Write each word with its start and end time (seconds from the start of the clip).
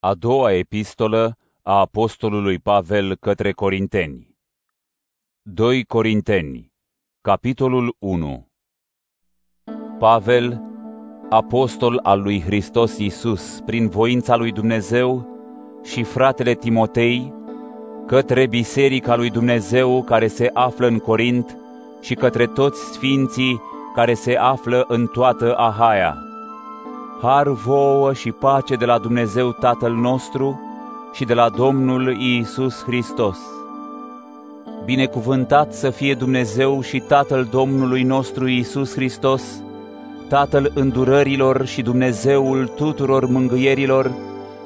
A 0.00 0.14
doua 0.14 0.52
epistolă 0.52 1.36
a 1.62 1.78
apostolului 1.78 2.58
Pavel 2.58 3.16
către 3.16 3.52
Corinteni. 3.52 4.36
2 5.42 5.84
Corinteni, 5.84 6.72
capitolul 7.20 7.96
1 7.98 8.48
Pavel, 9.98 10.62
apostol 11.30 12.00
al 12.02 12.22
lui 12.22 12.40
Hristos 12.40 12.98
Iisus, 12.98 13.60
prin 13.66 13.88
voința 13.88 14.36
lui 14.36 14.52
Dumnezeu, 14.52 15.28
și 15.84 16.02
fratele 16.02 16.54
Timotei, 16.54 17.32
către 18.06 18.46
biserica 18.46 19.16
lui 19.16 19.30
Dumnezeu 19.30 20.02
care 20.02 20.26
se 20.26 20.50
află 20.52 20.86
în 20.86 20.98
Corint 20.98 21.58
și 22.00 22.14
către 22.14 22.46
toți 22.46 22.92
sfinții 22.92 23.60
care 23.94 24.14
se 24.14 24.36
află 24.36 24.84
în 24.88 25.06
toată 25.06 25.56
Ahaia. 25.56 26.27
Har 27.20 27.48
vouă 27.48 28.12
și 28.12 28.32
pace 28.32 28.74
de 28.74 28.84
la 28.84 28.98
Dumnezeu 28.98 29.52
Tatăl 29.52 29.92
nostru 29.92 30.60
și 31.12 31.24
de 31.24 31.34
la 31.34 31.48
Domnul 31.48 32.16
Iisus 32.20 32.82
Hristos. 32.84 33.38
Binecuvântat 34.84 35.72
să 35.74 35.90
fie 35.90 36.14
Dumnezeu 36.14 36.80
și 36.80 37.00
Tatăl 37.00 37.48
Domnului 37.50 38.02
nostru 38.02 38.48
Iisus 38.48 38.94
Hristos, 38.94 39.42
Tatăl 40.28 40.70
îndurărilor 40.74 41.66
și 41.66 41.82
Dumnezeul 41.82 42.66
tuturor 42.66 43.26
mângâierilor, 43.26 44.12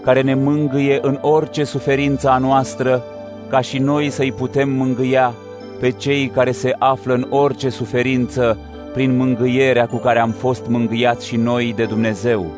care 0.05 0.20
ne 0.20 0.34
mângâie 0.34 0.98
în 1.02 1.19
orice 1.20 1.64
suferință 1.64 2.30
a 2.30 2.38
noastră, 2.38 3.02
ca 3.48 3.60
și 3.60 3.78
noi 3.78 4.10
să-i 4.10 4.32
putem 4.32 4.70
mângâia 4.70 5.34
pe 5.80 5.91
cei 5.91 6.28
care 6.28 6.52
se 6.52 6.77
află 6.78 7.14
în 7.14 7.27
orice 7.30 7.69
suferință 7.69 8.58
prin 8.92 9.16
mângâierea 9.16 9.87
cu 9.87 9.96
care 9.96 10.19
am 10.19 10.30
fost 10.30 10.66
mângâiați 10.66 11.27
și 11.27 11.37
noi 11.37 11.73
de 11.73 11.84
Dumnezeu. 11.84 12.56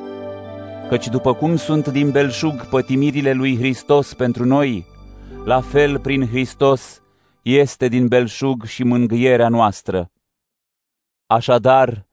Căci 0.89 1.09
după 1.09 1.35
cum 1.35 1.57
sunt 1.57 1.89
din 1.89 2.11
belșug 2.11 2.67
pătimirile 2.67 3.33
lui 3.33 3.57
Hristos 3.57 4.15
pentru 4.15 4.45
noi, 4.45 4.87
la 5.45 5.61
fel 5.61 5.99
prin 5.99 6.27
Hristos 6.27 7.03
este 7.43 7.89
din 7.89 8.07
belșug 8.07 8.65
și 8.65 8.83
mângâierea 8.83 9.49
noastră. 9.49 10.11
Așadar, 11.27 12.07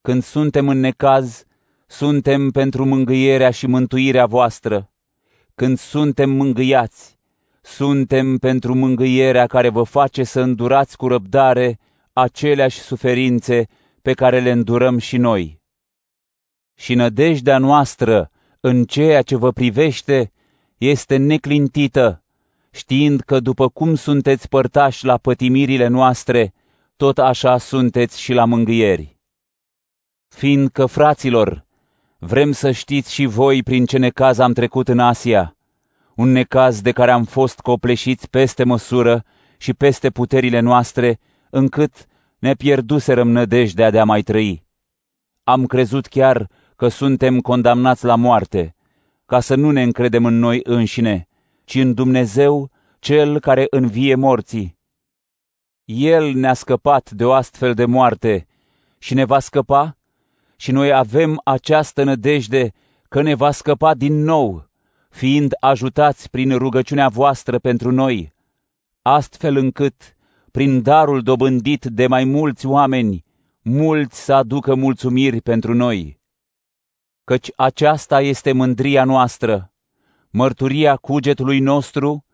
când 0.00 0.22
suntem 0.22 0.68
în 0.68 0.80
necaz, 0.80 1.44
suntem 1.86 2.50
pentru 2.50 2.84
mângâierea 2.84 3.50
și 3.50 3.66
mântuirea 3.66 4.26
voastră. 4.26 4.90
Când 5.54 5.78
suntem 5.78 6.30
mângâiați, 6.30 7.18
suntem 7.60 8.36
pentru 8.36 8.74
mângâierea 8.74 9.46
care 9.46 9.68
vă 9.68 9.82
face 9.82 10.24
să 10.24 10.40
îndurați 10.40 10.96
cu 10.96 11.08
răbdare 11.08 11.78
aceleași 12.20 12.78
suferințe 12.78 13.66
pe 14.02 14.12
care 14.12 14.40
le 14.40 14.50
îndurăm 14.50 14.98
și 14.98 15.16
noi. 15.16 15.60
Și 16.74 16.94
nădejdea 16.94 17.58
noastră 17.58 18.30
în 18.60 18.84
ceea 18.84 19.22
ce 19.22 19.36
vă 19.36 19.52
privește 19.52 20.32
este 20.78 21.16
neclintită, 21.16 22.22
știind 22.70 23.20
că 23.20 23.40
după 23.40 23.68
cum 23.68 23.94
sunteți 23.94 24.48
părtași 24.48 25.04
la 25.04 25.16
pătimirile 25.16 25.86
noastre, 25.86 26.52
tot 26.96 27.18
așa 27.18 27.58
sunteți 27.58 28.20
și 28.20 28.32
la 28.32 28.44
mângâieri. 28.44 29.18
Fiindcă, 30.28 30.86
fraților, 30.86 31.66
vrem 32.18 32.52
să 32.52 32.70
știți 32.70 33.12
și 33.12 33.24
voi 33.24 33.62
prin 33.62 33.84
ce 33.84 33.98
necaz 33.98 34.38
am 34.38 34.52
trecut 34.52 34.88
în 34.88 34.98
Asia, 34.98 35.56
un 36.14 36.28
necaz 36.28 36.80
de 36.80 36.92
care 36.92 37.10
am 37.10 37.24
fost 37.24 37.60
copleșiți 37.60 38.30
peste 38.30 38.64
măsură 38.64 39.24
și 39.56 39.74
peste 39.74 40.10
puterile 40.10 40.60
noastre, 40.60 41.18
încât 41.50 42.06
ne 42.40 42.54
pierduserăm 42.54 43.30
nădejdea 43.30 43.90
de 43.90 43.98
a 43.98 44.04
mai 44.04 44.22
trăi. 44.22 44.64
Am 45.44 45.66
crezut 45.66 46.06
chiar 46.06 46.48
că 46.76 46.88
suntem 46.88 47.40
condamnați 47.40 48.04
la 48.04 48.14
moarte, 48.14 48.74
ca 49.26 49.40
să 49.40 49.54
nu 49.54 49.70
ne 49.70 49.82
încredem 49.82 50.24
în 50.24 50.38
noi 50.38 50.60
înșine, 50.62 51.28
ci 51.64 51.74
în 51.74 51.94
Dumnezeu, 51.94 52.70
Cel 52.98 53.40
care 53.40 53.66
învie 53.70 54.14
morții. 54.14 54.78
El 55.84 56.34
ne-a 56.34 56.54
scăpat 56.54 57.10
de 57.10 57.24
o 57.24 57.32
astfel 57.32 57.74
de 57.74 57.84
moarte 57.84 58.46
și 58.98 59.14
ne 59.14 59.24
va 59.24 59.38
scăpa 59.38 59.96
și 60.56 60.72
noi 60.72 60.92
avem 60.92 61.40
această 61.44 62.02
nădejde 62.02 62.72
că 63.08 63.22
ne 63.22 63.34
va 63.34 63.50
scăpa 63.50 63.94
din 63.94 64.22
nou, 64.22 64.68
fiind 65.10 65.52
ajutați 65.60 66.30
prin 66.30 66.58
rugăciunea 66.58 67.08
voastră 67.08 67.58
pentru 67.58 67.90
noi, 67.90 68.32
astfel 69.02 69.56
încât, 69.56 70.16
prin 70.50 70.82
darul 70.82 71.22
dobândit 71.22 71.84
de 71.84 72.06
mai 72.06 72.24
mulți 72.24 72.66
oameni, 72.66 73.24
mulți 73.62 74.24
să 74.24 74.32
aducă 74.32 74.74
mulțumiri 74.74 75.40
pentru 75.40 75.74
noi. 75.74 76.20
Căci 77.24 77.50
aceasta 77.56 78.20
este 78.20 78.52
mândria 78.52 79.04
noastră, 79.04 79.72
mărturia 80.30 80.96
cugetului 80.96 81.58
nostru, 81.58 82.24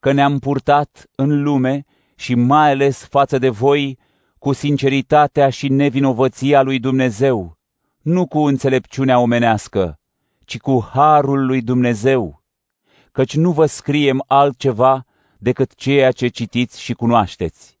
că 0.00 0.12
ne-am 0.12 0.38
purtat 0.38 1.10
în 1.14 1.42
lume 1.42 1.84
și 2.14 2.34
mai 2.34 2.70
ales 2.70 3.04
față 3.04 3.38
de 3.38 3.48
voi 3.48 3.98
cu 4.38 4.52
sinceritatea 4.52 5.50
și 5.50 5.68
nevinovăția 5.68 6.62
lui 6.62 6.78
Dumnezeu, 6.78 7.58
nu 8.02 8.26
cu 8.26 8.38
înțelepciunea 8.38 9.18
omenească, 9.18 9.98
ci 10.44 10.58
cu 10.58 10.88
harul 10.92 11.46
lui 11.46 11.62
Dumnezeu, 11.62 12.42
căci 13.12 13.36
nu 13.36 13.50
vă 13.52 13.66
scriem 13.66 14.24
altceva 14.26 15.04
decât 15.38 15.74
ceea 15.74 16.10
ce 16.10 16.28
citiți 16.28 16.80
și 16.80 16.92
cunoașteți. 16.92 17.78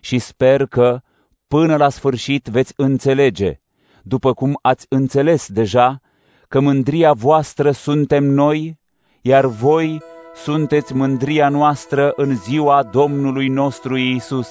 Și 0.00 0.18
sper 0.18 0.66
că, 0.66 1.00
până 1.46 1.76
la 1.76 1.88
sfârșit, 1.88 2.46
veți 2.46 2.72
înțelege, 2.76 3.60
după 4.02 4.32
cum 4.32 4.58
ați 4.62 4.86
înțeles 4.88 5.48
deja, 5.48 6.00
că 6.48 6.60
mândria 6.60 7.12
voastră 7.12 7.70
suntem 7.70 8.24
noi, 8.24 8.78
iar 9.20 9.46
voi 9.46 10.02
sunteți 10.34 10.94
mândria 10.94 11.48
noastră 11.48 12.12
în 12.16 12.36
ziua 12.36 12.82
Domnului 12.82 13.48
nostru 13.48 13.96
Iisus. 13.96 14.48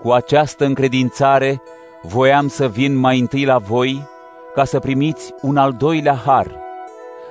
Cu 0.00 0.10
această 0.10 0.64
încredințare, 0.64 1.62
voiam 2.02 2.48
să 2.48 2.68
vin 2.68 2.94
mai 2.94 3.18
întâi 3.18 3.44
la 3.44 3.58
voi 3.58 4.08
ca 4.54 4.64
să 4.64 4.78
primiți 4.78 5.34
un 5.40 5.56
al 5.56 5.72
doilea 5.72 6.14
har. 6.14 6.58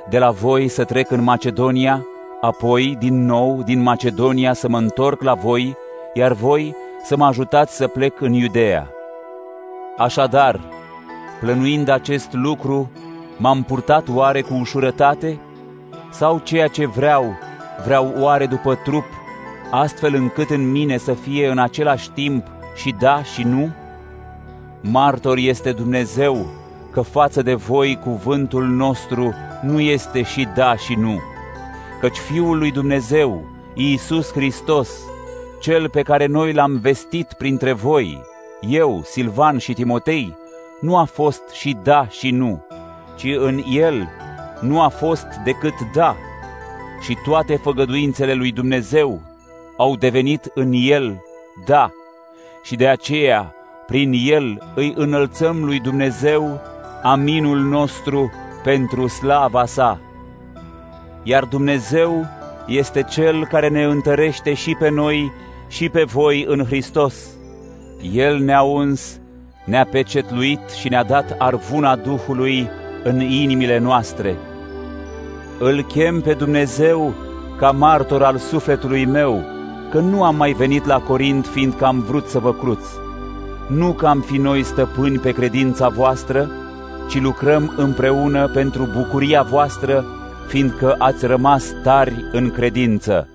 De 0.10 0.20
la 0.20 0.32
voi 0.32 0.68
să 0.68 0.84
trec 0.84 1.12
în 1.12 1.24
Macedonia, 1.24 2.06
apoi 2.42 2.96
din 3.00 3.26
nou 3.26 3.62
din 3.64 3.82
Macedonia 3.82 4.54
să 4.54 4.70
mă 4.70 4.78
întorc 4.78 5.22
la 5.22 5.34
voi, 5.34 5.78
iar 6.14 6.34
voi 6.34 6.76
să 7.04 7.18
mă 7.18 7.26
ajutați 7.26 7.76
să 7.76 7.88
plec 7.88 8.22
în 8.22 8.34
Iudea. 8.34 8.90
Așadar, 9.98 10.60
plănuind 11.40 11.90
acest 11.90 12.34
lucru, 12.34 12.92
m-am 13.38 13.64
purtat 13.64 14.08
oare 14.14 14.42
cu 14.42 14.54
ușurătate? 14.54 15.40
Sau 16.12 16.40
ceea 16.44 16.68
ce 16.68 16.86
vreau, 16.86 17.26
vreau 17.86 18.14
oare 18.18 18.46
după 18.46 18.76
trup, 18.76 19.06
astfel 19.72 20.16
încât 20.16 20.50
în 20.50 20.72
mine 20.72 20.98
să 20.98 21.14
fie 21.14 21.48
în 21.48 21.58
același 21.58 22.10
timp 22.12 22.46
și 22.76 22.96
da 23.00 23.24
și 23.24 23.44
nu? 23.44 23.70
Martor 24.82 25.38
este 25.38 25.72
Dumnezeu 25.72 26.46
că 26.92 27.02
față 27.02 27.42
de 27.42 27.54
voi 27.54 28.00
cuvântul 28.04 28.66
nostru 28.66 29.34
nu 29.62 29.80
este 29.80 30.22
și 30.22 30.48
da 30.56 30.76
și 30.76 30.94
nu, 30.94 31.20
căci 32.00 32.18
Fiul 32.18 32.58
lui 32.58 32.72
Dumnezeu, 32.72 33.46
Iisus 33.74 34.32
Hristos, 34.32 34.90
Cel 35.60 35.90
pe 35.90 36.02
care 36.02 36.26
noi 36.26 36.54
l-am 36.54 36.80
vestit 36.82 37.34
printre 37.38 37.72
voi, 37.72 38.22
eu, 38.62 39.02
Silvan 39.06 39.58
și 39.58 39.74
Timotei, 39.74 40.38
nu 40.80 40.98
a 40.98 41.04
fost 41.04 41.42
și 41.54 41.78
da 41.84 42.08
și 42.08 42.32
nu, 42.32 42.66
ci 43.16 43.36
în 43.38 43.64
El 43.72 44.10
nu 44.62 44.82
a 44.82 44.88
fost 44.88 45.26
decât 45.44 45.74
da, 45.94 46.16
și 47.02 47.18
toate 47.24 47.56
făgăduințele 47.56 48.34
lui 48.34 48.52
Dumnezeu 48.52 49.22
au 49.78 49.96
devenit 49.96 50.52
în 50.54 50.72
El 50.74 51.22
da, 51.66 51.92
și 52.64 52.76
de 52.76 52.88
aceea 52.88 53.54
prin 53.86 54.14
el 54.26 54.72
îi 54.76 54.94
înălțăm 54.98 55.64
lui 55.64 55.80
Dumnezeu 55.80 56.62
aminul 57.04 57.60
nostru 57.60 58.32
pentru 58.64 59.08
slava 59.08 59.66
sa. 59.66 60.00
Iar 61.24 61.46
Dumnezeu 61.46 62.26
este 62.68 63.04
Cel 63.04 63.48
care 63.48 63.68
ne 63.68 63.84
întărește 63.84 64.54
și 64.54 64.76
pe 64.80 64.90
noi 64.90 65.32
și 65.68 65.90
pe 65.90 66.04
voi 66.04 66.46
în 66.48 66.66
Hristos. 66.66 67.16
El 68.14 68.40
ne-a 68.40 68.62
uns, 68.62 69.20
ne-a 69.66 69.86
pecetluit 69.86 70.70
și 70.80 70.90
ne-a 70.90 71.04
dat 71.04 71.36
arvuna 71.38 71.96
Duhului 71.96 72.70
în 73.04 73.20
inimile 73.20 73.78
noastre. 73.78 74.36
Îl 75.60 75.84
chem 75.84 76.22
pe 76.22 76.34
Dumnezeu 76.34 77.14
ca 77.58 77.72
martor 77.72 78.24
al 78.24 78.38
sufletului 78.38 79.06
meu, 79.06 79.44
că 79.92 80.00
nu 80.00 80.24
am 80.24 80.36
mai 80.36 80.52
venit 80.52 80.86
la 80.86 81.00
Corint 81.00 81.46
fiindcă 81.46 81.86
am 81.86 82.00
vrut 82.00 82.28
să 82.28 82.40
vă 82.40 82.54
cruț 82.54 82.84
nu 83.70 83.94
că 83.94 84.08
am 84.08 84.20
fi 84.20 84.38
noi 84.38 84.64
stăpâni 84.64 85.20
pe 85.20 85.32
credința 85.32 85.90
voastră, 85.90 86.50
ci 87.10 87.22
lucrăm 87.22 87.74
împreună 87.78 88.48
pentru 88.48 88.88
bucuria 88.98 89.42
voastră, 89.42 90.06
fiindcă 90.50 90.96
ați 90.98 91.26
rămas 91.26 91.74
tari 91.84 92.26
în 92.32 92.52
credință. 92.52 93.30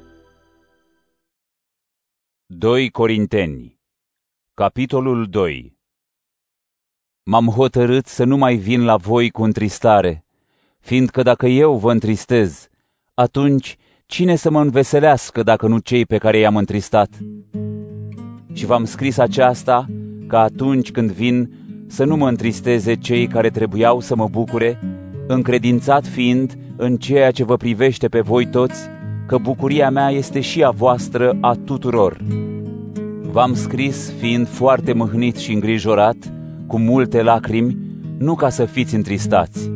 2 2.46 2.90
Corinteni 2.90 3.81
Capitolul 4.55 5.26
2 5.26 5.78
M-am 7.22 7.46
hotărât 7.46 8.06
să 8.06 8.25
nu 8.25 8.37
mai 8.37 8.56
vin 8.56 8.84
la 8.84 8.96
voi 8.96 9.31
cu 9.31 9.43
întristare, 9.43 10.25
fiindcă 10.81 11.22
dacă 11.22 11.46
eu 11.46 11.76
vă 11.76 11.93
întristez, 11.93 12.69
atunci 13.14 13.76
cine 14.06 14.37
să 14.37 14.50
mă 14.50 14.61
înveselească 14.61 15.43
dacă 15.43 15.66
nu 15.66 15.78
cei 15.78 16.06
pe 16.06 16.19
care 16.19 16.38
i-am 16.38 16.56
întristat? 16.56 17.11
Și 18.52 18.66
v-am 18.66 18.84
scris 18.84 19.19
aceasta 19.19 19.87
ca 20.26 20.40
atunci 20.40 20.90
când 20.90 21.11
vin 21.11 21.50
să 21.87 22.05
nu 22.05 22.16
mă 22.16 22.28
întristeze 22.28 22.94
cei 22.94 23.26
care 23.26 23.50
trebuiau 23.50 24.00
să 24.00 24.14
mă 24.14 24.28
bucure, 24.28 24.78
încredințat 25.26 26.06
fiind 26.06 26.59
în 26.76 26.97
ceea 26.97 27.31
ce 27.31 27.44
vă 27.44 27.56
privește 27.56 28.09
pe 28.09 28.21
voi 28.21 28.47
toți, 28.47 28.88
că 29.26 29.38
bucuria 29.38 29.91
mea 29.91 30.11
este 30.11 30.41
și 30.41 30.65
a 30.65 30.71
voastră 30.71 31.37
a 31.41 31.55
tuturor. 31.65 32.17
V-am 33.21 33.55
scris 33.55 34.12
fiind 34.19 34.49
foarte 34.49 34.93
mâhnit 34.93 35.37
și 35.37 35.53
îngrijorat, 35.53 36.17
cu 36.67 36.79
multe 36.79 37.23
lacrimi, 37.23 37.76
nu 38.19 38.35
ca 38.35 38.49
să 38.49 38.65
fiți 38.65 38.94
întristați, 38.94 39.71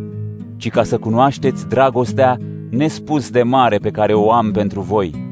ci 0.56 0.70
ca 0.70 0.82
să 0.82 0.98
cunoașteți 0.98 1.68
dragostea 1.68 2.38
nespus 2.70 3.30
de 3.30 3.42
mare 3.42 3.76
pe 3.76 3.90
care 3.90 4.12
o 4.12 4.32
am 4.32 4.50
pentru 4.50 4.80
voi. 4.80 5.26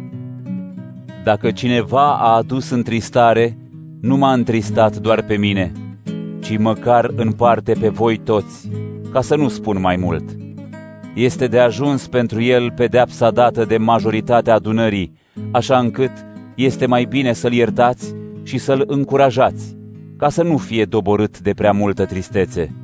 Dacă 1.24 1.50
cineva 1.50 2.16
a 2.18 2.36
adus 2.36 2.70
întristare, 2.70 3.58
nu 4.00 4.16
m-a 4.16 4.32
întristat 4.32 4.96
doar 4.96 5.22
pe 5.22 5.36
mine, 5.36 5.72
ci 6.40 6.58
măcar 6.58 7.10
în 7.16 7.32
parte 7.32 7.72
pe 7.80 7.88
voi 7.88 8.16
toți, 8.16 8.70
ca 9.16 9.22
să 9.22 9.36
nu 9.36 9.48
spun 9.48 9.80
mai 9.80 9.96
mult. 9.96 10.24
Este 11.14 11.46
de 11.46 11.58
ajuns 11.58 12.06
pentru 12.06 12.42
el 12.42 12.70
pedeapsa 12.70 13.30
dată 13.30 13.64
de 13.64 13.76
majoritatea 13.76 14.54
adunării, 14.54 15.12
așa 15.50 15.78
încât 15.78 16.10
este 16.54 16.86
mai 16.86 17.04
bine 17.04 17.32
să-l 17.32 17.52
iertați 17.52 18.14
și 18.42 18.58
să-l 18.58 18.84
încurajați, 18.86 19.76
ca 20.16 20.28
să 20.28 20.42
nu 20.42 20.56
fie 20.56 20.84
doborât 20.84 21.40
de 21.40 21.54
prea 21.54 21.72
multă 21.72 22.04
tristețe. 22.04 22.74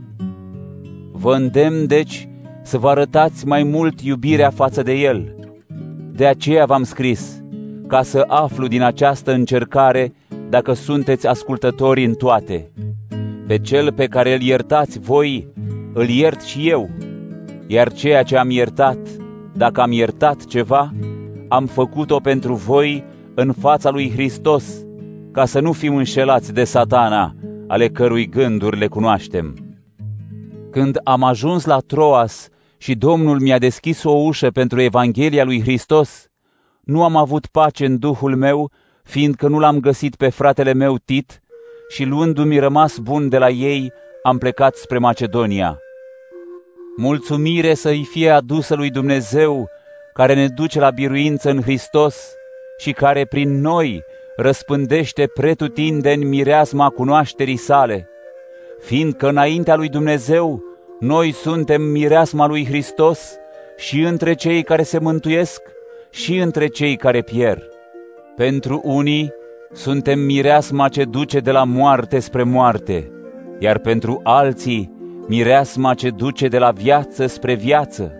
Vă 1.12 1.34
îndemn, 1.34 1.87
deci, 1.87 2.29
să 2.62 2.79
vă 2.79 2.88
arătați 2.88 3.46
mai 3.46 3.62
mult 3.62 4.00
iubirea 4.00 4.50
față 4.50 4.82
de 4.82 4.93
el. 4.93 5.34
De 6.12 6.26
aceea 6.26 6.64
v-am 6.64 6.82
scris, 6.82 7.43
ca 7.87 8.02
să 8.02 8.25
aflu 8.26 8.67
din 8.67 8.82
această 8.82 9.32
încercare 9.32 10.14
dacă 10.49 10.73
sunteți 10.73 11.26
ascultători 11.26 12.05
în 12.05 12.14
toate. 12.14 12.70
Pe 13.46 13.58
cel 13.58 13.93
pe 13.93 14.06
care 14.06 14.34
îl 14.34 14.40
iertați 14.40 14.99
voi, 14.99 15.50
îl 15.92 16.08
iert 16.08 16.40
și 16.40 16.68
eu. 16.68 16.90
Iar 17.66 17.92
ceea 17.92 18.22
ce 18.22 18.36
am 18.36 18.50
iertat, 18.50 18.98
dacă 19.54 19.80
am 19.80 19.92
iertat 19.92 20.44
ceva, 20.44 20.92
am 21.48 21.66
făcut-o 21.66 22.20
pentru 22.20 22.54
voi 22.54 23.04
în 23.34 23.52
fața 23.52 23.90
lui 23.90 24.10
Hristos, 24.10 24.84
ca 25.32 25.44
să 25.44 25.60
nu 25.60 25.72
fim 25.72 25.96
înșelați 25.96 26.52
de 26.52 26.64
satana, 26.64 27.34
ale 27.66 27.88
cărui 27.88 28.28
gânduri 28.28 28.78
le 28.78 28.86
cunoaștem. 28.86 29.54
Când 30.70 30.98
am 31.04 31.22
ajuns 31.22 31.64
la 31.64 31.78
Troas 31.78 32.48
și 32.76 32.94
Domnul 32.94 33.40
mi-a 33.40 33.58
deschis 33.58 34.04
o 34.04 34.10
ușă 34.10 34.50
pentru 34.50 34.80
Evanghelia 34.80 35.44
lui 35.44 35.60
Hristos, 35.60 36.26
nu 36.80 37.04
am 37.04 37.16
avut 37.16 37.46
pace 37.46 37.86
în 37.86 37.98
duhul 37.98 38.36
meu, 38.36 38.70
fiindcă 39.02 39.48
nu 39.48 39.58
l-am 39.58 39.78
găsit 39.80 40.16
pe 40.16 40.28
fratele 40.28 40.72
meu 40.72 40.96
Tit 41.04 41.40
și 41.88 42.04
luându-mi 42.04 42.58
rămas 42.58 42.98
bun 42.98 43.28
de 43.28 43.38
la 43.38 43.50
ei, 43.50 43.92
am 44.22 44.38
plecat 44.38 44.74
spre 44.74 44.98
Macedonia. 44.98 45.80
Mulțumire 46.96 47.74
să-i 47.74 48.04
fie 48.10 48.30
adusă 48.30 48.74
lui 48.74 48.90
Dumnezeu, 48.90 49.69
care 50.12 50.34
ne 50.34 50.48
duce 50.48 50.78
la 50.78 50.90
biruință 50.90 51.50
în 51.50 51.62
Hristos 51.62 52.34
și 52.78 52.92
care 52.92 53.24
prin 53.24 53.60
noi 53.60 54.04
răspândește 54.36 55.26
pretutindeni 55.26 56.24
mireasma 56.24 56.88
cunoașterii 56.88 57.56
sale, 57.56 58.08
fiindcă 58.78 59.28
înaintea 59.28 59.76
lui 59.76 59.88
Dumnezeu 59.88 60.62
noi 61.00 61.32
suntem 61.32 61.82
mireasma 61.82 62.46
lui 62.46 62.66
Hristos 62.66 63.36
și 63.76 64.00
între 64.00 64.34
cei 64.34 64.62
care 64.62 64.82
se 64.82 64.98
mântuiesc 64.98 65.62
și 66.10 66.38
între 66.38 66.66
cei 66.66 66.96
care 66.96 67.22
pierd. 67.22 67.69
Pentru 68.36 68.80
unii 68.84 69.32
suntem 69.72 70.19
mireasma 70.19 70.88
ce 70.88 71.04
duce 71.04 71.38
de 71.38 71.50
la 71.50 71.64
moarte 71.64 72.19
spre 72.19 72.42
moarte, 72.42 73.10
iar 73.62 73.78
pentru 73.78 74.20
alții 74.22 74.92
mireasma 75.28 75.94
ce 75.94 76.10
duce 76.10 76.48
de 76.48 76.58
la 76.58 76.70
viață 76.70 77.26
spre 77.26 77.54
viață. 77.54 78.12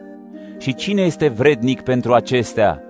Și 0.58 0.74
cine 0.74 1.02
este 1.02 1.28
vrednic 1.28 1.80
pentru 1.80 2.14
acestea? 2.14 2.82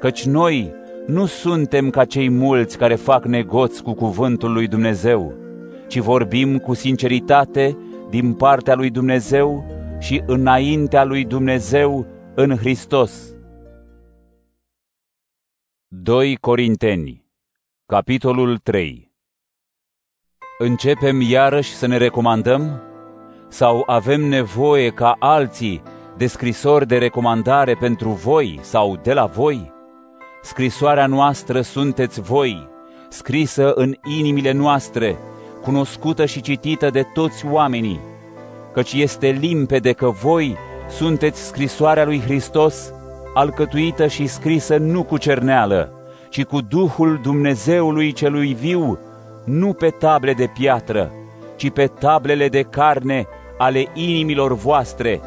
Căci 0.00 0.26
noi 0.26 0.74
nu 1.06 1.26
suntem 1.26 1.90
ca 1.90 2.04
cei 2.04 2.28
mulți 2.28 2.78
care 2.78 2.94
fac 2.94 3.24
negoți 3.24 3.82
cu 3.82 3.92
cuvântul 3.92 4.52
lui 4.52 4.66
Dumnezeu, 4.66 5.34
ci 5.88 5.98
vorbim 5.98 6.58
cu 6.58 6.74
sinceritate 6.74 7.76
din 8.10 8.32
partea 8.32 8.74
lui 8.74 8.90
Dumnezeu 8.90 9.64
și 9.98 10.22
înaintea 10.26 11.04
lui 11.04 11.24
Dumnezeu 11.24 12.06
în 12.34 12.56
Hristos. 12.56 13.34
2 15.88 16.36
Corinteni, 16.36 17.24
capitolul 17.86 18.58
3 18.58 19.07
Începem 20.60 21.20
iarăși 21.20 21.74
să 21.74 21.86
ne 21.86 21.96
recomandăm? 21.96 22.82
Sau 23.48 23.82
avem 23.86 24.20
nevoie 24.20 24.90
ca 24.90 25.16
alții 25.18 25.82
de 26.16 26.26
scrisori 26.26 26.86
de 26.86 26.98
recomandare 26.98 27.74
pentru 27.74 28.08
voi 28.08 28.58
sau 28.62 28.98
de 29.02 29.12
la 29.12 29.24
voi? 29.24 29.72
Scrisoarea 30.42 31.06
noastră 31.06 31.60
sunteți 31.60 32.20
voi, 32.20 32.68
scrisă 33.08 33.72
în 33.72 33.94
inimile 34.18 34.52
noastre, 34.52 35.16
cunoscută 35.62 36.26
și 36.26 36.40
citită 36.40 36.90
de 36.90 37.02
toți 37.14 37.46
oamenii, 37.46 38.00
căci 38.72 38.92
este 38.92 39.28
limpede 39.28 39.92
că 39.92 40.08
voi 40.08 40.56
sunteți 40.88 41.46
scrisoarea 41.46 42.04
lui 42.04 42.20
Hristos, 42.20 42.92
alcătuită 43.34 44.06
și 44.06 44.26
scrisă 44.26 44.76
nu 44.76 45.02
cu 45.02 45.16
cerneală, 45.16 45.92
ci 46.28 46.44
cu 46.44 46.60
Duhul 46.60 47.20
Dumnezeului 47.22 48.12
celui 48.12 48.54
viu, 48.54 48.98
nu 49.48 49.72
pe 49.72 49.88
table 49.90 50.32
de 50.32 50.50
piatră, 50.58 51.12
ci 51.56 51.70
pe 51.70 51.86
tablele 51.86 52.48
de 52.48 52.62
carne 52.62 53.26
ale 53.58 53.86
inimilor 53.94 54.54
voastre. 54.54 55.20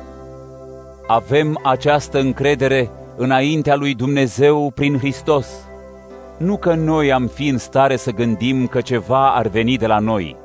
Avem 1.07 1.59
această 1.63 2.19
încredere 2.19 2.89
înaintea 3.15 3.75
lui 3.75 3.93
Dumnezeu 3.93 4.71
prin 4.75 4.97
Hristos. 4.97 5.47
Nu 6.37 6.57
că 6.57 6.73
noi 6.73 7.11
am 7.11 7.27
fi 7.27 7.47
în 7.47 7.57
stare 7.57 7.95
să 7.95 8.11
gândim 8.11 8.67
că 8.67 8.81
ceva 8.81 9.35
ar 9.35 9.47
veni 9.47 9.77
de 9.77 9.87
la 9.87 9.99
noi. 9.99 10.35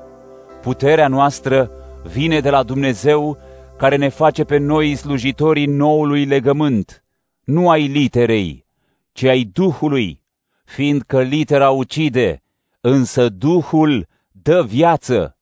Puterea 0.63 1.09
noastră 1.09 1.71
vine 2.13 2.41
de 2.41 2.51
la 2.51 2.63
Dumnezeu 2.63 3.39
care 3.77 3.97
ne 3.97 4.09
face 4.09 4.45
pe 4.45 4.57
noi 4.57 4.95
slujitorii 4.95 5.67
noului 5.67 6.25
legământ, 6.25 7.05
nu 7.45 7.71
ai 7.71 7.87
literei, 7.87 8.67
ci 9.13 9.23
ai 9.23 9.43
Duhului, 9.53 10.23
fiindcă 10.65 11.21
litera 11.21 11.71
ucide, 11.71 12.43
însă 12.89 13.29
Duhul 13.29 14.07
dă 14.31 14.63
viață. 14.63 15.39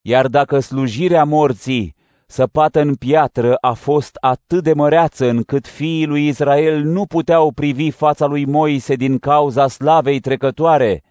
Iar 0.00 0.26
dacă 0.26 0.60
slujirea 0.60 1.24
morții 1.24 1.94
săpată 2.26 2.80
în 2.80 2.94
piatră 2.94 3.54
a 3.60 3.72
fost 3.72 4.16
atât 4.20 4.62
de 4.62 4.72
măreață 4.72 5.28
încât 5.28 5.66
fiii 5.66 6.06
lui 6.06 6.26
Israel 6.26 6.82
nu 6.82 7.06
puteau 7.06 7.52
privi 7.52 7.90
fața 7.90 8.26
lui 8.26 8.44
Moise 8.44 8.94
din 8.94 9.18
cauza 9.18 9.68
slavei 9.68 10.20
trecătoare, 10.20 11.02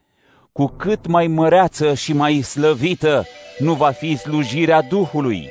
cu 0.51 0.65
cât 0.65 1.07
mai 1.07 1.27
măreață 1.27 1.93
și 1.93 2.13
mai 2.13 2.41
slăvită 2.41 3.23
nu 3.57 3.73
va 3.73 3.91
fi 3.91 4.15
slujirea 4.15 4.81
Duhului. 4.81 5.49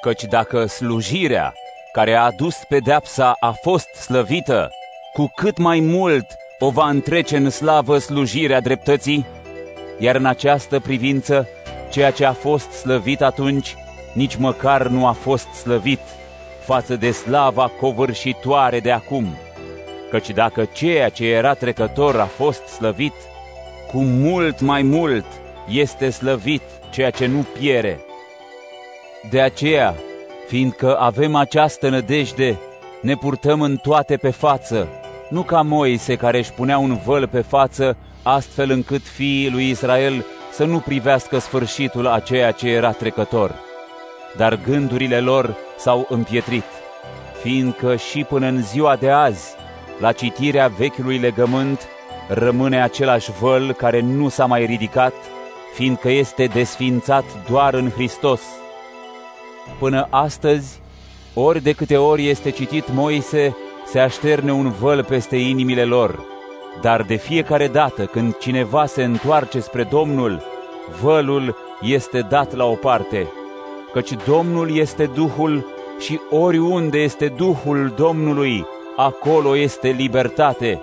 Căci 0.00 0.24
dacă 0.24 0.66
slujirea 0.66 1.54
care 1.92 2.14
a 2.14 2.22
adus 2.22 2.56
pedeapsa 2.68 3.36
a 3.40 3.50
fost 3.50 3.88
slăvită, 3.94 4.70
cu 5.12 5.32
cât 5.36 5.58
mai 5.58 5.80
mult 5.80 6.26
o 6.62 6.70
va 6.70 6.88
întrece 6.88 7.36
în 7.36 7.50
slavă 7.50 7.98
slujirea 7.98 8.60
dreptății, 8.60 9.26
iar 9.98 10.16
în 10.16 10.26
această 10.26 10.80
privință, 10.80 11.48
ceea 11.90 12.10
ce 12.10 12.24
a 12.24 12.32
fost 12.32 12.70
slăvit 12.70 13.22
atunci 13.22 13.76
nici 14.12 14.36
măcar 14.36 14.86
nu 14.86 15.06
a 15.06 15.12
fost 15.12 15.46
slăvit 15.46 16.00
față 16.64 16.96
de 16.96 17.10
slava 17.10 17.70
covârșitoare 17.80 18.80
de 18.80 18.90
acum. 18.90 19.26
Căci 20.10 20.30
dacă 20.30 20.64
ceea 20.72 21.08
ce 21.08 21.26
era 21.26 21.54
trecător 21.54 22.20
a 22.20 22.24
fost 22.24 22.66
slăvit, 22.66 23.14
cu 23.90 23.98
mult 23.98 24.60
mai 24.60 24.82
mult 24.82 25.24
este 25.68 26.10
slăvit 26.10 26.62
ceea 26.90 27.10
ce 27.10 27.26
nu 27.26 27.46
piere. 27.58 28.00
De 29.30 29.40
aceea, 29.40 29.94
fiindcă 30.48 30.96
avem 30.98 31.34
această 31.34 31.88
nădejde, 31.88 32.58
ne 33.02 33.14
purtăm 33.14 33.60
în 33.60 33.76
toate 33.76 34.16
pe 34.16 34.30
față, 34.30 34.88
nu 35.30 35.42
ca 35.42 35.62
Moise 35.62 36.16
care 36.16 36.38
își 36.38 36.52
punea 36.52 36.78
un 36.78 37.00
văl 37.04 37.26
pe 37.26 37.40
față, 37.40 37.96
astfel 38.22 38.70
încât 38.70 39.02
fiii 39.02 39.50
lui 39.50 39.68
Israel 39.68 40.24
să 40.52 40.64
nu 40.64 40.78
privească 40.78 41.38
sfârșitul 41.38 42.06
a 42.06 42.18
ceea 42.18 42.50
ce 42.50 42.68
era 42.68 42.90
trecător 42.90 43.68
dar 44.36 44.60
gândurile 44.66 45.20
lor 45.20 45.56
s-au 45.78 46.06
împietrit, 46.08 46.64
fiindcă 47.42 47.96
și 47.96 48.24
până 48.24 48.46
în 48.46 48.62
ziua 48.62 48.96
de 48.96 49.10
azi, 49.10 49.54
la 49.98 50.12
citirea 50.12 50.68
vechiului 50.68 51.18
legământ, 51.18 51.88
rămâne 52.28 52.82
același 52.82 53.30
văl 53.40 53.72
care 53.72 54.00
nu 54.00 54.28
s-a 54.28 54.46
mai 54.46 54.64
ridicat, 54.64 55.12
fiindcă 55.74 56.10
este 56.10 56.44
desfințat 56.44 57.24
doar 57.48 57.74
în 57.74 57.90
Hristos. 57.90 58.40
Până 59.78 60.06
astăzi, 60.10 60.78
Ori 61.34 61.62
de 61.62 61.72
câte 61.72 61.96
ori 61.96 62.28
este 62.28 62.50
citit 62.50 62.92
Moise, 62.92 63.56
se 63.90 63.98
așterne 63.98 64.52
un 64.52 64.70
văl 64.80 65.04
peste 65.04 65.36
inimile 65.36 65.84
lor. 65.84 66.24
Dar 66.80 67.02
de 67.02 67.16
fiecare 67.16 67.68
dată 67.68 68.04
când 68.04 68.36
cineva 68.36 68.86
se 68.86 69.04
întoarce 69.04 69.60
spre 69.60 69.88
Domnul, 69.90 70.42
vălul 71.02 71.56
este 71.80 72.20
dat 72.28 72.56
la 72.56 72.64
o 72.64 72.74
parte, 72.74 73.32
căci 73.92 74.10
Domnul 74.26 74.76
este 74.76 75.10
Duhul 75.14 75.66
și 75.98 76.20
oriunde 76.30 76.98
este 76.98 77.32
Duhul 77.36 77.92
Domnului, 77.96 78.66
acolo 78.96 79.56
este 79.56 79.88
libertate. 79.88 80.80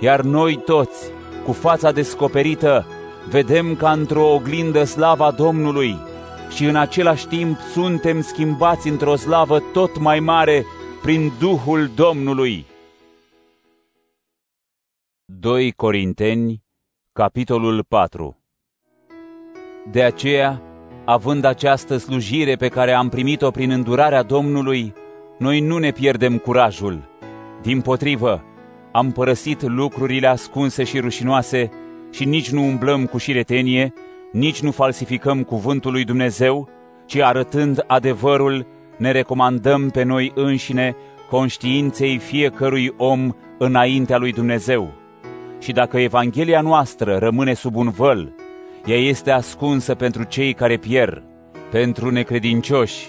Iar 0.00 0.20
noi 0.20 0.56
toți, 0.56 1.10
cu 1.44 1.52
fața 1.52 1.92
descoperită, 1.92 2.86
vedem 3.28 3.74
ca 3.74 3.90
într-o 3.90 4.32
oglindă 4.32 4.84
slava 4.84 5.30
Domnului 5.30 5.98
și 6.54 6.64
în 6.64 6.76
același 6.76 7.26
timp 7.26 7.58
suntem 7.72 8.22
schimbați 8.22 8.88
într-o 8.88 9.16
slavă 9.16 9.62
tot 9.72 9.98
mai 9.98 10.20
mare 10.20 10.66
prin 11.02 11.32
Duhul 11.38 11.90
Domnului. 11.94 12.66
2 15.24 15.72
Corinteni, 15.72 16.62
capitolul 17.12 17.84
4 17.88 18.38
De 19.90 20.02
aceea, 20.02 20.62
având 21.04 21.44
această 21.44 21.96
slujire 21.96 22.56
pe 22.56 22.68
care 22.68 22.92
am 22.92 23.08
primit-o 23.08 23.50
prin 23.50 23.70
îndurarea 23.70 24.22
Domnului, 24.22 24.92
noi 25.38 25.60
nu 25.60 25.78
ne 25.78 25.90
pierdem 25.90 26.38
curajul. 26.38 27.08
Din 27.62 27.80
potrivă, 27.80 28.44
am 28.92 29.10
părăsit 29.12 29.62
lucrurile 29.62 30.26
ascunse 30.26 30.84
și 30.84 31.00
rușinoase 31.00 31.70
și 32.10 32.24
nici 32.24 32.50
nu 32.50 32.62
umblăm 32.62 33.06
cu 33.06 33.18
șiretenie, 33.18 33.92
nici 34.32 34.60
nu 34.60 34.70
falsificăm 34.70 35.42
cuvântul 35.42 35.92
lui 35.92 36.04
Dumnezeu, 36.04 36.68
ci 37.06 37.16
arătând 37.16 37.84
adevărul, 37.86 38.66
ne 39.00 39.10
recomandăm 39.10 39.88
pe 39.88 40.02
noi 40.02 40.32
înșine 40.34 40.96
conștiinței 41.30 42.18
fiecărui 42.18 42.92
om 42.96 43.32
înaintea 43.58 44.16
lui 44.16 44.32
Dumnezeu. 44.32 44.92
Și 45.58 45.72
dacă 45.72 46.00
Evanghelia 46.00 46.60
noastră 46.60 47.16
rămâne 47.16 47.54
sub 47.54 47.76
un 47.76 47.90
văl, 47.90 48.32
ea 48.86 48.96
este 48.96 49.30
ascunsă 49.30 49.94
pentru 49.94 50.22
cei 50.22 50.52
care 50.52 50.76
pierd, 50.76 51.22
pentru 51.70 52.10
necredincioși, 52.10 53.08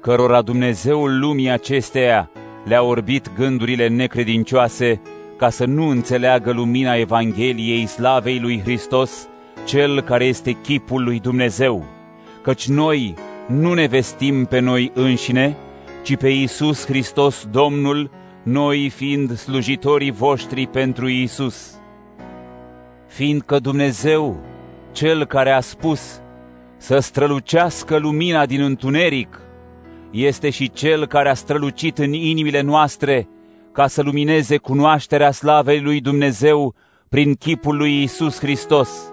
cărora 0.00 0.42
Dumnezeul 0.42 1.18
lumii 1.18 1.50
acesteia 1.50 2.30
le-a 2.64 2.82
orbit 2.82 3.30
gândurile 3.36 3.88
necredincioase 3.88 5.00
ca 5.36 5.50
să 5.50 5.64
nu 5.64 5.88
înțeleagă 5.88 6.52
lumina 6.52 6.94
Evangheliei 6.94 7.86
slavei 7.86 8.38
lui 8.38 8.60
Hristos, 8.60 9.28
Cel 9.64 10.00
care 10.00 10.24
este 10.24 10.52
chipul 10.52 11.04
lui 11.04 11.20
Dumnezeu, 11.20 11.84
căci 12.42 12.68
noi 12.68 13.14
nu 13.50 13.74
ne 13.74 13.86
vestim 13.86 14.44
pe 14.44 14.58
noi 14.58 14.90
înșine, 14.94 15.56
ci 16.02 16.16
pe 16.16 16.28
Iisus 16.28 16.84
Hristos 16.84 17.46
Domnul, 17.50 18.10
noi 18.42 18.88
fiind 18.88 19.36
slujitorii 19.36 20.10
voștri 20.10 20.66
pentru 20.66 21.08
Iisus. 21.08 21.80
Fiindcă 23.06 23.58
Dumnezeu, 23.58 24.40
Cel 24.92 25.24
care 25.24 25.50
a 25.50 25.60
spus 25.60 26.20
să 26.76 26.98
strălucească 26.98 27.96
lumina 27.96 28.46
din 28.46 28.60
întuneric, 28.60 29.40
este 30.10 30.50
și 30.50 30.70
Cel 30.70 31.06
care 31.06 31.28
a 31.28 31.34
strălucit 31.34 31.98
în 31.98 32.12
inimile 32.12 32.60
noastre 32.60 33.28
ca 33.72 33.86
să 33.86 34.02
lumineze 34.02 34.56
cunoașterea 34.56 35.30
slavei 35.30 35.80
lui 35.80 36.00
Dumnezeu 36.00 36.74
prin 37.08 37.34
chipul 37.34 37.76
lui 37.76 38.00
Iisus 38.00 38.38
Hristos. 38.38 39.12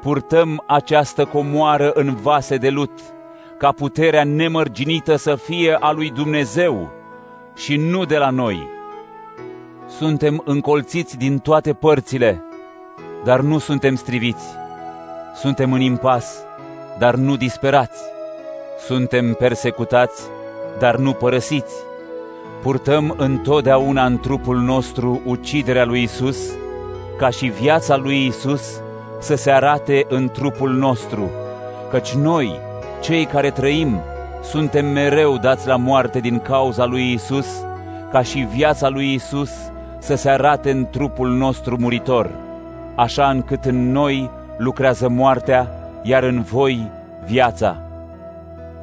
Purtăm 0.00 0.64
această 0.66 1.24
comoară 1.24 1.90
în 1.90 2.14
vase 2.14 2.56
de 2.56 2.70
lut, 2.70 2.90
ca 3.58 3.72
puterea 3.72 4.24
nemărginită 4.24 5.16
să 5.16 5.34
fie 5.34 5.76
a 5.80 5.90
lui 5.92 6.10
Dumnezeu 6.10 6.90
și 7.54 7.76
nu 7.76 8.04
de 8.04 8.16
la 8.16 8.30
noi. 8.30 8.68
Suntem 9.88 10.42
încolțiți 10.44 11.16
din 11.16 11.38
toate 11.38 11.72
părțile, 11.72 12.42
dar 13.24 13.40
nu 13.40 13.58
suntem 13.58 13.94
striviți. 13.94 14.44
Suntem 15.34 15.72
în 15.72 15.80
impas, 15.80 16.44
dar 16.98 17.14
nu 17.14 17.36
disperați. 17.36 18.02
Suntem 18.86 19.34
persecutați, 19.34 20.22
dar 20.78 20.96
nu 20.96 21.12
părăsiți. 21.12 21.74
Purtăm 22.62 23.14
întotdeauna 23.16 24.04
în 24.04 24.18
trupul 24.18 24.56
nostru 24.56 25.20
uciderea 25.24 25.84
lui 25.84 26.02
Isus, 26.02 26.38
ca 27.16 27.30
și 27.30 27.46
viața 27.46 27.96
lui 27.96 28.26
Isus 28.26 28.80
să 29.20 29.34
se 29.34 29.50
arate 29.50 30.06
în 30.08 30.28
trupul 30.28 30.70
nostru, 30.70 31.30
căci 31.90 32.12
noi, 32.12 32.60
cei 33.00 33.24
care 33.24 33.50
trăim, 33.50 34.00
suntem 34.42 34.86
mereu 34.86 35.38
dați 35.38 35.66
la 35.66 35.76
moarte 35.76 36.20
din 36.20 36.38
cauza 36.38 36.84
lui 36.84 37.12
Isus, 37.12 37.64
ca 38.10 38.22
și 38.22 38.38
viața 38.38 38.88
lui 38.88 39.12
Isus 39.12 39.50
să 39.98 40.14
se 40.14 40.30
arate 40.30 40.70
în 40.70 40.86
trupul 40.90 41.28
nostru 41.28 41.76
muritor, 41.78 42.30
așa 42.94 43.30
încât 43.30 43.64
în 43.64 43.90
noi 43.92 44.30
lucrează 44.56 45.08
moartea, 45.08 45.70
iar 46.02 46.22
în 46.22 46.42
voi 46.42 46.90
viața. 47.26 47.76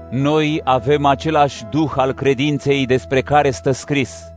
Noi 0.10 0.62
avem 0.64 1.06
același 1.06 1.64
duh 1.70 1.92
al 1.96 2.14
credinței 2.14 2.86
despre 2.86 3.22
care 3.22 3.52
stă 3.52 3.72
scris. 3.72 4.34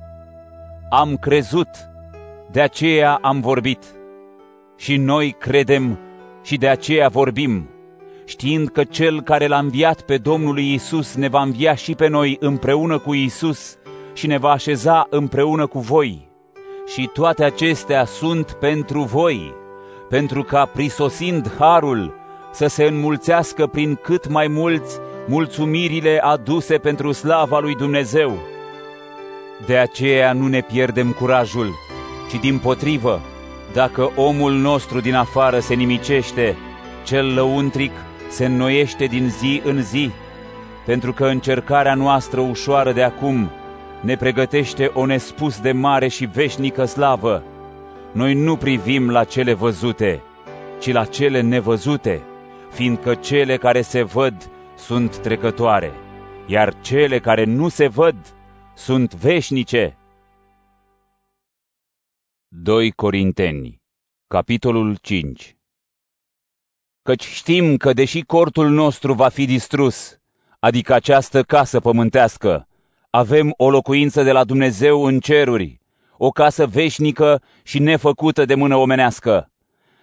Am 0.89 1.17
crezut, 1.17 1.69
de 2.51 2.61
aceea 2.61 3.19
am 3.23 3.41
vorbit. 3.41 3.85
Și 4.77 4.97
noi 4.97 5.37
credem 5.39 5.99
și 6.43 6.57
de 6.57 6.69
aceea 6.69 7.09
vorbim, 7.09 7.69
știind 8.25 8.69
că 8.69 8.85
Cel 8.85 9.23
care 9.23 9.47
l-a 9.47 9.59
înviat 9.59 10.01
pe 10.01 10.17
Domnul 10.17 10.59
Iisus 10.59 11.15
ne 11.15 11.29
va 11.29 11.43
învia 11.43 11.75
și 11.75 11.95
pe 11.95 12.09
noi 12.09 12.37
împreună 12.41 12.99
cu 12.99 13.15
Iisus 13.15 13.77
și 14.13 14.27
ne 14.27 14.39
va 14.39 14.51
așeza 14.51 15.07
împreună 15.11 15.67
cu 15.67 15.79
voi. 15.79 16.29
Și 16.87 17.11
toate 17.13 17.45
acestea 17.45 18.05
sunt 18.05 18.53
pentru 18.53 19.03
voi, 19.03 19.55
pentru 20.09 20.43
ca 20.43 20.65
prisosind 20.65 21.53
harul 21.59 22.15
să 22.53 22.67
se 22.67 22.85
înmulțească 22.85 23.67
prin 23.67 23.99
cât 24.03 24.29
mai 24.29 24.49
mulți 24.49 24.99
mulțumirile 25.27 26.19
aduse 26.23 26.77
pentru 26.77 27.13
slava 27.13 27.59
lui 27.59 27.75
Dumnezeu. 27.75 28.39
De 29.67 29.77
aceea 29.77 30.33
nu 30.33 30.47
ne 30.47 30.61
pierdem 30.61 31.13
curajul, 31.13 31.75
ci 32.31 32.41
din 32.41 32.59
potrivă, 32.59 33.21
dacă 33.73 34.13
omul 34.17 34.53
nostru 34.53 35.01
din 35.01 35.15
afară 35.15 35.59
se 35.59 35.75
nimicește, 35.75 36.57
cel 37.05 37.35
lăuntric 37.35 37.93
se 38.29 38.45
înnoiește 38.45 39.07
din 39.07 39.29
zi 39.29 39.63
în 39.65 39.83
zi, 39.83 40.11
pentru 40.87 41.13
că 41.13 41.27
încercarea 41.27 41.95
noastră 41.95 42.41
ușoară 42.41 42.93
de 42.93 43.03
acum 43.03 43.51
ne 44.01 44.17
pregătește 44.17 44.91
o 44.95 45.07
nespus 45.07 45.61
de 45.61 45.73
mare 45.73 46.09
și 46.09 46.25
veșnică 46.25 46.85
slavă. 46.85 47.43
Noi 48.13 48.35
nu 48.35 48.57
privim 48.57 49.11
la 49.11 49.25
cele 49.25 49.53
văzute, 49.53 50.23
ci 50.81 50.93
la 50.93 51.05
cele 51.05 51.41
nevăzute, 51.41 52.23
fiindcă 52.71 53.15
cele 53.15 53.57
care 53.57 53.83
se 53.83 54.03
văd 54.03 54.51
sunt 54.77 55.19
trecătoare, 55.19 55.93
iar 56.47 56.81
cele 56.81 57.19
care 57.19 57.45
nu 57.45 57.69
se 57.69 57.87
văd 57.87 58.17
sunt 58.75 59.15
veșnice. 59.15 59.97
2 62.49 62.91
Corinteni, 62.91 63.83
capitolul 64.27 64.97
5 65.01 65.57
Căci 67.09 67.25
știm 67.25 67.77
că 67.77 67.93
deși 67.93 68.21
cortul 68.21 68.71
nostru 68.71 69.13
va 69.13 69.29
fi 69.29 69.45
distrus, 69.45 70.19
adică 70.59 70.95
această 70.95 71.43
casă 71.43 71.81
pământească, 71.81 72.67
avem 73.11 73.55
o 73.57 73.71
locuință 73.71 74.23
de 74.23 74.33
la 74.33 74.45
Dumnezeu 74.45 75.05
în 75.05 75.19
ceruri, 75.19 75.81
o 76.17 76.31
casă 76.31 76.67
veșnică 76.67 77.43
și 77.63 77.79
nefăcută 77.79 78.45
de 78.45 78.55
mână 78.55 78.77
omenească. 78.77 79.51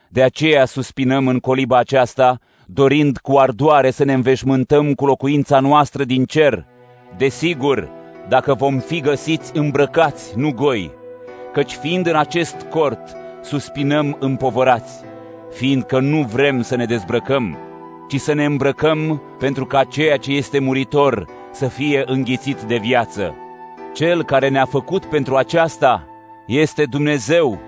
De 0.09 0.23
aceea 0.23 0.65
suspinăm 0.65 1.27
în 1.27 1.39
coliba 1.39 1.77
aceasta 1.77 2.39
dorind 2.65 3.17
cu 3.17 3.37
ardoare 3.37 3.91
să 3.91 4.03
ne 4.03 4.13
înveșmântăm 4.13 4.93
cu 4.93 5.05
locuința 5.05 5.59
noastră 5.59 6.03
din 6.03 6.25
cer, 6.25 6.65
desigur, 7.17 7.89
dacă 8.27 8.53
vom 8.53 8.79
fi 8.79 8.99
găsiți 8.99 9.57
îmbrăcați, 9.57 10.37
nu 10.37 10.51
goi, 10.51 10.91
căci 11.53 11.71
fiind 11.71 12.07
în 12.07 12.15
acest 12.15 12.55
cort, 12.69 13.15
suspinăm 13.43 14.17
împovărați, 14.19 15.09
fiindcă 15.51 15.99
nu 15.99 16.21
vrem 16.21 16.61
să 16.61 16.75
ne 16.75 16.85
dezbrăcăm, 16.85 17.57
ci 18.07 18.19
să 18.19 18.33
ne 18.33 18.45
îmbrăcăm 18.45 19.21
pentru 19.39 19.65
ca 19.65 19.83
ceea 19.83 20.17
ce 20.17 20.31
este 20.31 20.59
muritor 20.59 21.25
să 21.51 21.67
fie 21.67 22.03
înghițit 22.05 22.61
de 22.61 22.77
viață. 22.77 23.35
Cel 23.93 24.23
care 24.23 24.49
ne-a 24.49 24.65
făcut 24.65 25.05
pentru 25.05 25.35
aceasta 25.35 26.07
este 26.45 26.85
Dumnezeu, 26.85 27.59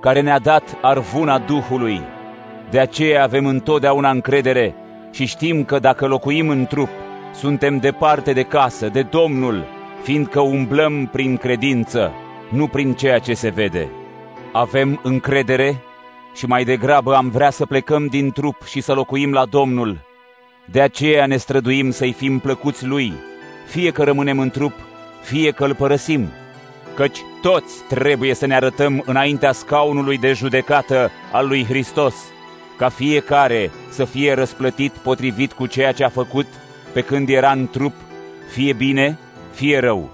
care 0.00 0.20
ne-a 0.20 0.38
dat 0.38 0.78
arvuna 0.82 1.38
Duhului. 1.38 2.00
De 2.70 2.78
aceea 2.78 3.22
avem 3.22 3.46
întotdeauna 3.46 4.10
încredere 4.10 4.74
și 5.10 5.26
știm 5.26 5.64
că 5.64 5.78
dacă 5.78 6.06
locuim 6.06 6.48
în 6.48 6.66
trup, 6.66 6.88
suntem 7.32 7.78
departe 7.78 8.32
de 8.32 8.42
casă, 8.42 8.88
de 8.88 9.02
Domnul, 9.02 9.64
fiindcă 10.02 10.40
umblăm 10.40 11.06
prin 11.12 11.36
credință, 11.36 12.12
nu 12.48 12.66
prin 12.66 12.92
ceea 12.92 13.18
ce 13.18 13.34
se 13.34 13.48
vede. 13.48 13.88
Avem 14.52 15.00
încredere 15.02 15.82
și 16.34 16.46
mai 16.46 16.64
degrabă 16.64 17.14
am 17.14 17.28
vrea 17.28 17.50
să 17.50 17.66
plecăm 17.66 18.06
din 18.06 18.30
trup 18.30 18.62
și 18.64 18.80
să 18.80 18.92
locuim 18.92 19.32
la 19.32 19.44
Domnul. 19.44 20.00
De 20.64 20.80
aceea 20.80 21.26
ne 21.26 21.36
străduim 21.36 21.90
să-i 21.90 22.12
fim 22.12 22.38
plăcuți 22.38 22.86
Lui, 22.86 23.12
fie 23.66 23.90
că 23.90 24.02
rămânem 24.02 24.38
în 24.38 24.50
trup, 24.50 24.72
fie 25.22 25.50
că 25.50 25.64
îl 25.64 25.74
părăsim. 25.74 26.28
Căci 26.94 27.18
toți 27.42 27.82
trebuie 27.88 28.34
să 28.34 28.46
ne 28.46 28.54
arătăm 28.54 29.02
înaintea 29.06 29.52
scaunului 29.52 30.18
de 30.18 30.32
judecată 30.32 31.10
al 31.32 31.48
lui 31.48 31.64
Hristos, 31.64 32.14
ca 32.76 32.88
fiecare 32.88 33.70
să 33.90 34.04
fie 34.04 34.34
răsplătit 34.34 34.92
potrivit 34.92 35.52
cu 35.52 35.66
ceea 35.66 35.92
ce 35.92 36.04
a 36.04 36.08
făcut 36.08 36.46
pe 36.92 37.00
când 37.00 37.28
era 37.28 37.50
în 37.50 37.68
trup, 37.68 37.94
fie 38.52 38.72
bine, 38.72 39.18
fie 39.52 39.78
rău. 39.78 40.10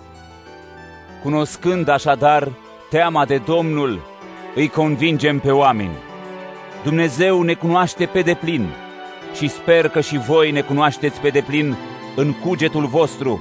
Cunoscând 1.22 1.88
așadar 1.88 2.48
teama 2.90 3.24
de 3.24 3.36
Domnul, 3.36 4.00
îi 4.54 4.68
convingem 4.68 5.38
pe 5.38 5.50
oameni. 5.50 6.08
Dumnezeu 6.84 7.42
ne 7.42 7.54
cunoaște 7.54 8.06
pe 8.06 8.20
deplin 8.20 8.68
și 9.34 9.48
sper 9.48 9.88
că 9.88 10.00
și 10.00 10.18
voi 10.18 10.50
ne 10.50 10.60
cunoașteți 10.60 11.20
pe 11.20 11.28
deplin 11.28 11.76
în 12.16 12.32
cugetul 12.32 12.86
vostru. 12.86 13.40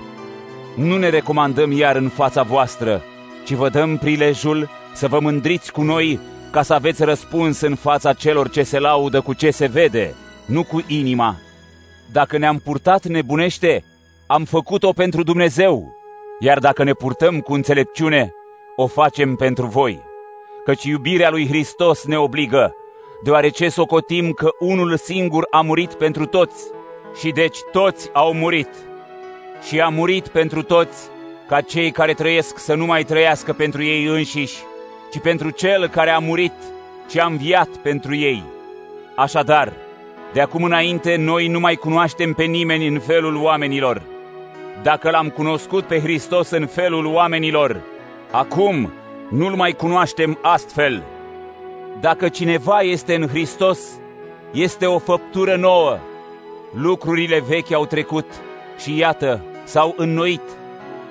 Nu 0.76 0.98
ne 0.98 1.10
recomandăm 1.10 1.72
iar 1.72 1.96
în 1.96 2.10
fața 2.10 2.44
voastră, 2.44 3.02
ci 3.46 3.52
vă 3.52 3.70
dăm 3.70 3.98
prilejul 3.98 4.70
să 4.94 5.08
vă 5.08 5.20
mândriți 5.20 5.72
cu 5.72 5.82
noi 5.82 6.20
ca 6.52 6.62
să 6.62 6.74
aveți 6.74 7.04
răspuns 7.04 7.62
în 7.62 7.76
fața 7.76 8.14
celor 8.14 8.50
ce 8.50 8.64
se 8.64 8.80
laudă 8.80 9.22
cu 9.22 9.34
ce 9.34 9.52
se 9.52 9.66
vede, 9.66 10.16
nu 10.46 10.64
cu 10.64 10.84
inima. 10.88 11.36
Dacă 12.12 12.38
ne-am 12.38 12.58
purtat 12.58 13.06
nebunește, 13.06 13.84
am 14.28 14.44
făcut-o 14.44 14.92
pentru 14.92 15.24
Dumnezeu, 15.24 15.96
iar 16.40 16.60
dacă 16.60 16.84
ne 16.84 16.94
purtăm 16.94 17.40
cu 17.40 17.54
înțelepciune, 17.54 18.32
o 18.76 18.88
facem 18.88 19.36
pentru 19.36 19.66
voi. 19.66 20.02
Căci 20.66 20.84
iubirea 20.84 21.30
lui 21.30 21.48
Hristos 21.48 22.06
ne 22.06 22.18
obligă, 22.18 22.74
deoarece 23.24 23.70
socotim 23.70 24.32
că 24.32 24.50
unul 24.60 24.98
singur 24.98 25.48
a 25.50 25.62
murit 25.62 25.94
pentru 25.94 26.26
toți 26.26 26.64
și 27.20 27.32
deci 27.32 27.58
toți 27.72 28.10
au 28.14 28.34
murit. 28.34 28.70
Și 29.68 29.80
a 29.80 29.88
murit 29.88 30.28
pentru 30.28 30.64
toți 30.64 31.10
ca 31.48 31.62
cei 31.62 31.92
care 31.92 32.14
trăiesc 32.14 32.58
să 32.58 32.74
nu 32.74 32.86
mai 32.86 33.04
trăiască 33.04 33.54
pentru 33.54 33.84
ei 33.84 34.06
înșiși, 34.06 34.58
ci 35.12 35.20
pentru 35.20 35.50
Cel 35.50 35.88
care 35.88 36.10
a 36.10 36.20
murit 36.20 36.54
și 37.10 37.20
a 37.20 37.26
înviat 37.26 37.68
pentru 37.68 38.16
ei. 38.16 38.44
Așadar, 39.16 39.74
de 40.34 40.42
acum 40.42 40.64
înainte 40.64 41.16
noi 41.16 41.48
nu 41.48 41.60
mai 41.60 41.76
cunoaștem 41.76 42.34
pe 42.34 42.44
nimeni 42.44 42.88
în 42.88 43.00
felul 43.00 43.36
oamenilor. 43.36 44.02
Dacă 44.84 45.10
l-am 45.10 45.30
cunoscut 45.30 45.84
pe 45.84 46.00
Hristos 46.00 46.50
în 46.50 46.68
felul 46.68 47.06
oamenilor, 47.06 47.82
acum 48.32 48.92
nu-l 49.30 49.56
mai 49.56 49.72
cunoaștem 49.72 50.40
astfel. 50.42 51.04
Dacă 52.02 52.30
cineva 52.30 52.80
este 52.80 53.16
în 53.16 53.28
Hristos, 53.28 53.80
este 54.52 54.86
o 54.86 55.00
făptură 55.00 55.56
nouă. 55.56 55.98
Lucrurile 56.74 57.44
vechi 57.48 57.72
au 57.72 57.86
trecut 57.86 58.26
și 58.78 58.98
iată, 58.98 59.42
s-au 59.64 59.94
înnoit 59.98 60.42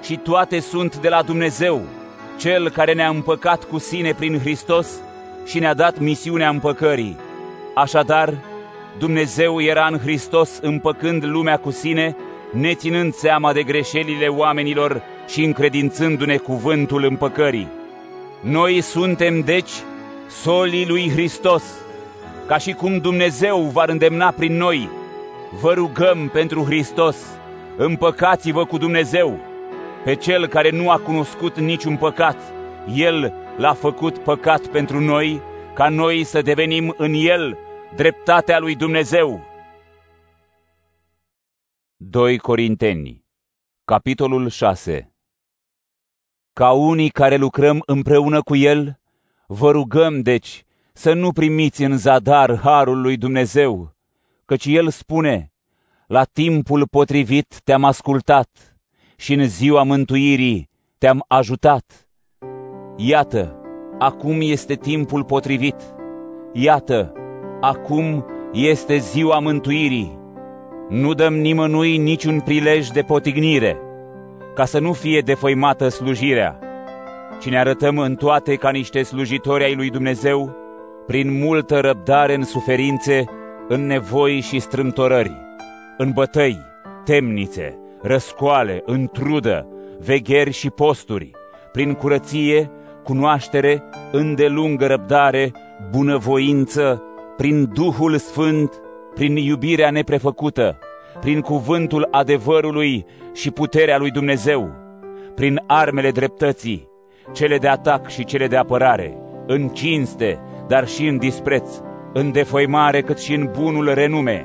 și 0.03 0.17
toate 0.17 0.61
sunt 0.61 0.97
de 0.97 1.09
la 1.09 1.23
Dumnezeu, 1.23 1.83
Cel 2.39 2.71
care 2.71 2.93
ne-a 2.93 3.09
împăcat 3.09 3.65
cu 3.65 3.79
sine 3.79 4.13
prin 4.13 4.39
Hristos 4.39 5.01
și 5.47 5.59
ne-a 5.59 5.75
dat 5.75 5.99
misiunea 5.99 6.49
împăcării. 6.49 7.17
Așadar, 7.75 8.35
Dumnezeu 8.99 9.61
era 9.61 9.87
în 9.91 9.99
Hristos 9.99 10.59
împăcând 10.63 11.25
lumea 11.25 11.57
cu 11.57 11.71
sine, 11.71 12.17
neținând 12.53 13.15
seama 13.15 13.53
de 13.53 13.63
greșelile 13.63 14.27
oamenilor 14.27 15.03
și 15.29 15.45
încredințându-ne 15.45 16.37
cuvântul 16.37 17.05
împăcării. 17.05 17.69
Noi 18.41 18.81
suntem, 18.81 19.41
deci, 19.41 19.71
solii 20.29 20.87
lui 20.87 21.11
Hristos, 21.11 21.63
ca 22.47 22.59
și 22.59 22.73
cum 22.73 22.99
Dumnezeu 22.99 23.61
va 23.61 23.85
îndemna 23.87 24.31
prin 24.31 24.57
noi. 24.57 24.91
Vă 25.61 25.73
rugăm 25.73 26.29
pentru 26.29 26.65
Hristos, 26.65 27.17
împăcați-vă 27.77 28.65
cu 28.65 28.79
Dumnezeu. 28.79 29.39
Pe 30.05 30.15
cel 30.15 30.47
care 30.47 30.71
nu 30.71 30.91
a 30.91 30.99
cunoscut 30.99 31.59
niciun 31.59 31.97
păcat, 31.97 32.37
El 32.95 33.35
l-a 33.57 33.73
făcut 33.73 34.19
păcat 34.19 34.67
pentru 34.67 35.01
noi, 35.01 35.41
ca 35.75 35.89
noi 35.89 36.25
să 36.25 36.43
devenim 36.43 36.95
în 36.97 37.13
El 37.15 37.59
dreptatea 37.97 38.59
lui 38.59 38.75
Dumnezeu. 38.75 39.47
2 41.97 42.39
Corinteni, 42.39 43.25
capitolul 43.85 44.49
6 44.49 45.13
Ca 46.53 46.73
unii 46.73 47.09
care 47.09 47.37
lucrăm 47.37 47.83
împreună 47.87 48.43
cu 48.43 48.57
El, 48.57 49.01
vă 49.51 49.71
rugăm, 49.71 50.21
deci, 50.21 50.65
să 50.93 51.13
nu 51.13 51.33
primiți 51.33 51.83
în 51.83 51.97
zadar 51.97 52.59
harul 52.59 53.01
lui 53.01 53.17
Dumnezeu, 53.17 53.95
căci 54.45 54.65
El 54.67 54.89
spune, 54.89 55.53
la 56.07 56.25
timpul 56.25 56.87
potrivit 56.89 57.61
te-am 57.65 57.85
ascultat 57.85 58.77
și 59.17 59.35
în 59.35 59.49
ziua 59.49 59.83
mântuirii 59.83 60.69
te-am 60.99 61.25
ajutat. 61.29 62.09
Iată, 62.97 63.61
acum 63.99 64.39
este 64.41 64.75
timpul 64.75 65.25
potrivit. 65.25 65.77
Iată, 66.53 67.13
acum 67.61 68.25
este 68.53 68.97
ziua 68.97 69.39
mântuirii. 69.39 70.19
Nu 70.89 71.15
dăm 71.15 71.35
nimănui 71.35 71.97
niciun 71.97 72.41
prilej 72.41 72.89
de 72.89 73.03
potignire, 73.03 73.77
ca 74.55 74.65
să 74.65 74.79
nu 74.79 74.93
fie 74.93 75.21
defăimată 75.21 75.89
slujirea, 75.89 76.59
ci 77.41 77.49
ne 77.49 77.59
arătăm 77.59 77.99
în 77.99 78.15
toate 78.15 78.55
ca 78.55 78.71
niște 78.71 79.03
slujitori 79.03 79.65
ai 79.65 79.75
lui 79.75 79.91
Dumnezeu, 79.91 80.57
prin 81.07 81.39
multă 81.39 81.81
răbdare 81.81 82.35
în 82.35 82.45
suferințe, 82.45 83.25
în 83.69 83.87
nevoi 83.87 84.41
și 84.41 84.59
strâmtorări, 84.59 85.37
în 85.97 86.11
bătăi, 86.11 86.59
temnițe, 87.05 87.79
răscoale, 88.03 88.83
în 88.87 89.09
trudă, 89.13 89.67
vegheri 89.99 90.51
și 90.51 90.71
posturi, 90.71 91.31
prin 91.73 91.95
curăție, 91.95 92.71
cunoaștere, 93.05 93.83
îndelungă 94.13 94.87
răbdare, 94.87 95.53
bunăvoință, 95.91 97.03
prin 97.37 97.71
Duhul 97.75 98.17
Sfânt, 98.17 98.81
prin 99.15 99.37
iubirea 99.37 99.91
neprefăcută, 99.91 100.79
prin 101.21 101.41
cuvântul 101.41 102.09
adevărului 102.11 103.07
și 103.33 103.51
puterea 103.51 103.99
lui 103.99 104.11
Dumnezeu, 104.11 104.71
prin 105.35 105.63
armele 105.67 106.11
dreptății, 106.11 106.89
cele 107.33 107.59
de 107.59 107.69
atac 107.69 108.09
și 108.09 108.25
cele 108.25 108.47
de 108.47 108.57
apărare, 108.57 109.17
în 109.47 109.69
cinste, 109.69 110.41
dar 110.69 110.89
și 110.89 111.07
în 111.07 111.19
dispreț, 111.19 111.69
în 112.13 112.33
defăimare 112.33 113.03
cât 113.03 113.19
și 113.19 113.35
în 113.35 113.51
bunul 113.59 113.95
renume, 113.95 114.45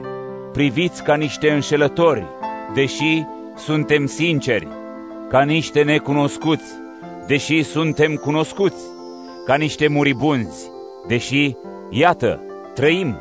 priviți 0.52 1.04
ca 1.04 1.16
niște 1.16 1.52
înșelători, 1.52 2.26
deși 2.74 3.24
suntem 3.56 4.06
sinceri, 4.06 4.68
ca 5.30 5.44
niște 5.44 5.84
necunoscuți, 5.84 6.74
deși 7.28 7.64
suntem 7.64 8.16
cunoscuți, 8.16 8.84
ca 9.46 9.56
niște 9.56 9.88
muribunzi, 9.88 10.70
deși, 11.08 11.56
iată, 11.90 12.42
trăim, 12.74 13.18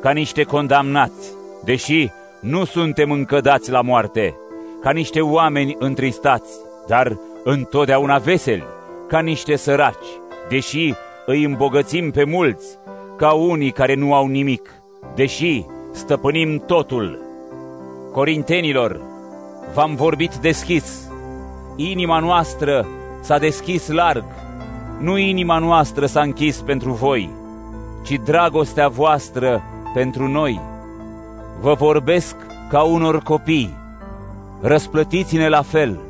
ca 0.00 0.10
niște 0.10 0.42
condamnați, 0.42 1.32
deși 1.64 2.10
nu 2.40 2.64
suntem 2.64 3.10
încă 3.10 3.40
dați 3.40 3.70
la 3.70 3.80
moarte, 3.80 4.36
ca 4.80 4.90
niște 4.90 5.20
oameni 5.20 5.76
întristați, 5.78 6.52
dar 6.86 7.18
întotdeauna 7.44 8.18
veseli, 8.18 8.64
ca 9.12 9.20
niște 9.20 9.56
săraci, 9.56 10.06
deși 10.48 10.94
îi 11.26 11.44
îmbogățim 11.44 12.10
pe 12.10 12.24
mulți, 12.24 12.78
ca 13.16 13.32
unii 13.32 13.70
care 13.70 13.94
nu 13.94 14.14
au 14.14 14.26
nimic, 14.26 14.70
deși 15.14 15.64
stăpânim 15.90 16.62
totul. 16.66 17.18
Corintenilor, 18.12 19.00
v-am 19.74 19.94
vorbit 19.94 20.34
deschis, 20.34 21.10
inima 21.76 22.18
noastră 22.18 22.86
s-a 23.20 23.38
deschis 23.38 23.88
larg, 23.88 24.24
nu 25.00 25.18
inima 25.18 25.58
noastră 25.58 26.06
s-a 26.06 26.20
închis 26.20 26.60
pentru 26.60 26.92
voi, 26.92 27.30
ci 28.04 28.20
dragostea 28.24 28.88
voastră 28.88 29.62
pentru 29.94 30.28
noi. 30.28 30.60
Vă 31.60 31.74
vorbesc 31.74 32.36
ca 32.68 32.82
unor 32.82 33.18
copii, 33.18 33.76
răsplătiți-ne 34.60 35.48
la 35.48 35.62
fel, 35.62 36.00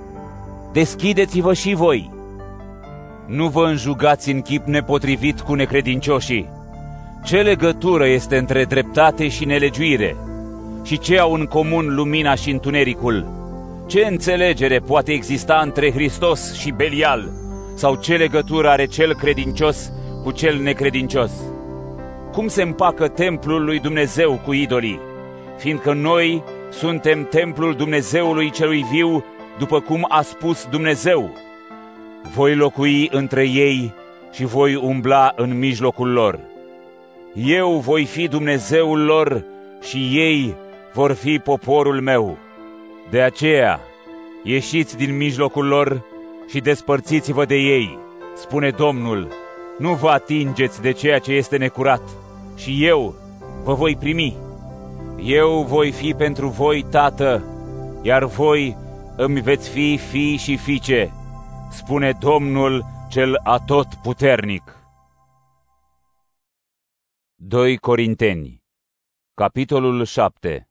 deschideți-vă 0.73 1.53
și 1.53 1.75
voi. 1.75 2.21
Nu 3.27 3.49
vă 3.49 3.67
înjugați 3.67 4.31
în 4.31 4.41
chip 4.41 4.67
nepotrivit 4.67 5.41
cu 5.41 5.55
necredincioșii. 5.55 6.49
Ce 7.25 7.43
legătură 7.43 8.07
este 8.07 8.37
între 8.37 8.65
dreptate 8.65 9.29
și 9.29 9.45
nelegiuire? 9.45 10.17
Și 10.83 10.99
ce 10.99 11.19
au 11.19 11.33
în 11.33 11.45
comun 11.45 11.95
lumina 11.95 12.35
și 12.35 12.51
întunericul? 12.51 13.27
Ce 13.87 14.07
înțelegere 14.07 14.79
poate 14.79 15.13
exista 15.13 15.61
între 15.65 15.93
Hristos 15.93 16.55
și 16.55 16.71
Belial? 16.71 17.33
Sau 17.75 17.95
ce 17.95 18.17
legătură 18.17 18.69
are 18.69 18.87
cel 18.87 19.15
credincios 19.15 19.93
cu 20.23 20.31
cel 20.31 20.59
necredincios? 20.59 21.33
Cum 22.33 22.49
se 22.49 22.63
împacă 22.63 23.09
templul 23.09 23.65
lui 23.65 23.79
Dumnezeu 23.79 24.41
cu 24.45 24.53
idolii? 24.53 25.01
Fiindcă 25.59 25.93
noi 25.93 26.43
suntem 26.71 27.27
templul 27.31 27.75
Dumnezeului 27.75 28.51
celui 28.51 28.85
viu, 28.93 29.25
după 29.59 29.81
cum 29.81 30.07
a 30.09 30.23
spus 30.23 30.67
Dumnezeu. 30.71 31.31
Voi 32.35 32.55
locui 32.55 33.09
între 33.13 33.49
ei 33.49 33.95
și 34.33 34.45
voi 34.45 34.75
umbla 34.75 35.33
în 35.37 35.59
mijlocul 35.59 36.13
lor. 36.13 36.41
Eu 37.35 37.71
voi 37.71 38.05
fi 38.05 38.29
Dumnezeul 38.29 39.05
lor 39.05 39.45
și 39.83 40.19
ei 40.19 40.55
vor 40.93 41.13
fi 41.13 41.39
poporul 41.39 42.01
meu. 42.01 42.39
De 43.11 43.21
aceea, 43.21 43.81
Ieșiți 44.45 44.97
din 44.97 45.17
mijlocul 45.17 45.67
lor 45.67 46.05
și 46.49 46.61
despărțiți-vă 46.61 47.45
de 47.45 47.55
ei, 47.55 47.99
spune 48.37 48.71
Domnul, 48.71 49.29
nu 49.79 49.93
vă 49.93 50.09
atingeți 50.09 50.81
de 50.81 50.93
ceea 50.93 51.19
ce 51.19 51.33
este 51.33 51.57
necurat 51.57 52.03
și 52.57 52.87
eu 52.87 53.15
vă 53.65 53.75
voi 53.75 53.97
primi. 53.97 54.37
Eu 55.25 55.65
voi 55.69 55.91
fi 55.91 56.15
pentru 56.15 56.49
voi 56.49 56.87
tată, 56.91 57.45
iar 58.03 58.25
voi 58.25 58.77
îmi 59.17 59.41
veți 59.41 59.69
fi 59.69 59.97
fi 60.11 60.37
și 60.37 60.57
fiice, 60.57 61.13
spune 61.73 62.13
Domnul 62.21 62.85
cel 63.11 63.41
atot 63.43 63.87
puternic. 64.03 64.77
2 67.35 67.77
Corinteni 67.77 68.63
Capitolul 69.35 70.05
7 70.05 70.69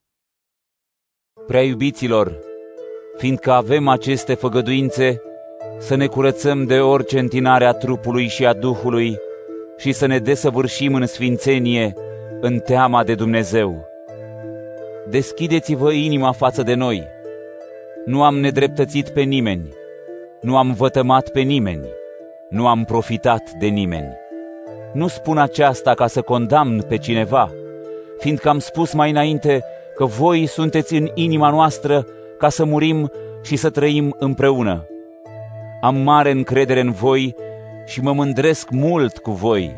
Prea 1.48 1.64
iubiților, 1.64 2.40
fiindcă 3.18 3.52
avem 3.52 3.88
aceste 3.88 4.34
făgăduințe, 4.34 5.22
să 5.78 5.96
ne 5.96 6.08
curățăm 6.08 6.66
de 6.66 6.80
orice 6.80 7.20
întinare 7.20 7.66
a 7.66 7.72
trupului 7.72 8.28
și 8.28 8.46
a 8.46 8.54
Duhului 8.54 9.18
și 9.78 9.92
să 9.92 10.06
ne 10.06 10.20
desăvârșim 10.20 10.94
în 10.94 11.06
sfințenie, 11.06 11.94
în 12.42 12.60
teama 12.60 13.04
de 13.04 13.16
Dumnezeu. 13.16 13.86
Deschideți-vă 15.10 15.92
inima 15.92 16.32
față 16.32 16.64
de 16.64 16.74
noi. 16.74 17.08
Nu 18.06 18.24
am 18.24 18.40
nedreptățit 18.40 19.10
pe 19.10 19.22
nimeni, 19.22 19.80
nu 20.42 20.58
am 20.58 20.74
vătămat 20.74 21.30
pe 21.30 21.40
nimeni, 21.40 21.86
nu 22.50 22.68
am 22.68 22.84
profitat 22.84 23.52
de 23.60 23.66
nimeni. 23.66 24.18
Nu 24.94 25.08
spun 25.08 25.38
aceasta 25.38 25.94
ca 25.94 26.08
să 26.08 26.22
condamn 26.22 26.82
pe 26.82 26.98
cineva, 26.98 27.52
fiindcă 28.18 28.50
am 28.50 28.60
spus 28.60 28.94
mai 28.94 29.10
înainte 29.10 29.64
că 29.96 30.06
voi 30.06 30.46
sunteți 30.46 30.96
în 30.96 31.10
inima 31.14 31.50
noastră 31.50 32.06
ca 32.38 32.50
să 32.50 32.66
murim 32.66 33.12
și 33.44 33.56
să 33.56 33.70
trăim 33.70 34.16
împreună. 34.20 34.86
Am 35.82 35.96
mare 35.96 36.32
încredere 36.32 36.80
în 36.80 36.92
voi 36.92 37.36
și 37.86 38.02
mă 38.02 38.14
mândresc 38.14 38.70
mult 38.70 39.18
cu 39.18 39.32
voi. 39.32 39.76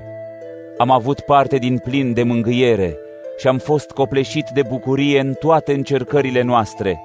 Am 0.77 0.91
avut 0.91 1.19
parte 1.19 1.57
din 1.57 1.77
plin 1.77 2.13
de 2.13 2.23
mângâiere 2.23 2.97
și 3.37 3.47
am 3.47 3.57
fost 3.57 3.91
copleșit 3.91 4.49
de 4.53 4.61
bucurie 4.69 5.19
în 5.19 5.33
toate 5.33 5.73
încercările 5.73 6.41
noastre. 6.41 7.01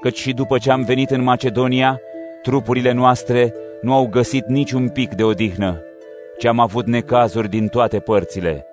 Căci 0.00 0.18
și 0.18 0.32
după 0.32 0.58
ce 0.58 0.70
am 0.70 0.82
venit 0.82 1.10
în 1.10 1.22
Macedonia, 1.22 2.00
trupurile 2.42 2.92
noastre 2.92 3.54
nu 3.82 3.94
au 3.94 4.06
găsit 4.06 4.46
niciun 4.46 4.88
pic 4.88 5.14
de 5.14 5.22
odihnă, 5.22 5.80
ci 6.38 6.44
am 6.44 6.58
avut 6.60 6.86
necazuri 6.86 7.48
din 7.48 7.68
toate 7.68 7.98
părțile, 7.98 8.66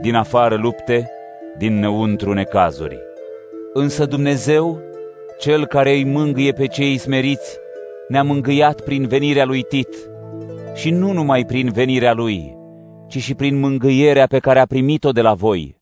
din 0.00 0.14
afară 0.14 0.54
lupte, 0.54 1.10
din 1.58 1.78
năuntru 1.78 2.32
necazuri. 2.32 2.98
Însă 3.72 4.06
Dumnezeu, 4.06 4.80
Cel 5.38 5.66
care 5.66 5.92
îi 5.92 6.04
mângâie 6.04 6.52
pe 6.52 6.66
cei 6.66 6.98
smeriți, 6.98 7.58
ne-a 8.08 8.22
mângâiat 8.22 8.80
prin 8.80 9.06
venirea 9.06 9.44
lui 9.44 9.62
Tit 9.62 9.88
și 10.74 10.90
nu 10.90 11.12
numai 11.12 11.44
prin 11.44 11.70
venirea 11.72 12.12
lui, 12.12 12.56
ci 13.08 13.18
și 13.18 13.34
prin 13.34 13.58
mângâierea 13.58 14.26
pe 14.26 14.38
care 14.38 14.58
a 14.58 14.66
primit-o 14.66 15.12
de 15.12 15.20
la 15.20 15.34
voi. 15.34 15.80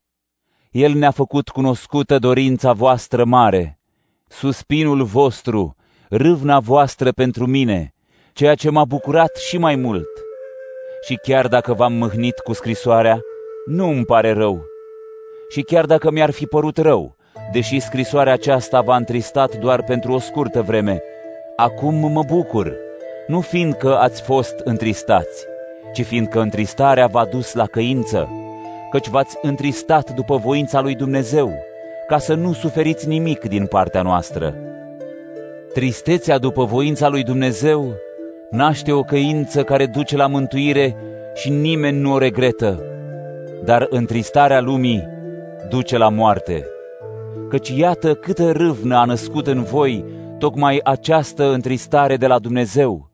El 0.71 0.93
ne-a 0.93 1.11
făcut 1.11 1.49
cunoscută 1.49 2.19
dorința 2.19 2.73
voastră 2.73 3.25
mare, 3.25 3.79
suspinul 4.27 5.03
vostru, 5.03 5.75
râvna 6.13 6.59
voastră 6.59 7.11
pentru 7.11 7.45
mine, 7.45 7.93
ceea 8.33 8.55
ce 8.55 8.69
m-a 8.69 8.85
bucurat 8.85 9.35
și 9.35 9.57
mai 9.57 9.75
mult. 9.75 10.09
Și 11.07 11.15
chiar 11.15 11.47
dacă 11.47 11.73
v-am 11.73 11.93
mâhnit 11.93 12.39
cu 12.39 12.53
scrisoarea, 12.53 13.19
nu 13.65 13.89
îmi 13.89 14.05
pare 14.05 14.31
rău. 14.31 14.63
Și 15.49 15.61
chiar 15.61 15.85
dacă 15.85 16.11
mi-ar 16.11 16.31
fi 16.31 16.45
părut 16.45 16.77
rău, 16.77 17.15
deși 17.51 17.79
scrisoarea 17.79 18.33
aceasta 18.33 18.81
v-a 18.81 18.95
întristat 18.95 19.55
doar 19.55 19.83
pentru 19.83 20.11
o 20.11 20.19
scurtă 20.19 20.61
vreme, 20.61 21.01
acum 21.55 22.11
mă 22.11 22.23
bucur, 22.23 22.75
nu 23.27 23.41
fiindcă 23.41 23.97
ați 23.97 24.21
fost 24.21 24.55
întristați, 24.63 25.45
ci 25.93 26.05
fiindcă 26.05 26.39
întristarea 26.39 27.07
v-a 27.07 27.25
dus 27.25 27.53
la 27.53 27.65
căință, 27.65 28.29
căci 28.89 29.07
v-ați 29.07 29.37
întristat 29.41 30.09
după 30.09 30.37
voința 30.37 30.81
lui 30.81 30.95
Dumnezeu, 30.95 31.53
ca 32.07 32.17
să 32.17 32.33
nu 32.33 32.53
suferiți 32.53 33.07
nimic 33.07 33.39
din 33.39 33.65
partea 33.65 34.01
noastră. 34.01 34.70
Tristețea 35.73 36.37
după 36.37 36.63
voința 36.63 37.07
lui 37.07 37.23
Dumnezeu 37.23 37.93
naște 38.49 38.91
o 38.91 39.01
căință 39.01 39.63
care 39.63 39.85
duce 39.85 40.15
la 40.15 40.27
mântuire 40.27 40.95
și 41.33 41.49
nimeni 41.49 41.99
nu 41.99 42.13
o 42.13 42.17
regretă, 42.17 42.83
dar 43.63 43.87
întristarea 43.89 44.61
lumii 44.61 45.07
duce 45.69 45.97
la 45.97 46.09
moarte. 46.09 46.65
Căci 47.49 47.69
iată 47.69 48.13
câtă 48.13 48.51
râvnă 48.51 48.95
a 48.95 49.05
născut 49.05 49.47
în 49.47 49.63
voi 49.63 50.05
tocmai 50.37 50.79
această 50.83 51.51
întristare 51.51 52.17
de 52.17 52.27
la 52.27 52.39
Dumnezeu. 52.39 53.09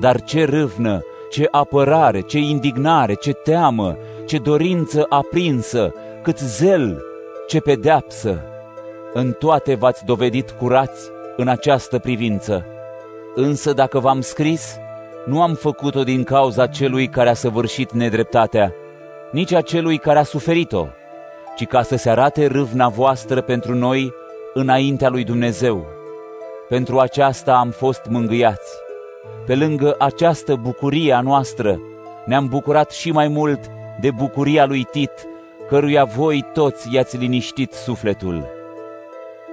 Dar 0.00 0.22
ce 0.22 0.44
râvnă, 0.44 1.00
ce 1.30 1.48
apărare, 1.50 2.20
ce 2.20 2.38
indignare, 2.38 3.14
ce 3.14 3.32
teamă, 3.32 3.96
ce 4.26 4.38
dorință 4.38 5.06
aprinsă, 5.08 5.92
cât 6.22 6.38
zel, 6.38 7.02
ce 7.46 7.60
pedeapsă! 7.60 8.42
În 9.12 9.32
toate 9.38 9.74
v-ați 9.74 10.04
dovedit 10.04 10.50
curați 10.50 11.12
în 11.36 11.48
această 11.48 11.98
privință. 11.98 12.66
Însă 13.34 13.72
dacă 13.72 13.98
v-am 13.98 14.20
scris, 14.20 14.76
nu 15.26 15.42
am 15.42 15.54
făcut-o 15.54 16.04
din 16.04 16.24
cauza 16.24 16.66
celui 16.66 17.08
care 17.08 17.28
a 17.28 17.34
săvârșit 17.34 17.92
nedreptatea, 17.92 18.74
nici 19.32 19.52
a 19.52 19.60
celui 19.60 19.98
care 19.98 20.18
a 20.18 20.22
suferit-o, 20.22 20.86
ci 21.56 21.66
ca 21.66 21.82
să 21.82 21.96
se 21.96 22.10
arate 22.10 22.46
râvna 22.46 22.88
voastră 22.88 23.40
pentru 23.40 23.74
noi 23.74 24.12
înaintea 24.54 25.08
lui 25.08 25.24
Dumnezeu. 25.24 25.86
Pentru 26.68 26.98
aceasta 26.98 27.54
am 27.56 27.70
fost 27.70 28.02
mângâiați. 28.08 28.72
Pe 29.46 29.54
lângă 29.54 29.94
această 29.98 30.54
bucurie 30.54 31.12
a 31.12 31.20
noastră, 31.20 31.80
ne-am 32.24 32.46
bucurat 32.46 32.90
și 32.90 33.10
mai 33.10 33.28
mult 33.28 33.60
de 34.00 34.10
bucuria 34.10 34.64
lui 34.64 34.82
Tit, 34.82 35.12
căruia 35.68 36.04
voi 36.04 36.44
toți 36.52 36.94
i-ați 36.94 37.16
liniștit 37.16 37.72
sufletul. 37.72 38.48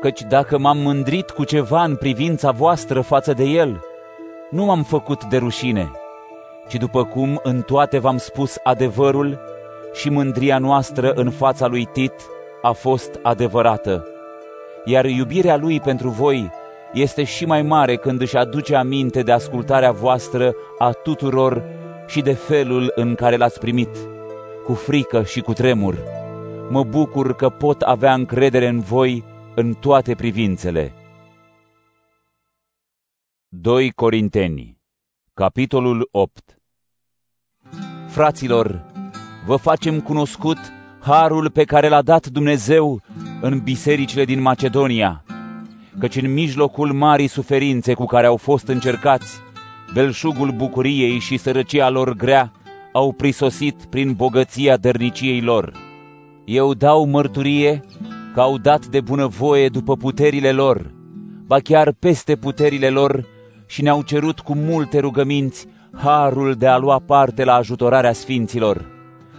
Căci 0.02 0.22
dacă 0.22 0.58
m-am 0.58 0.78
mândrit 0.78 1.30
cu 1.30 1.44
ceva 1.44 1.84
în 1.84 1.96
privința 1.96 2.52
voastră 2.52 3.02
față 3.02 3.34
de 3.34 3.44
el, 3.44 3.80
nu 4.50 4.66
m-am 4.66 4.84
făcut 4.84 5.26
de 5.26 5.38
rușine, 5.38 5.92
ci 6.68 6.76
după 6.76 7.04
cum 7.04 7.40
în 7.44 7.62
toate 7.62 8.00
v-am 8.00 8.18
spus 8.18 8.58
adevărul 8.64 9.40
și 9.94 10.10
mândria 10.10 10.58
noastră 10.58 11.12
în 11.12 11.30
fața 11.30 11.68
lui 11.68 11.86
Tit 11.86 12.14
a 12.62 12.72
fost 12.72 13.20
adevărată. 13.24 14.06
Iar 14.86 15.06
iubirea 15.06 15.58
lui 15.58 15.80
pentru 15.80 16.10
voi 16.10 16.50
este 16.94 17.24
și 17.24 17.46
mai 17.46 17.62
mare 17.62 17.96
când 17.96 18.22
își 18.22 18.38
aduce 18.38 18.76
aminte 18.76 19.22
de 19.22 19.32
ascultarea 19.32 19.92
voastră 19.92 20.54
a 20.78 20.92
tuturor 20.92 21.64
și 22.08 22.22
de 22.22 22.34
felul 22.34 22.92
în 22.96 23.16
care 23.16 23.36
l-ați 23.36 23.60
primit, 23.60 23.98
cu 24.66 24.74
frică 24.74 25.24
și 25.24 25.42
cu 25.42 25.54
tremur. 25.54 25.98
Mă 26.70 26.84
bucur 26.84 27.36
că 27.36 27.50
pot 27.50 27.82
avea 27.82 28.14
încredere 28.14 28.68
în 28.68 28.80
voi 28.80 29.24
în 29.56 29.74
toate 29.74 30.16
privințele. 30.16 30.94
2 33.48 33.92
Corinteni, 33.92 34.78
capitolul 35.34 36.08
8 36.12 36.60
Fraților, 38.08 38.86
vă 39.46 39.56
facem 39.56 40.02
cunoscut 40.02 40.58
harul 41.00 41.50
pe 41.50 41.64
care 41.64 41.88
l-a 41.88 42.02
dat 42.02 42.28
Dumnezeu 42.28 43.02
în 43.42 43.60
bisericile 43.60 44.26
din 44.26 44.42
Macedonia, 44.42 45.24
căci 46.00 46.16
în 46.16 46.34
mijlocul 46.34 46.94
marii 46.94 47.28
suferințe 47.28 47.94
cu 47.94 48.06
care 48.06 48.28
au 48.28 48.38
fost 48.38 48.68
încercați, 48.68 49.40
belșugul 49.94 50.52
bucuriei 50.52 51.20
și 51.20 51.38
sărăcia 51.38 51.90
lor 51.90 52.14
grea 52.14 52.52
au 52.94 53.14
prisosit 53.14 53.86
prin 53.86 54.14
bogăția 54.14 54.78
dărniciei 54.78 55.42
lor. 55.42 55.74
Eu 56.46 56.74
dau 56.74 57.06
mărturie 57.06 57.84
că 58.34 58.41
au 58.41 58.58
dat 58.58 58.86
de 58.86 59.02
bunăvoie 59.02 59.70
după 59.70 59.96
puterile 59.96 60.52
lor, 60.52 60.91
ba 61.46 61.60
chiar 61.60 61.91
peste 62.00 62.36
puterile 62.36 62.89
lor 62.89 63.26
și 63.65 63.82
ne-au 63.82 64.02
cerut 64.02 64.39
cu 64.39 64.56
multe 64.56 65.00
rugăminți 65.00 65.67
harul 65.94 66.54
de 66.54 66.67
a 66.67 66.78
lua 66.78 67.00
parte 67.00 67.44
la 67.44 67.54
ajutorarea 67.54 68.13
sfinților. 68.13 68.86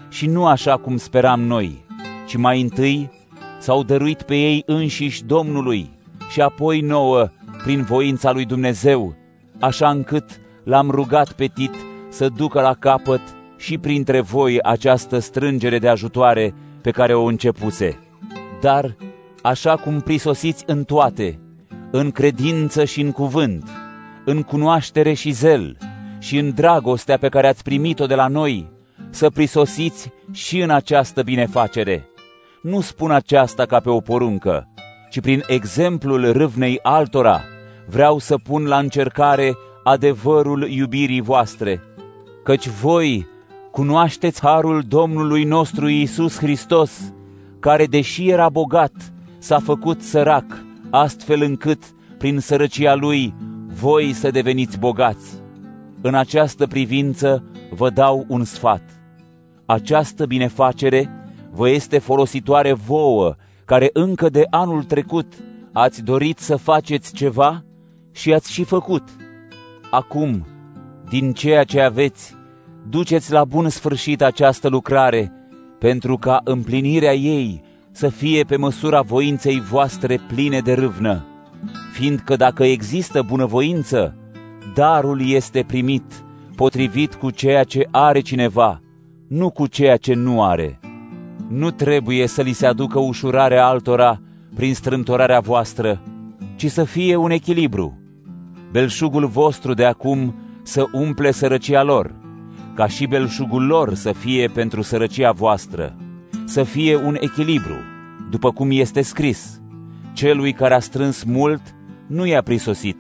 Și 0.09 0.27
nu 0.27 0.47
așa 0.47 0.77
cum 0.77 0.97
speram 0.97 1.41
noi, 1.41 1.85
ci 2.27 2.37
mai 2.37 2.61
întâi 2.61 3.11
s-au 3.59 3.83
dăruit 3.83 4.23
pe 4.23 4.35
ei 4.35 4.63
înșiși 4.67 5.25
Domnului 5.25 5.91
și 6.31 6.41
apoi 6.41 6.81
nouă 6.81 7.29
prin 7.63 7.83
voința 7.83 8.33
lui 8.33 8.45
Dumnezeu, 8.45 9.15
așa 9.61 9.91
încât 9.91 10.41
l-am 10.65 10.91
rugat 10.91 11.33
pe 11.33 11.47
Tit 11.47 11.75
să 12.09 12.29
ducă 12.29 12.61
la 12.61 12.75
capăt 12.75 13.21
și 13.57 13.79
printre 13.79 14.21
voi 14.21 14.63
această 14.63 15.19
strângere 15.19 15.79
de 15.79 15.89
ajutoare 15.89 16.55
pe 16.81 16.91
care 16.91 17.15
o 17.15 17.25
începuse. 17.25 17.99
Dar, 18.63 18.97
așa 19.43 19.77
cum 19.77 20.01
prisosiți 20.01 20.65
în 20.67 20.85
toate, 20.85 21.41
în 21.91 22.11
credință 22.11 22.85
și 22.85 23.01
în 23.01 23.13
cuvânt, 23.13 23.71
în 24.25 24.43
cunoaștere 24.43 25.13
și 25.13 25.31
zel, 25.31 25.77
și 26.19 26.39
în 26.39 26.55
dragostea 26.55 27.19
pe 27.19 27.29
care 27.29 27.49
ați 27.49 27.63
primit-o 27.63 28.07
de 28.07 28.15
la 28.15 28.29
noi, 28.29 28.71
să 29.11 29.31
prisosiți 29.31 30.11
și 30.33 30.61
în 30.61 30.71
această 30.71 31.23
binefacere. 31.23 32.05
Nu 32.63 32.81
spun 32.81 33.11
aceasta 33.11 33.67
ca 33.67 33.81
pe 33.81 33.91
o 33.91 34.01
poruncă, 34.01 34.69
ci 35.11 35.21
prin 35.21 35.43
exemplul 35.47 36.33
râvnei 36.33 36.79
altora, 36.83 37.41
vreau 37.87 38.19
să 38.19 38.37
pun 38.37 38.65
la 38.65 38.79
încercare 38.79 39.57
adevărul 39.85 40.69
iubirii 40.69 41.21
voastre, 41.21 41.81
căci 42.45 42.69
voi 42.69 43.27
cunoașteți 43.71 44.41
harul 44.41 44.83
Domnului 44.89 45.45
nostru 45.45 45.89
Iisus 45.89 46.39
Hristos, 46.39 47.13
care, 47.63 47.87
deși 47.87 48.29
era 48.29 48.49
bogat, 48.49 48.93
s-a 49.39 49.59
făcut 49.59 50.03
sărac, 50.03 50.65
astfel 50.91 51.43
încât, 51.43 51.83
prin 52.19 52.39
sărăcia 52.39 52.95
Lui, 52.95 53.35
voi 53.67 54.13
să 54.13 54.31
deveniți 54.31 54.79
bogați. 54.79 55.41
În 56.01 56.15
această 56.15 56.67
privință 56.67 57.45
vă 57.71 57.91
dau 57.91 58.25
un 58.29 58.45
sfat. 58.45 58.83
Această 59.67 60.27
binefacere 60.27 61.11
vă 61.51 61.69
este 61.69 61.99
folositoare 61.99 62.73
vouă, 62.73 63.35
care 63.65 63.91
încă 63.93 64.29
de 64.29 64.47
anul 64.51 64.83
trecut 64.83 65.33
ați 65.73 66.03
dorit 66.03 66.39
să 66.39 66.57
faceți 66.57 67.15
ceva 67.15 67.65
și 68.13 68.33
ați 68.33 68.53
și 68.53 68.65
făcut. 68.65 69.09
Acum, 69.91 70.47
din 71.09 71.33
ceea 71.33 71.65
ce 71.65 71.81
aveți, 71.81 72.35
duceți 72.89 73.33
la 73.33 73.45
bun 73.45 73.69
sfârșit 73.69 74.23
această 74.23 74.69
lucrare, 74.69 75.33
pentru 75.83 76.17
ca 76.17 76.41
împlinirea 76.45 77.15
ei 77.15 77.63
să 77.91 78.09
fie 78.09 78.43
pe 78.43 78.57
măsura 78.57 79.01
voinței 79.01 79.61
voastre 79.61 80.21
pline 80.29 80.61
de 80.61 80.73
râvnă, 80.73 81.25
fiindcă 81.93 82.37
dacă 82.37 82.65
există 82.65 83.23
bunăvoință, 83.23 84.17
darul 84.75 85.29
este 85.29 85.65
primit 85.67 86.25
potrivit 86.57 87.15
cu 87.15 87.31
ceea 87.31 87.65
ce 87.65 87.89
are 87.91 88.21
cineva, 88.21 88.81
nu 89.29 89.51
cu 89.51 89.67
ceea 89.67 89.97
ce 89.97 90.15
nu 90.15 90.43
are. 90.43 90.81
Nu 91.49 91.71
trebuie 91.71 92.27
să 92.27 92.43
li 92.43 92.53
se 92.53 92.67
aducă 92.67 92.99
ușurare 92.99 93.59
altora 93.59 94.21
prin 94.55 94.75
strâmtorarea 94.75 95.41
voastră, 95.41 96.03
ci 96.57 96.67
să 96.67 96.85
fie 96.85 97.17
un 97.17 97.31
echilibru. 97.31 97.99
Belșugul 98.71 99.27
vostru 99.27 99.75
de 99.75 99.85
acum 99.85 100.35
să 100.63 100.85
umple 100.93 101.31
sărăcia 101.31 101.83
lor, 101.83 102.22
ca 102.75 102.87
și 102.87 103.07
belșugul 103.07 103.67
lor 103.67 103.95
să 103.95 104.13
fie 104.13 104.49
pentru 104.49 104.83
sărăcia 104.83 105.33
voastră, 105.33 105.97
să 106.45 106.63
fie 106.63 106.97
un 106.97 107.17
echilibru, 107.21 107.77
după 108.31 108.51
cum 108.51 108.69
este 108.71 109.03
scris. 109.03 109.61
Celui 110.13 110.53
care 110.53 110.75
a 110.75 110.79
strâns 110.79 111.23
mult 111.23 111.61
nu 112.07 112.27
i-a 112.27 112.43
prisosit, 112.43 112.97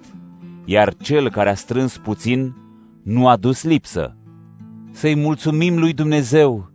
iar 0.64 0.94
cel 0.94 1.30
care 1.30 1.50
a 1.50 1.54
strâns 1.54 1.98
puțin 1.98 2.54
nu 3.02 3.28
a 3.28 3.36
dus 3.36 3.62
lipsă. 3.62 4.16
Să-i 4.90 5.16
mulțumim 5.16 5.78
lui 5.78 5.92
Dumnezeu, 5.92 6.70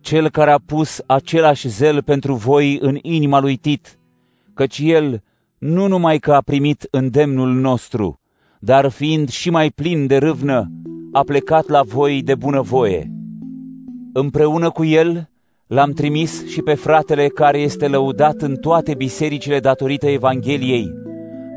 cel 0.00 0.30
care 0.30 0.50
a 0.50 0.58
pus 0.58 1.00
același 1.06 1.68
zel 1.68 2.02
pentru 2.02 2.34
voi 2.34 2.78
în 2.80 2.98
inima 3.02 3.40
lui 3.40 3.56
Tit, 3.56 3.98
căci 4.54 4.78
el 4.82 5.22
nu 5.58 5.86
numai 5.86 6.18
că 6.18 6.32
a 6.32 6.40
primit 6.40 6.86
îndemnul 6.90 7.54
nostru, 7.54 8.20
dar 8.60 8.88
fiind 8.88 9.28
și 9.28 9.50
mai 9.50 9.70
plin 9.70 10.06
de 10.06 10.16
râvnă, 10.16 10.70
a 11.18 11.22
plecat 11.22 11.68
la 11.68 11.82
voi 11.82 12.22
de 12.22 12.34
bunăvoie. 12.34 13.10
Împreună 14.12 14.70
cu 14.70 14.84
el 14.84 15.28
l-am 15.66 15.90
trimis 15.90 16.46
și 16.46 16.62
pe 16.62 16.74
fratele 16.74 17.28
care 17.28 17.58
este 17.58 17.88
lăudat 17.88 18.42
în 18.42 18.56
toate 18.56 18.94
bisericile 18.94 19.60
datorită 19.60 20.06
Evangheliei. 20.06 20.90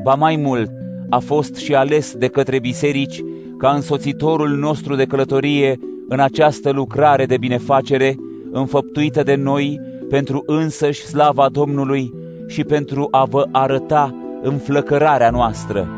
Ba 0.02 0.14
mai 0.14 0.36
mult, 0.36 0.70
a 1.08 1.18
fost 1.18 1.54
și 1.54 1.74
ales 1.74 2.14
de 2.14 2.28
către 2.28 2.58
biserici 2.58 3.22
ca 3.58 3.70
însoțitorul 3.70 4.50
nostru 4.50 4.94
de 4.94 5.04
călătorie 5.04 5.78
în 6.08 6.20
această 6.20 6.70
lucrare 6.70 7.26
de 7.26 7.36
binefacere 7.36 8.16
înfăptuită 8.50 9.22
de 9.22 9.34
noi 9.34 9.80
pentru 10.08 10.42
însăși 10.46 11.04
slava 11.04 11.48
Domnului 11.48 12.12
și 12.46 12.64
pentru 12.64 13.08
a 13.10 13.24
vă 13.24 13.48
arăta 13.52 14.14
înflăcărarea 14.42 15.30
noastră. 15.30 15.88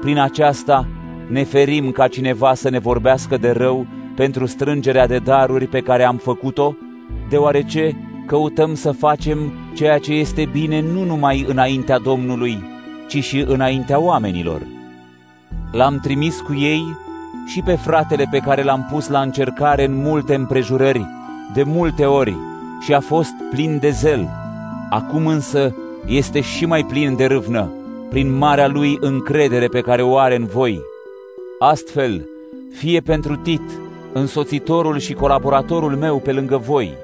Prin 0.00 0.18
aceasta 0.18 0.88
ne 1.30 1.44
ferim 1.44 1.90
ca 1.90 2.08
cineva 2.08 2.54
să 2.54 2.70
ne 2.70 2.78
vorbească 2.78 3.36
de 3.36 3.50
rău 3.50 3.86
pentru 4.16 4.46
strângerea 4.46 5.06
de 5.06 5.18
daruri 5.18 5.66
pe 5.66 5.80
care 5.80 6.04
am 6.04 6.16
făcut-o, 6.16 6.74
deoarece 7.28 7.96
căutăm 8.26 8.74
să 8.74 8.90
facem 8.90 9.52
ceea 9.74 9.98
ce 9.98 10.12
este 10.12 10.48
bine 10.52 10.80
nu 10.80 11.04
numai 11.04 11.44
înaintea 11.48 11.98
Domnului, 11.98 12.62
ci 13.08 13.24
și 13.24 13.44
înaintea 13.48 14.00
oamenilor. 14.00 14.62
L-am 15.72 15.98
trimis 16.02 16.40
cu 16.40 16.54
ei 16.54 16.96
și 17.46 17.62
pe 17.64 17.74
fratele 17.74 18.28
pe 18.30 18.38
care 18.38 18.62
l-am 18.62 18.88
pus 18.92 19.08
la 19.08 19.20
încercare 19.20 19.84
în 19.84 20.02
multe 20.02 20.34
împrejurări, 20.34 21.06
de 21.54 21.62
multe 21.62 22.04
ori, 22.04 22.36
și 22.80 22.94
a 22.94 23.00
fost 23.00 23.32
plin 23.50 23.78
de 23.80 23.90
zel. 23.90 24.28
Acum 24.90 25.26
însă 25.26 25.74
este 26.06 26.40
și 26.40 26.66
mai 26.66 26.84
plin 26.84 27.16
de 27.16 27.24
râvnă, 27.24 27.72
prin 28.08 28.38
marea 28.38 28.68
lui 28.68 28.96
încredere 29.00 29.66
pe 29.66 29.80
care 29.80 30.02
o 30.02 30.16
are 30.16 30.36
în 30.36 30.44
voi. 30.44 30.80
Astfel, 31.62 32.28
fie 32.72 33.00
pentru 33.00 33.36
Tit, 33.36 33.62
însoțitorul 34.12 34.98
și 34.98 35.12
colaboratorul 35.12 35.96
meu 35.96 36.20
pe 36.20 36.32
lângă 36.32 36.56
voi, 36.56 36.94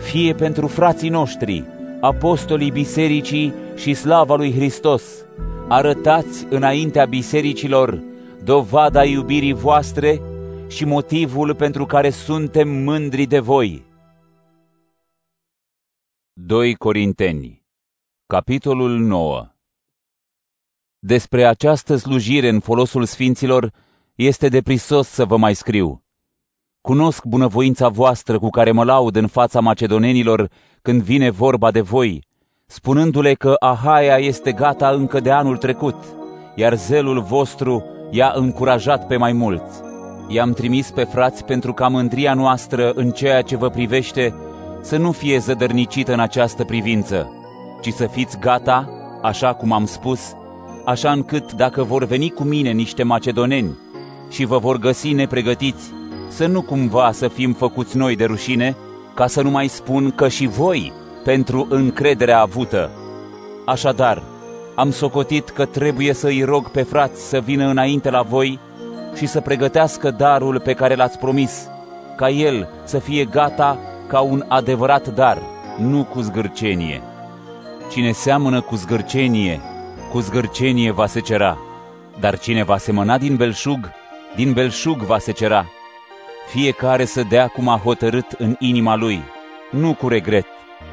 fie 0.00 0.34
pentru 0.34 0.66
frații 0.66 1.08
noștri, 1.08 1.64
apostolii 2.00 2.70
bisericii 2.70 3.52
și 3.76 3.94
slava 3.94 4.34
lui 4.34 4.52
Hristos, 4.52 5.24
arătați 5.68 6.46
înaintea 6.48 7.04
bisericilor 7.04 8.02
dovada 8.44 9.04
iubirii 9.04 9.52
voastre 9.52 10.20
și 10.68 10.84
motivul 10.84 11.54
pentru 11.54 11.86
care 11.86 12.10
suntem 12.10 12.68
mândri 12.68 13.26
de 13.26 13.38
voi. 13.38 13.84
2 16.32 16.74
Corinteni 16.74 17.62
Capitolul 18.26 18.98
9 18.98 19.48
Despre 20.98 21.44
această 21.44 21.96
slujire 21.96 22.48
în 22.48 22.60
folosul 22.60 23.04
sfinților 23.04 23.72
este 24.20 24.48
deprisos 24.48 25.08
să 25.08 25.24
vă 25.24 25.36
mai 25.36 25.54
scriu. 25.54 26.02
Cunosc 26.80 27.24
bunăvoința 27.24 27.88
voastră 27.88 28.38
cu 28.38 28.48
care 28.48 28.72
mă 28.72 28.84
laud 28.84 29.16
în 29.16 29.26
fața 29.26 29.60
macedonenilor 29.60 30.50
când 30.82 31.02
vine 31.02 31.30
vorba 31.30 31.70
de 31.70 31.80
voi, 31.80 32.24
spunându-le 32.66 33.34
că 33.34 33.54
Ahaia 33.58 34.16
este 34.16 34.52
gata 34.52 34.88
încă 34.88 35.20
de 35.20 35.30
anul 35.30 35.56
trecut, 35.56 35.94
iar 36.54 36.74
zelul 36.74 37.20
vostru 37.20 37.84
i-a 38.10 38.32
încurajat 38.34 39.06
pe 39.06 39.16
mai 39.16 39.32
mulți. 39.32 39.80
I-am 40.28 40.52
trimis 40.52 40.90
pe 40.90 41.04
frați 41.04 41.44
pentru 41.44 41.72
ca 41.72 41.88
mândria 41.88 42.34
noastră 42.34 42.90
în 42.90 43.10
ceea 43.10 43.42
ce 43.42 43.56
vă 43.56 43.68
privește 43.68 44.34
să 44.82 44.96
nu 44.96 45.12
fie 45.12 45.38
zădărnicită 45.38 46.12
în 46.12 46.20
această 46.20 46.64
privință, 46.64 47.32
ci 47.82 47.92
să 47.92 48.06
fiți 48.06 48.38
gata, 48.38 48.88
așa 49.22 49.54
cum 49.54 49.72
am 49.72 49.86
spus, 49.86 50.32
așa 50.84 51.12
încât 51.12 51.52
dacă 51.52 51.82
vor 51.82 52.04
veni 52.04 52.30
cu 52.30 52.42
mine 52.42 52.70
niște 52.70 53.02
macedoneni 53.02 53.88
și 54.30 54.44
vă 54.44 54.58
vor 54.58 54.76
găsi 54.76 55.12
nepregătiți, 55.12 55.90
să 56.28 56.46
nu 56.46 56.62
cumva 56.62 57.12
să 57.12 57.28
fim 57.28 57.52
făcuți 57.52 57.96
noi 57.96 58.16
de 58.16 58.24
rușine, 58.24 58.76
ca 59.14 59.26
să 59.26 59.42
nu 59.42 59.50
mai 59.50 59.68
spun 59.68 60.10
că 60.10 60.28
și 60.28 60.46
voi 60.46 60.92
pentru 61.24 61.66
încrederea 61.70 62.40
avută. 62.40 62.90
Așadar, 63.66 64.22
am 64.74 64.90
socotit 64.90 65.48
că 65.48 65.64
trebuie 65.64 66.12
să 66.12 66.26
îi 66.26 66.42
rog 66.42 66.68
pe 66.68 66.82
frați 66.82 67.28
să 67.28 67.40
vină 67.40 67.66
înainte 67.66 68.10
la 68.10 68.22
voi 68.22 68.58
și 69.16 69.26
să 69.26 69.40
pregătească 69.40 70.10
darul 70.10 70.60
pe 70.60 70.72
care 70.72 70.94
l-ați 70.94 71.18
promis, 71.18 71.68
ca 72.16 72.28
el 72.28 72.68
să 72.84 72.98
fie 72.98 73.24
gata 73.24 73.78
ca 74.08 74.20
un 74.20 74.44
adevărat 74.48 75.14
dar, 75.14 75.38
nu 75.78 76.04
cu 76.04 76.20
zgârcenie. 76.20 77.02
Cine 77.90 78.12
seamănă 78.12 78.60
cu 78.60 78.74
zgârcenie, 78.76 79.60
cu 80.10 80.20
zgârcenie 80.20 80.90
va 80.90 81.06
secera, 81.06 81.58
dar 82.20 82.38
cine 82.38 82.64
va 82.64 82.76
semăna 82.76 83.18
din 83.18 83.36
belșug, 83.36 83.90
din 84.34 84.52
belșug 84.52 84.98
va 84.98 85.18
secera. 85.18 85.66
Fiecare 86.48 87.04
să 87.04 87.22
dea 87.22 87.46
cum 87.46 87.68
a 87.68 87.80
hotărât 87.84 88.30
în 88.38 88.56
inima 88.58 88.96
lui, 88.96 89.22
nu 89.70 89.94
cu 89.94 90.08
regret, 90.08 90.46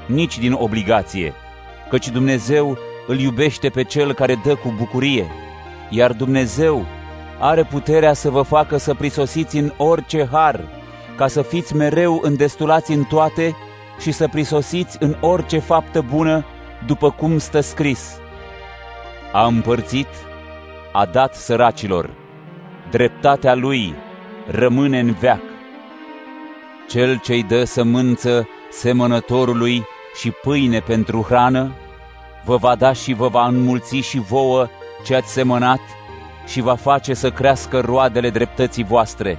nici 0.05 0.39
din 0.39 0.53
obligație, 0.53 1.33
căci 1.89 2.09
Dumnezeu 2.09 2.77
îl 3.07 3.19
iubește 3.19 3.69
pe 3.69 3.83
cel 3.83 4.13
care 4.13 4.39
dă 4.43 4.55
cu 4.55 4.73
bucurie, 4.77 5.25
iar 5.89 6.13
Dumnezeu 6.13 6.85
are 7.39 7.63
puterea 7.63 8.13
să 8.13 8.29
vă 8.29 8.41
facă 8.41 8.77
să 8.77 8.93
prisosiți 8.93 9.57
în 9.57 9.73
orice 9.77 10.27
har, 10.31 10.59
ca 11.17 11.27
să 11.27 11.41
fiți 11.41 11.75
mereu 11.75 12.19
îndestulați 12.23 12.91
în 12.91 13.03
toate 13.03 13.55
și 13.99 14.11
să 14.11 14.27
prisosiți 14.27 14.97
în 14.99 15.15
orice 15.19 15.59
faptă 15.59 16.01
bună, 16.01 16.45
după 16.85 17.11
cum 17.11 17.37
stă 17.37 17.59
scris. 17.59 18.19
A 19.31 19.45
împărțit, 19.45 20.07
a 20.91 21.05
dat 21.05 21.35
săracilor, 21.35 22.09
dreptatea 22.91 23.55
lui 23.55 23.95
rămâne 24.47 24.99
în 24.99 25.11
veac. 25.19 25.41
Cel 26.89 27.19
ce-i 27.19 27.43
dă 27.43 27.63
sămânță 27.63 28.47
semănătorului 28.71 29.83
și 30.19 30.31
pâine 30.31 30.79
pentru 30.79 31.21
hrană, 31.21 31.71
vă 32.45 32.57
va 32.57 32.75
da 32.75 32.93
și 32.93 33.13
vă 33.13 33.27
va 33.27 33.47
înmulți 33.47 33.95
și 33.95 34.19
vouă 34.19 34.67
ce 35.03 35.15
ați 35.15 35.31
semănat 35.31 35.79
și 36.47 36.61
va 36.61 36.75
face 36.75 37.13
să 37.13 37.31
crească 37.31 37.79
roadele 37.79 38.29
dreptății 38.29 38.83
voastre 38.83 39.37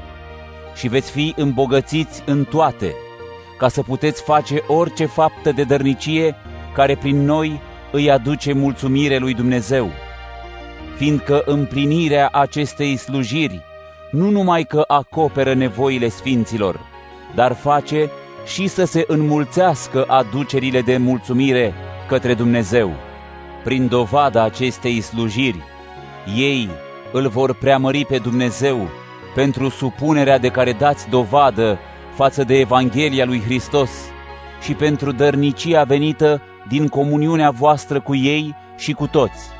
și 0.74 0.88
veți 0.88 1.10
fi 1.10 1.32
îmbogățiți 1.36 2.22
în 2.26 2.44
toate, 2.44 2.94
ca 3.58 3.68
să 3.68 3.82
puteți 3.82 4.22
face 4.22 4.62
orice 4.66 5.06
faptă 5.06 5.52
de 5.52 5.62
dărnicie 5.62 6.34
care 6.74 6.96
prin 6.96 7.24
noi 7.24 7.60
îi 7.92 8.10
aduce 8.10 8.52
mulțumire 8.52 9.16
lui 9.16 9.34
Dumnezeu. 9.34 9.90
Fiindcă 10.98 11.42
împlinirea 11.44 12.28
acestei 12.32 12.96
slujiri 12.96 13.62
nu 14.10 14.30
numai 14.30 14.64
că 14.64 14.84
acoperă 14.86 15.54
nevoile 15.54 16.08
sfinților, 16.08 16.80
dar 17.34 17.52
face 17.52 18.10
și 18.46 18.66
să 18.66 18.84
se 18.84 19.04
înmulțească 19.06 20.04
aducerile 20.08 20.80
de 20.80 20.96
mulțumire 20.96 21.74
către 22.08 22.34
Dumnezeu. 22.34 22.90
Prin 23.64 23.88
dovada 23.88 24.42
acestei 24.42 25.00
slujiri, 25.00 25.62
ei 26.36 26.68
îl 27.12 27.28
vor 27.28 27.54
preamări 27.54 28.04
pe 28.04 28.18
Dumnezeu 28.18 28.88
pentru 29.34 29.68
supunerea 29.68 30.38
de 30.38 30.48
care 30.48 30.72
dați 30.72 31.08
dovadă 31.08 31.78
față 32.14 32.44
de 32.44 32.58
Evanghelia 32.58 33.24
lui 33.24 33.40
Hristos 33.40 33.90
și 34.62 34.74
pentru 34.74 35.12
dărnicia 35.12 35.84
venită 35.84 36.42
din 36.68 36.88
comuniunea 36.88 37.50
voastră 37.50 38.00
cu 38.00 38.14
ei 38.14 38.54
și 38.76 38.92
cu 38.92 39.06
toți. 39.06 39.57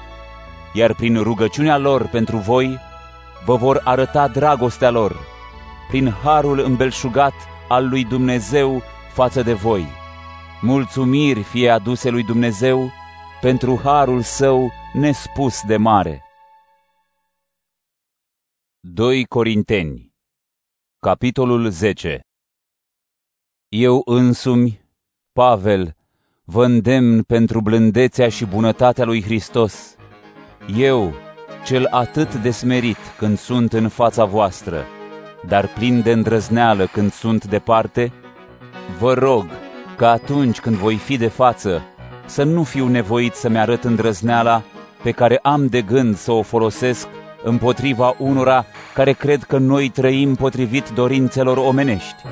Iar 0.78 0.94
prin 0.94 1.22
rugăciunea 1.22 1.78
lor 1.78 2.06
pentru 2.06 2.36
voi, 2.36 2.78
vă 3.44 3.56
vor 3.56 3.80
arăta 3.84 4.28
dragostea 4.28 4.90
lor, 4.90 5.16
prin 5.88 6.10
harul 6.10 6.58
îmbelșugat 6.58 7.32
al 7.68 7.88
lui 7.88 8.04
Dumnezeu 8.04 8.82
față 9.12 9.42
de 9.42 9.52
voi. 9.52 9.86
Mulțumiri 10.60 11.42
fie 11.42 11.70
aduse 11.70 12.10
lui 12.10 12.22
Dumnezeu 12.22 12.90
pentru 13.40 13.80
harul 13.82 14.22
său 14.22 14.72
nespus 14.92 15.62
de 15.62 15.76
mare. 15.76 16.22
2 18.80 19.24
Corinteni 19.24 20.12
Capitolul 20.98 21.70
10 21.70 22.20
Eu 23.68 24.02
însumi, 24.04 24.80
Pavel, 25.32 25.96
vă 26.44 26.64
îndemn 26.64 27.22
pentru 27.22 27.60
blândețea 27.60 28.28
și 28.28 28.44
bunătatea 28.44 29.04
lui 29.04 29.22
Hristos. 29.22 29.97
Eu, 30.76 31.14
cel 31.64 31.86
atât 31.90 32.34
de 32.34 32.50
smerit 32.50 32.96
când 33.18 33.38
sunt 33.38 33.72
în 33.72 33.88
fața 33.88 34.24
voastră, 34.24 34.86
dar 35.46 35.66
plin 35.66 36.02
de 36.02 36.12
îndrăzneală 36.12 36.88
când 36.92 37.12
sunt 37.12 37.44
departe, 37.44 38.12
vă 38.98 39.12
rog 39.12 39.46
că 39.96 40.06
atunci 40.06 40.60
când 40.60 40.76
voi 40.76 40.96
fi 40.96 41.16
de 41.16 41.28
față, 41.28 41.82
să 42.26 42.42
nu 42.42 42.62
fiu 42.62 42.88
nevoit 42.88 43.34
să-mi 43.34 43.58
arăt 43.58 43.84
îndrăzneala 43.84 44.62
pe 45.02 45.10
care 45.10 45.38
am 45.42 45.66
de 45.66 45.82
gând 45.82 46.16
să 46.16 46.32
o 46.32 46.42
folosesc 46.42 47.08
împotriva 47.42 48.14
unora 48.18 48.64
care 48.94 49.12
cred 49.12 49.42
că 49.42 49.58
noi 49.58 49.88
trăim 49.88 50.34
potrivit 50.34 50.88
dorințelor 50.88 51.56
omenești. 51.56 52.22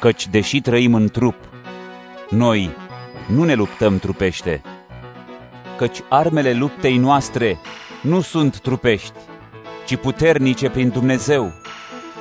Căci, 0.00 0.28
deși 0.28 0.60
trăim 0.60 0.94
în 0.94 1.08
trup, 1.08 1.36
noi 2.30 2.70
nu 3.26 3.44
ne 3.44 3.54
luptăm 3.54 3.98
trupește, 3.98 4.62
căci 5.78 5.98
armele 6.08 6.52
luptei 6.52 6.96
noastre 6.96 7.58
nu 8.02 8.20
sunt 8.20 8.60
trupești, 8.60 9.18
ci 9.86 9.96
puternice 9.96 10.70
prin 10.70 10.88
Dumnezeu, 10.88 11.52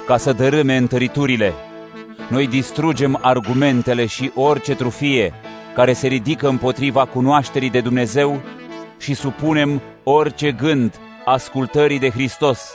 ca 0.06 0.18
să 0.18 0.34
dărâme 0.34 0.78
întăriturile. 0.78 1.54
Noi 2.30 2.48
distrugem 2.48 3.20
argumentele 3.22 4.06
și 4.06 4.32
orice 4.36 4.76
trufie 4.76 5.34
care 5.76 5.94
se 5.94 6.08
ridică 6.08 6.48
împotriva 6.48 7.06
cunoașterii 7.06 7.70
de 7.70 7.82
Dumnezeu 7.82 8.42
și 9.00 9.14
supunem 9.14 9.82
orice 10.04 10.52
gând 10.52 11.00
ascultării 11.26 12.00
de 12.00 12.10
Hristos 12.10 12.72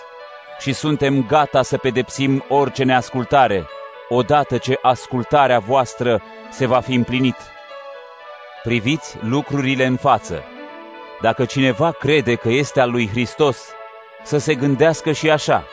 și 0.61 0.73
suntem 0.73 1.27
gata 1.27 1.63
să 1.63 1.77
pedepsim 1.77 2.45
orice 2.49 2.85
neascultare, 2.85 3.67
odată 4.09 4.57
ce 4.59 4.79
ascultarea 4.83 5.59
voastră 5.59 6.23
se 6.51 6.67
va 6.67 6.81
fi 6.81 6.95
împlinit. 6.95 7.37
Priviți 8.63 9.17
lucrurile 9.21 9.87
în 9.87 9.97
față. 9.97 10.43
Dacă 11.23 11.45
cineva 11.45 11.91
crede 11.91 12.35
că 12.35 12.49
este 12.49 12.81
al 12.81 12.91
lui 12.91 13.09
Hristos, 13.09 13.59
să 14.25 14.39
se 14.39 14.55
gândească 14.55 15.13
și 15.13 15.31
așa. 15.31 15.65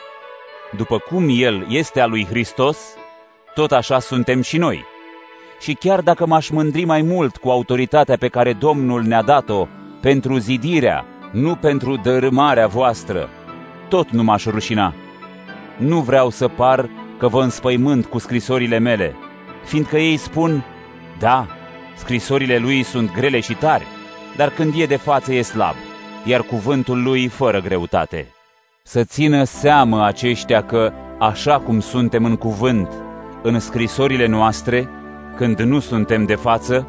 După 0.76 0.98
cum 0.98 1.26
El 1.30 1.66
este 1.68 2.00
al 2.00 2.10
lui 2.10 2.26
Hristos, 2.26 2.78
tot 3.54 3.72
așa 3.72 3.98
suntem 3.98 4.40
și 4.42 4.56
noi. 4.56 4.84
Și 5.60 5.74
chiar 5.74 6.00
dacă 6.00 6.26
m-aș 6.26 6.48
mândri 6.48 6.84
mai 6.84 7.02
mult 7.02 7.36
cu 7.36 7.50
autoritatea 7.50 8.16
pe 8.16 8.28
care 8.28 8.52
Domnul 8.52 9.02
ne-a 9.02 9.22
dat-o 9.22 9.66
pentru 10.00 10.38
zidirea, 10.38 11.04
nu 11.32 11.54
pentru 11.54 11.96
dărâmarea 11.96 12.66
voastră, 12.66 13.28
tot 13.88 14.10
nu 14.10 14.22
m-aș 14.22 14.44
rușina. 14.44 14.94
Nu 15.76 16.00
vreau 16.00 16.30
să 16.30 16.48
par 16.48 16.88
că 17.18 17.28
vă 17.28 17.42
înspăimânt 17.42 18.06
cu 18.06 18.18
scrisorile 18.18 18.78
mele, 18.78 19.14
fiindcă 19.64 19.98
ei 19.98 20.16
spun, 20.16 20.64
da, 21.18 21.46
scrisorile 21.96 22.58
lui 22.58 22.82
sunt 22.82 23.12
grele 23.12 23.40
și 23.40 23.54
tari, 23.54 23.86
dar 24.40 24.50
când 24.50 24.74
e 24.76 24.84
de 24.84 24.96
față 24.96 25.32
e 25.32 25.42
slab, 25.42 25.74
iar 26.24 26.40
cuvântul 26.40 27.02
lui 27.02 27.28
fără 27.28 27.60
greutate. 27.60 28.26
Să 28.82 29.04
țină 29.04 29.44
seamă 29.44 30.04
aceștia 30.04 30.62
că, 30.62 30.92
așa 31.18 31.58
cum 31.58 31.80
suntem 31.80 32.24
în 32.24 32.36
cuvânt, 32.36 32.88
în 33.42 33.58
scrisorile 33.58 34.26
noastre, 34.26 34.88
când 35.36 35.60
nu 35.60 35.80
suntem 35.80 36.24
de 36.24 36.34
față, 36.34 36.86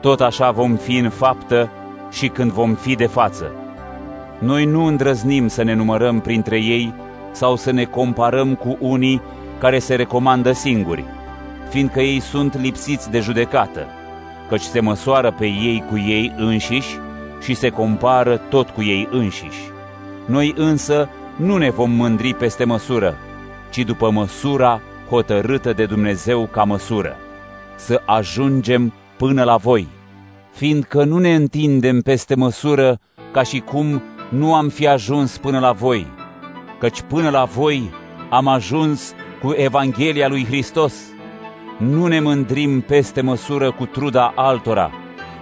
tot 0.00 0.20
așa 0.20 0.50
vom 0.50 0.76
fi 0.76 0.96
în 0.96 1.10
faptă 1.10 1.70
și 2.10 2.28
când 2.28 2.50
vom 2.50 2.74
fi 2.74 2.94
de 2.94 3.06
față. 3.06 3.52
Noi 4.38 4.64
nu 4.64 4.84
îndrăznim 4.84 5.48
să 5.48 5.62
ne 5.62 5.74
numărăm 5.74 6.20
printre 6.20 6.56
ei 6.56 6.94
sau 7.32 7.56
să 7.56 7.70
ne 7.70 7.84
comparăm 7.84 8.54
cu 8.54 8.76
unii 8.80 9.22
care 9.58 9.78
se 9.78 9.94
recomandă 9.94 10.52
singuri, 10.52 11.04
fiindcă 11.70 12.00
ei 12.00 12.20
sunt 12.20 12.60
lipsiți 12.60 13.10
de 13.10 13.20
judecată, 13.20 13.86
căci 14.48 14.60
se 14.60 14.80
măsoară 14.80 15.34
pe 15.38 15.46
ei 15.46 15.84
cu 15.90 15.98
ei 15.98 16.32
înșiși 16.36 16.98
și 17.42 17.54
se 17.54 17.68
compară 17.68 18.36
tot 18.36 18.68
cu 18.68 18.82
ei 18.82 19.08
înșiși. 19.10 19.60
Noi 20.26 20.52
însă 20.56 21.08
nu 21.36 21.56
ne 21.56 21.70
vom 21.70 21.90
mândri 21.90 22.34
peste 22.34 22.64
măsură, 22.64 23.16
ci 23.70 23.78
după 23.78 24.10
măsura 24.10 24.80
hotărâtă 25.08 25.72
de 25.72 25.84
Dumnezeu 25.84 26.46
ca 26.46 26.64
măsură, 26.64 27.16
să 27.76 28.02
ajungem 28.04 28.92
până 29.16 29.44
la 29.44 29.56
voi, 29.56 29.88
fiindcă 30.52 31.04
nu 31.04 31.18
ne 31.18 31.34
întindem 31.34 32.00
peste 32.00 32.34
măsură 32.34 32.98
ca 33.32 33.42
și 33.42 33.60
cum 33.60 34.02
nu 34.28 34.54
am 34.54 34.68
fi 34.68 34.88
ajuns 34.88 35.38
până 35.38 35.58
la 35.58 35.72
voi, 35.72 36.06
căci 36.78 37.00
până 37.00 37.30
la 37.30 37.44
voi 37.44 37.90
am 38.30 38.48
ajuns 38.48 39.12
cu 39.42 39.52
Evanghelia 39.56 40.28
lui 40.28 40.44
Hristos. 40.44 40.94
Nu 41.76 42.06
ne 42.06 42.20
mândrim 42.20 42.80
peste 42.80 43.20
măsură 43.20 43.72
cu 43.72 43.86
truda 43.86 44.32
altora, 44.36 44.90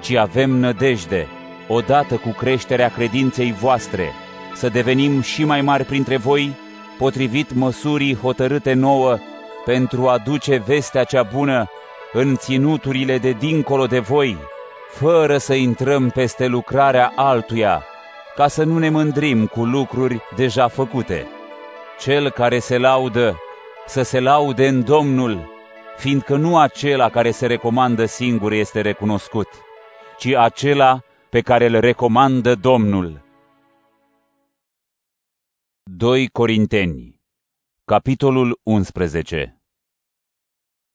ci 0.01 0.15
avem 0.15 0.51
nădejde, 0.51 1.27
odată 1.69 2.15
cu 2.15 2.29
creșterea 2.29 2.89
credinței 2.89 3.53
voastre, 3.53 4.13
să 4.55 4.69
devenim 4.69 5.21
și 5.21 5.45
mai 5.45 5.61
mari 5.61 5.85
printre 5.85 6.17
voi, 6.17 6.57
potrivit 6.99 7.55
măsurii 7.55 8.17
hotărâte 8.17 8.73
nouă, 8.73 9.19
pentru 9.65 10.09
a 10.09 10.19
duce 10.19 10.63
vestea 10.67 11.05
cea 11.05 11.23
bună 11.23 11.67
în 12.13 12.37
ținuturile 12.37 13.19
de 13.19 13.31
dincolo 13.31 13.87
de 13.87 13.99
voi, 13.99 14.37
fără 14.91 15.37
să 15.37 15.55
intrăm 15.55 16.09
peste 16.09 16.47
lucrarea 16.47 17.13
altuia, 17.17 17.85
ca 18.37 18.49
să 18.49 18.65
nu 18.65 18.79
ne 18.79 18.89
mândrim 18.89 19.47
cu 19.47 19.65
lucruri 19.65 20.21
deja 20.37 20.69
făcute. 20.69 21.27
Cel 21.99 22.31
care 22.31 22.59
se 22.59 22.79
laudă, 22.79 23.39
să 23.87 24.03
se 24.03 24.21
laude 24.21 24.69
în 24.69 24.85
Domnul, 24.85 25.52
fiindcă 25.97 26.37
nu 26.37 26.59
acela 26.59 27.11
care 27.11 27.31
se 27.31 27.47
recomandă 27.47 28.05
singur 28.05 28.53
este 28.53 28.81
recunoscut, 28.81 29.49
ci 30.19 30.27
acela 30.27 31.03
pe 31.31 31.41
care 31.41 31.67
îl 31.67 31.81
recomandă 31.81 32.55
Domnul. 32.55 33.25
2 35.83 36.29
Corinteni 36.29 37.21
Capitolul 37.85 38.61
11 38.63 39.57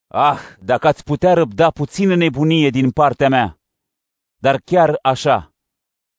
Ah, 0.08 0.40
dacă 0.60 0.88
ați 0.88 1.04
putea 1.04 1.34
răbda 1.34 1.70
puțină 1.70 2.16
nebunie 2.16 2.70
din 2.70 2.92
partea 2.92 3.30
mea! 3.30 3.60
Dar 4.42 4.58
chiar 4.66 5.00
așa, 5.02 5.54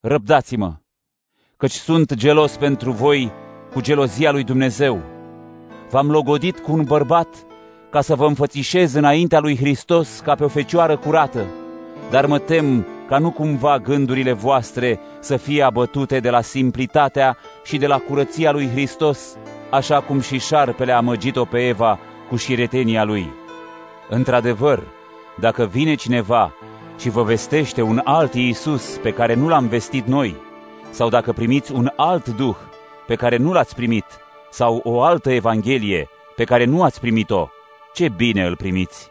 răbdați-mă! 0.01 0.77
căci 1.59 1.73
sunt 1.73 2.15
gelos 2.15 2.57
pentru 2.57 2.93
voi 2.93 3.33
cu 3.73 3.81
gelozia 3.81 4.31
lui 4.31 4.45
Dumnezeu. 4.45 5.03
V-am 5.91 6.11
logodit 6.11 6.59
cu 6.59 6.73
un 6.73 6.85
bărbat 6.85 7.47
ca 7.91 8.01
să 8.01 8.15
vă 8.15 8.27
înfățișez 8.27 8.95
înaintea 8.95 9.39
lui 9.39 9.57
Hristos 9.57 10.21
ca 10.25 10.35
pe 10.35 10.45
o 10.45 10.49
fecioară 10.49 10.97
curată, 10.97 11.47
dar 12.11 12.27
mă 12.27 12.39
tem 12.39 12.87
ca 13.09 13.19
nu 13.19 13.31
cumva 13.31 13.79
gândurile 13.79 14.33
voastre 14.33 15.01
să 15.21 15.37
fie 15.37 15.63
abătute 15.63 16.21
de 16.21 16.31
la 16.31 16.41
simplitatea 16.41 17.37
și 17.65 17.77
de 17.77 17.87
la 17.87 17.99
curăția 17.99 18.53
lui 18.53 18.69
Hristos, 18.71 19.37
așa 19.71 20.01
cum 20.01 20.21
și 20.21 20.39
șarpele 20.39 20.93
a 20.93 20.97
amăgit-o 20.97 21.45
pe 21.45 21.67
Eva 21.67 21.99
cu 22.29 22.37
șiretenia 22.37 23.05
lui. 23.05 23.31
Într-adevăr, 24.09 24.83
dacă 25.39 25.65
vine 25.65 25.95
cineva 25.95 26.53
și 26.99 27.09
vă 27.09 27.23
vestește 27.23 27.83
un 27.83 28.01
alt 28.05 28.35
Iisus 28.35 28.99
pe 29.03 29.13
care 29.13 29.35
nu 29.35 29.49
l-am 29.49 29.67
vestit 29.67 30.07
noi, 30.07 30.37
sau 30.91 31.09
dacă 31.09 31.33
primiți 31.33 31.73
un 31.73 31.93
alt 31.97 32.29
duh 32.29 32.57
pe 33.07 33.15
care 33.15 33.37
nu 33.37 33.53
l-ați 33.53 33.75
primit, 33.75 34.05
sau 34.51 34.81
o 34.85 35.03
altă 35.03 35.31
evanghelie 35.31 36.09
pe 36.37 36.45
care 36.45 36.65
nu 36.65 36.83
ați 36.83 37.01
primit-o, 37.01 37.49
ce 37.95 38.09
bine 38.09 38.45
îl 38.45 38.57
primiți! 38.57 39.09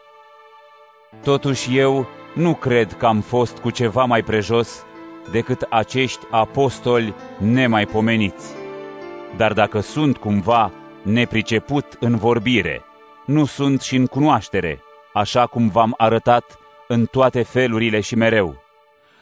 Totuși 1.22 1.78
eu 1.78 2.06
nu 2.34 2.54
cred 2.54 2.92
că 2.92 3.06
am 3.06 3.20
fost 3.20 3.58
cu 3.58 3.70
ceva 3.70 4.04
mai 4.04 4.22
prejos 4.22 4.84
decât 5.30 5.66
acești 5.70 6.26
apostoli 6.30 7.14
nemaipomeniți. 7.38 8.54
Dar 9.36 9.52
dacă 9.52 9.80
sunt 9.80 10.16
cumva 10.16 10.72
nepriceput 11.02 11.96
în 12.00 12.16
vorbire, 12.16 12.82
nu 13.26 13.44
sunt 13.44 13.80
și 13.80 13.96
în 13.96 14.06
cunoaștere, 14.06 14.80
așa 15.12 15.46
cum 15.46 15.68
v-am 15.68 15.94
arătat 15.96 16.58
în 16.88 17.06
toate 17.06 17.42
felurile 17.42 18.00
și 18.00 18.14
mereu. 18.14 18.62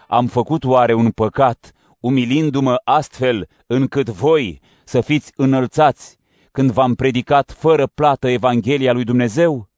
Am 0.08 0.26
făcut 0.26 0.64
oare 0.64 0.94
un 0.94 1.10
păcat, 1.10 1.72
umilindu-mă 2.00 2.80
astfel 2.84 3.48
încât 3.66 4.08
voi 4.08 4.60
să 4.84 5.00
fiți 5.00 5.32
înălțați 5.36 6.18
când 6.56 6.70
v-am 6.70 6.94
predicat 6.94 7.50
fără 7.50 7.86
plată 7.86 8.28
Evanghelia 8.28 8.92
lui 8.92 9.04
Dumnezeu? 9.04 9.68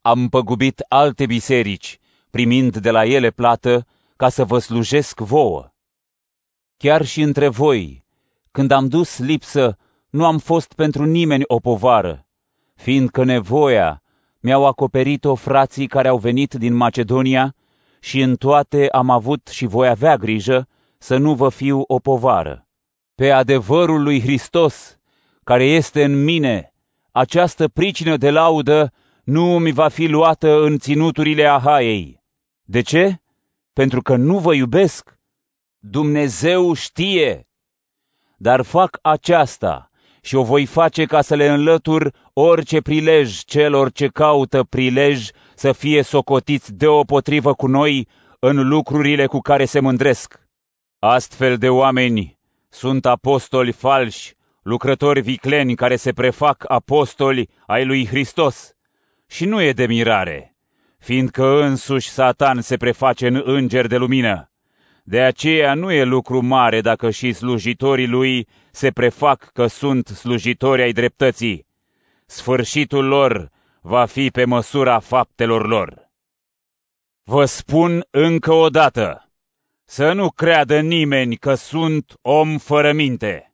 Am 0.00 0.28
păgubit 0.28 0.84
alte 0.88 1.26
biserici, 1.26 1.98
primind 2.30 2.76
de 2.76 2.90
la 2.90 3.04
ele 3.04 3.30
plată, 3.30 3.86
ca 4.16 4.28
să 4.28 4.44
vă 4.44 4.58
slujesc 4.58 5.20
vouă. 5.20 5.72
Chiar 6.76 7.04
și 7.04 7.22
între 7.22 7.48
voi, 7.48 8.04
când 8.50 8.70
am 8.70 8.88
dus 8.88 9.18
lipsă, 9.18 9.78
nu 10.10 10.26
am 10.26 10.38
fost 10.38 10.72
pentru 10.72 11.04
nimeni 11.04 11.44
o 11.46 11.58
povară, 11.58 12.26
fiindcă 12.74 13.24
nevoia 13.24 14.02
mi-au 14.40 14.66
acoperit-o 14.66 15.34
frații 15.34 15.86
care 15.86 16.08
au 16.08 16.18
venit 16.18 16.54
din 16.54 16.74
Macedonia 16.74 17.54
și 18.00 18.20
în 18.20 18.36
toate 18.36 18.88
am 18.88 19.10
avut 19.10 19.46
și 19.46 19.66
voi 19.66 19.88
avea 19.88 20.16
grijă 20.16 20.68
să 20.98 21.16
nu 21.16 21.34
vă 21.34 21.48
fiu 21.48 21.82
o 21.86 21.98
povară. 21.98 22.66
Pe 23.14 23.30
adevărul 23.30 24.02
lui 24.02 24.20
Hristos, 24.20 24.97
care 25.48 25.64
este 25.64 26.04
în 26.04 26.24
mine, 26.24 26.74
această 27.12 27.68
pricină 27.68 28.16
de 28.16 28.30
laudă 28.30 28.92
nu 29.24 29.58
mi 29.58 29.72
va 29.72 29.88
fi 29.88 30.06
luată 30.06 30.62
în 30.62 30.78
ținuturile 30.78 31.44
Ahaiei. 31.44 32.22
De 32.62 32.80
ce? 32.80 33.20
Pentru 33.72 34.02
că 34.02 34.16
nu 34.16 34.38
vă 34.38 34.54
iubesc? 34.54 35.18
Dumnezeu 35.78 36.72
știe! 36.72 37.48
Dar 38.36 38.62
fac 38.62 38.98
aceasta 39.02 39.90
și 40.20 40.34
o 40.34 40.42
voi 40.42 40.66
face 40.66 41.04
ca 41.04 41.20
să 41.20 41.34
le 41.34 41.48
înlătur 41.48 42.14
orice 42.32 42.80
prilej 42.80 43.38
celor 43.38 43.92
ce 43.92 44.06
caută 44.06 44.64
prilej 44.64 45.28
să 45.54 45.72
fie 45.72 46.02
socotiți 46.02 46.74
deopotrivă 46.74 47.54
cu 47.54 47.66
noi 47.66 48.08
în 48.38 48.68
lucrurile 48.68 49.26
cu 49.26 49.38
care 49.38 49.64
se 49.64 49.80
mândresc. 49.80 50.40
Astfel 50.98 51.56
de 51.56 51.68
oameni 51.68 52.38
sunt 52.68 53.06
apostoli 53.06 53.72
falși, 53.72 54.36
lucrători 54.68 55.20
vicleni 55.20 55.74
care 55.74 55.96
se 55.96 56.12
prefac 56.12 56.64
apostoli 56.66 57.48
ai 57.66 57.84
lui 57.84 58.06
Hristos. 58.06 58.72
Și 59.26 59.44
nu 59.44 59.62
e 59.62 59.72
de 59.72 59.86
mirare, 59.86 60.56
fiindcă 60.98 61.62
însuși 61.62 62.08
Satan 62.08 62.60
se 62.60 62.76
preface 62.76 63.26
în 63.26 63.42
înger 63.44 63.86
de 63.86 63.96
lumină. 63.96 64.50
De 65.02 65.20
aceea 65.20 65.74
nu 65.74 65.92
e 65.92 66.04
lucru 66.04 66.40
mare 66.40 66.80
dacă 66.80 67.10
și 67.10 67.32
slujitorii 67.32 68.06
lui 68.06 68.46
se 68.70 68.90
prefac 68.90 69.50
că 69.52 69.66
sunt 69.66 70.06
slujitori 70.06 70.82
ai 70.82 70.92
dreptății. 70.92 71.66
Sfârșitul 72.26 73.04
lor 73.04 73.50
va 73.80 74.04
fi 74.04 74.30
pe 74.30 74.44
măsura 74.44 74.98
faptelor 74.98 75.66
lor. 75.66 76.10
Vă 77.24 77.44
spun 77.44 78.04
încă 78.10 78.52
o 78.52 78.68
dată, 78.68 79.30
să 79.84 80.12
nu 80.12 80.30
creadă 80.30 80.80
nimeni 80.80 81.36
că 81.36 81.54
sunt 81.54 82.14
om 82.22 82.58
fără 82.58 82.92
minte, 82.92 83.47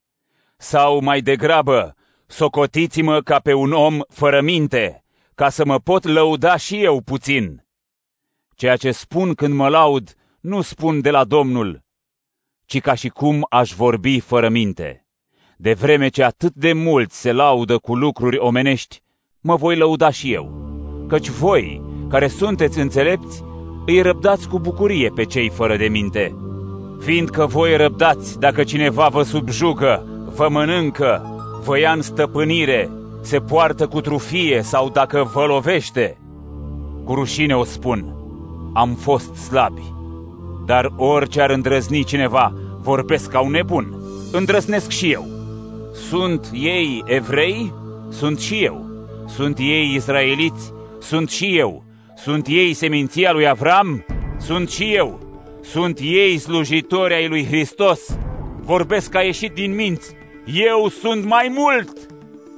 sau 0.64 1.00
mai 1.00 1.20
degrabă, 1.20 1.94
socotiți-mă 2.26 3.20
ca 3.20 3.38
pe 3.38 3.52
un 3.52 3.72
om 3.72 4.00
fără 4.08 4.40
minte, 4.40 5.04
ca 5.34 5.48
să 5.48 5.64
mă 5.64 5.78
pot 5.78 6.04
lăuda 6.04 6.56
și 6.56 6.82
eu 6.82 7.00
puțin. 7.00 7.66
Ceea 8.54 8.76
ce 8.76 8.90
spun 8.90 9.34
când 9.34 9.54
mă 9.54 9.68
laud, 9.68 10.14
nu 10.40 10.60
spun 10.60 11.00
de 11.00 11.10
la 11.10 11.24
Domnul, 11.24 11.82
ci 12.64 12.80
ca 12.80 12.94
și 12.94 13.08
cum 13.08 13.46
aș 13.50 13.72
vorbi 13.72 14.20
fără 14.20 14.48
minte. 14.48 15.06
De 15.56 15.72
vreme 15.72 16.08
ce 16.08 16.22
atât 16.22 16.54
de 16.54 16.72
mulți 16.72 17.20
se 17.20 17.32
laudă 17.32 17.78
cu 17.78 17.96
lucruri 17.96 18.38
omenești, 18.38 19.00
mă 19.40 19.56
voi 19.56 19.76
lăuda 19.76 20.10
și 20.10 20.32
eu. 20.32 20.52
Căci 21.08 21.28
voi, 21.28 21.82
care 22.08 22.28
sunteți 22.28 22.78
înțelepți, 22.78 23.42
îi 23.86 24.02
răbdați 24.02 24.48
cu 24.48 24.58
bucurie 24.58 25.08
pe 25.08 25.24
cei 25.24 25.48
fără 25.48 25.76
de 25.76 25.88
minte. 25.88 26.34
Fiindcă 27.00 27.46
voi 27.46 27.76
răbdați 27.76 28.38
dacă 28.38 28.64
cineva 28.64 29.08
vă 29.08 29.22
subjugă, 29.22 30.13
vă 30.34 30.48
mănâncă, 30.48 31.22
vă 31.64 31.78
ia 31.78 31.92
în 31.92 32.02
stăpânire, 32.02 32.90
se 33.20 33.38
poartă 33.38 33.86
cu 33.86 34.00
trufie 34.00 34.62
sau 34.62 34.88
dacă 34.88 35.30
vă 35.32 35.44
lovește. 35.44 36.18
Cu 37.04 37.14
rușine 37.14 37.56
o 37.56 37.64
spun, 37.64 38.14
am 38.74 38.94
fost 38.94 39.34
slabi, 39.34 39.92
dar 40.66 40.92
orice 40.96 41.40
ar 41.40 41.50
îndrăzni 41.50 42.04
cineva, 42.04 42.52
vorbesc 42.82 43.30
ca 43.30 43.40
un 43.40 43.50
nebun, 43.50 43.94
îndrăznesc 44.32 44.90
și 44.90 45.12
eu. 45.12 45.26
Sunt 45.92 46.50
ei 46.52 47.02
evrei? 47.06 47.72
Sunt 48.08 48.38
și 48.38 48.64
eu. 48.64 48.84
Sunt 49.26 49.58
ei 49.58 49.94
israeliți? 49.94 50.72
Sunt 51.00 51.30
și 51.30 51.58
eu. 51.58 51.84
Sunt 52.16 52.46
ei 52.46 52.72
seminția 52.72 53.32
lui 53.32 53.48
Avram? 53.48 54.04
Sunt 54.38 54.70
și 54.70 54.94
eu. 54.94 55.20
Sunt 55.62 55.98
ei 56.02 56.38
slujitori 56.38 57.14
ai 57.14 57.28
lui 57.28 57.46
Hristos? 57.46 58.18
Vorbesc 58.60 59.10
ca 59.10 59.20
ieșit 59.20 59.52
din 59.52 59.74
minți. 59.74 60.14
Eu 60.44 60.88
sunt 60.88 61.24
mai 61.24 61.52
mult! 61.54 61.92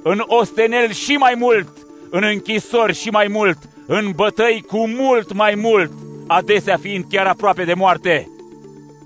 În 0.03 0.23
ostenel 0.25 0.91
și 0.91 1.11
mai 1.11 1.33
mult! 1.37 1.67
În 2.09 2.23
închisori 2.23 2.93
și 2.93 3.09
mai 3.09 3.27
mult! 3.29 3.57
În 3.85 4.11
bătăi 4.15 4.63
cu 4.67 4.87
mult 4.87 5.33
mai 5.33 5.55
mult! 5.55 5.91
Adesea 6.27 6.77
fiind 6.77 7.05
chiar 7.09 7.25
aproape 7.25 7.63
de 7.63 7.73
moarte! 7.73 8.29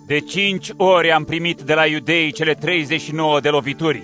De 0.05 0.19
cinci 0.19 0.69
ori 0.77 1.11
am 1.11 1.23
primit 1.23 1.61
de 1.61 1.73
la 1.73 1.85
iudei 1.85 2.31
cele 2.31 2.53
39 2.53 3.39
de 3.39 3.49
lovituri. 3.49 4.03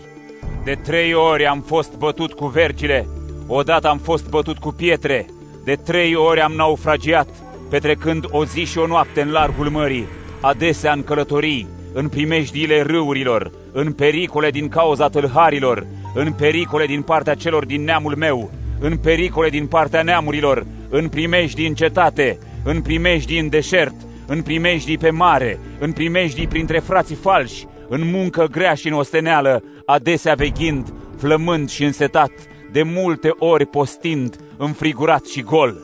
De 0.63 0.77
trei 0.83 1.13
ori 1.13 1.45
am 1.45 1.61
fost 1.61 1.97
bătut 1.97 2.33
cu 2.33 2.45
vergile, 2.45 3.07
odată 3.47 3.87
am 3.87 3.97
fost 3.97 4.29
bătut 4.29 4.57
cu 4.57 4.69
pietre, 4.69 5.25
de 5.63 5.75
trei 5.75 6.15
ori 6.15 6.41
am 6.41 6.51
naufragiat, 6.51 7.27
petrecând 7.69 8.25
o 8.29 8.45
zi 8.45 8.65
și 8.65 8.77
o 8.77 8.87
noapte 8.87 9.21
în 9.21 9.31
largul 9.31 9.69
mării, 9.69 10.07
adesea 10.41 10.91
în 10.91 11.03
călătorii, 11.03 11.67
în 11.93 12.09
primejdiile 12.09 12.81
râurilor, 12.81 13.51
în 13.79 13.91
pericole 13.93 14.49
din 14.49 14.67
cauza 14.67 15.07
tâlharilor, 15.07 15.87
în 16.13 16.31
pericole 16.31 16.85
din 16.85 17.01
partea 17.01 17.35
celor 17.35 17.65
din 17.65 17.83
neamul 17.83 18.15
meu, 18.15 18.51
în 18.79 18.97
pericole 18.97 19.49
din 19.49 19.67
partea 19.67 20.01
neamurilor, 20.01 20.65
în 20.89 21.09
primejdii 21.09 21.67
în 21.67 21.73
cetate, 21.73 22.37
în 22.63 22.81
primejdii 22.81 23.39
în 23.39 23.49
deșert, 23.49 23.93
în 24.27 24.41
primejdii 24.41 24.97
pe 24.97 25.09
mare, 25.09 25.59
în 25.79 25.91
primejdii 25.91 26.47
printre 26.47 26.79
frații 26.79 27.15
falși, 27.15 27.65
în 27.89 28.09
muncă 28.11 28.47
grea 28.51 28.73
și 28.73 28.87
în 28.87 28.93
osteneală, 28.93 29.63
adesea 29.85 30.33
veghind, 30.33 30.93
flămând 31.17 31.69
și 31.69 31.83
însetat, 31.83 32.31
de 32.71 32.83
multe 32.83 33.29
ori 33.39 33.65
postind, 33.65 34.35
înfrigurat 34.57 35.25
și 35.25 35.41
gol. 35.41 35.77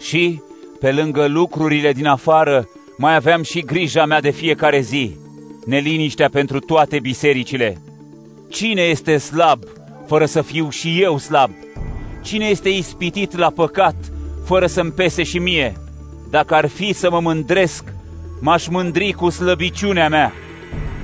Și, 0.00 0.42
pe 0.80 0.92
lângă 0.92 1.26
lucrurile 1.26 1.92
din 1.92 2.06
afară, 2.06 2.68
mai 2.96 3.14
aveam 3.14 3.42
și 3.42 3.60
grija 3.60 4.04
mea 4.04 4.20
de 4.20 4.30
fiecare 4.30 4.80
zi, 4.80 5.22
neliniștea 5.64 6.28
pentru 6.28 6.58
toate 6.58 6.98
bisericile. 7.00 7.82
Cine 8.48 8.82
este 8.82 9.16
slab, 9.16 9.62
fără 10.06 10.24
să 10.24 10.42
fiu 10.42 10.70
și 10.70 11.02
eu 11.02 11.18
slab? 11.18 11.50
Cine 12.22 12.44
este 12.44 12.68
ispitit 12.68 13.36
la 13.36 13.50
păcat, 13.50 13.94
fără 14.44 14.66
să-mi 14.66 14.90
pese 14.90 15.22
și 15.22 15.38
mie? 15.38 15.72
Dacă 16.30 16.54
ar 16.54 16.66
fi 16.66 16.92
să 16.92 17.10
mă 17.10 17.20
mândresc, 17.20 17.84
m-aș 18.40 18.66
mândri 18.66 19.12
cu 19.12 19.28
slăbiciunea 19.28 20.08
mea. 20.08 20.32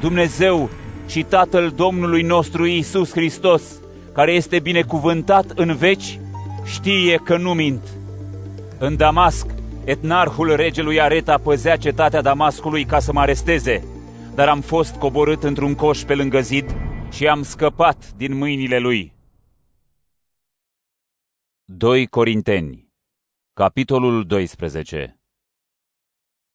Dumnezeu 0.01 0.71
și 1.07 1.23
Tatăl 1.23 1.73
Domnului 1.77 2.23
nostru 2.23 2.67
Iisus 2.67 3.11
Hristos, 3.11 3.63
care 4.13 4.33
este 4.33 4.59
binecuvântat 4.59 5.53
în 5.55 5.77
veci, 5.77 6.19
știe 6.65 7.21
că 7.25 7.37
nu 7.37 7.53
mint. 7.53 7.83
În 8.79 8.97
Damasc, 8.97 9.47
etnarhul 9.85 10.57
regelui 10.57 11.01
Areta 11.01 11.39
păzea 11.43 11.77
cetatea 11.77 12.23
Damascului 12.23 12.85
ca 12.85 12.99
să 12.99 13.13
mă 13.13 13.21
aresteze, 13.21 13.85
dar 14.35 14.49
am 14.49 14.61
fost 14.61 14.95
coborât 14.95 15.43
într-un 15.43 15.74
coș 15.74 16.03
pe 16.03 16.14
lângă 16.14 16.41
zid 16.41 16.76
și 17.11 17.28
am 17.28 17.43
scăpat 17.43 18.12
din 18.12 18.37
mâinile 18.37 18.78
lui. 18.78 19.12
2 21.64 22.07
Corinteni 22.07 22.89
Capitolul 23.53 24.26
12 24.26 25.20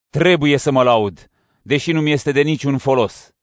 Trebuie 0.10 0.58
să 0.58 0.72
mă 0.72 0.84
laud, 0.84 1.30
deși 1.62 1.92
nu 1.92 2.02
mi 2.02 2.12
este 2.12 2.32
de 2.32 2.42
niciun 2.42 2.78
folos. 2.78 3.34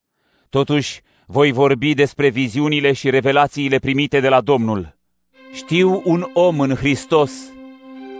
Totuși, 0.49 1.01
voi 1.27 1.53
vorbi 1.53 1.95
despre 1.95 2.29
viziunile 2.29 2.93
și 2.93 3.11
revelațiile 3.11 3.79
primite 3.79 4.21
de 4.21 4.29
la 4.29 4.41
Domnul. 4.41 4.99
Știu 5.53 6.03
un 6.05 6.31
om 6.35 6.61
în 6.61 6.75
Hristos, 6.75 7.33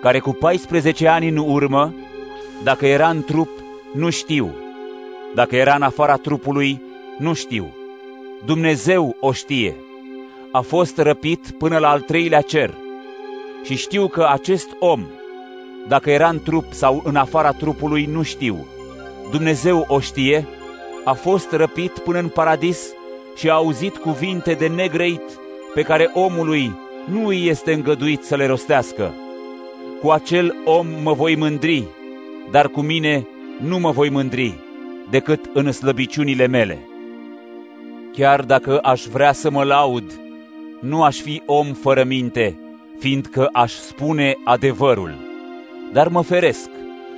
care 0.01 0.19
cu 0.19 0.33
14 0.33 1.09
ani 1.09 1.29
în 1.29 1.37
urmă, 1.37 1.95
dacă 2.65 2.87
era 2.87 3.09
în 3.11 3.25
trup, 3.25 3.51
nu 3.95 4.11
știu. 4.11 4.62
Dacă 5.35 5.57
era 5.57 5.75
în 5.75 5.83
afara 5.83 6.17
trupului, 6.17 6.83
nu 7.19 7.33
știu. 7.33 7.75
Dumnezeu 8.45 9.17
o 9.21 9.33
știe. 9.33 9.77
A 10.53 10.61
fost 10.61 10.99
răpit 10.99 11.51
până 11.59 11.79
la 11.79 11.89
al 11.89 12.01
treilea 12.01 12.41
cer. 12.41 12.75
Și 13.65 13.77
știu 13.77 14.07
că 14.09 14.27
acest 14.31 14.69
om, 14.79 15.07
dacă 15.89 16.11
era 16.11 16.29
în 16.29 16.43
trup 16.43 16.65
sau 16.73 17.03
în 17.05 17.17
afara 17.17 17.53
trupului, 17.53 18.05
nu 18.05 18.23
știu. 18.23 18.67
Dumnezeu 19.31 19.85
o 19.89 20.01
știe 20.01 20.47
a 21.05 21.13
fost 21.13 21.53
răpit 21.53 21.99
până 21.99 22.19
în 22.19 22.29
paradis 22.29 22.93
și 23.37 23.49
a 23.49 23.53
auzit 23.53 23.97
cuvinte 23.97 24.53
de 24.53 24.67
negreit 24.67 25.23
pe 25.75 25.83
care 25.83 26.11
omului 26.15 26.73
nu 27.05 27.27
îi 27.27 27.49
este 27.49 27.73
îngăduit 27.73 28.25
să 28.25 28.37
le 28.37 28.47
rostească. 28.47 29.15
Cu 30.01 30.11
acel 30.11 30.57
om 30.65 30.87
mă 31.03 31.13
voi 31.13 31.37
mândri, 31.37 31.85
dar 32.51 32.69
cu 32.69 32.81
mine 32.81 33.27
nu 33.61 33.79
mă 33.79 33.91
voi 33.91 34.09
mândri, 34.09 34.59
decât 35.11 35.51
în 35.53 35.73
slăbiciunile 35.73 36.47
mele. 36.47 36.79
Chiar 38.13 38.43
dacă 38.43 38.79
aș 38.79 39.03
vrea 39.05 39.33
să 39.33 39.51
mă 39.51 39.65
laud, 39.65 40.21
nu 40.81 41.03
aș 41.03 41.21
fi 41.21 41.43
om 41.47 41.67
fără 41.67 42.05
minte, 42.05 42.59
fiindcă 42.99 43.49
aș 43.53 43.73
spune 43.73 44.37
adevărul. 44.45 45.15
Dar 45.93 46.09
mă 46.09 46.23
feresc, 46.23 46.71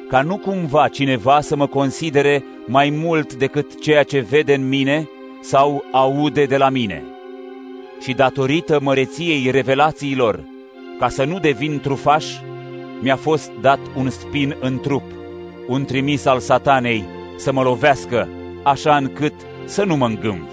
ca 0.09 0.23
nu 0.23 0.37
cumva 0.37 0.89
cineva 0.89 1.41
să 1.41 1.57
mă 1.57 1.67
considere 1.67 2.45
mai 2.67 2.91
mult 2.91 3.35
decât 3.35 3.81
ceea 3.81 4.03
ce 4.03 4.27
vede 4.31 4.55
în 4.55 4.69
mine 4.69 5.09
sau 5.41 5.85
aude 5.93 6.45
de 6.45 6.57
la 6.57 6.69
mine. 6.69 7.03
Și 8.01 8.13
datorită 8.13 8.81
măreției 8.83 9.51
revelațiilor, 9.51 10.45
ca 10.99 11.09
să 11.09 11.25
nu 11.25 11.39
devin 11.39 11.81
trufaș, 11.81 12.27
mi-a 13.01 13.17
fost 13.17 13.51
dat 13.61 13.79
un 13.97 14.11
spin 14.11 14.57
în 14.61 14.81
trup, 14.81 15.03
un 15.67 15.85
trimis 15.85 16.25
al 16.25 16.39
satanei 16.39 17.05
să 17.37 17.53
mă 17.53 17.63
lovească, 17.63 18.29
așa 18.63 18.97
încât 18.97 19.35
să 19.65 19.85
nu 19.85 19.97
mă 19.97 20.07
îngâmf. 20.07 20.51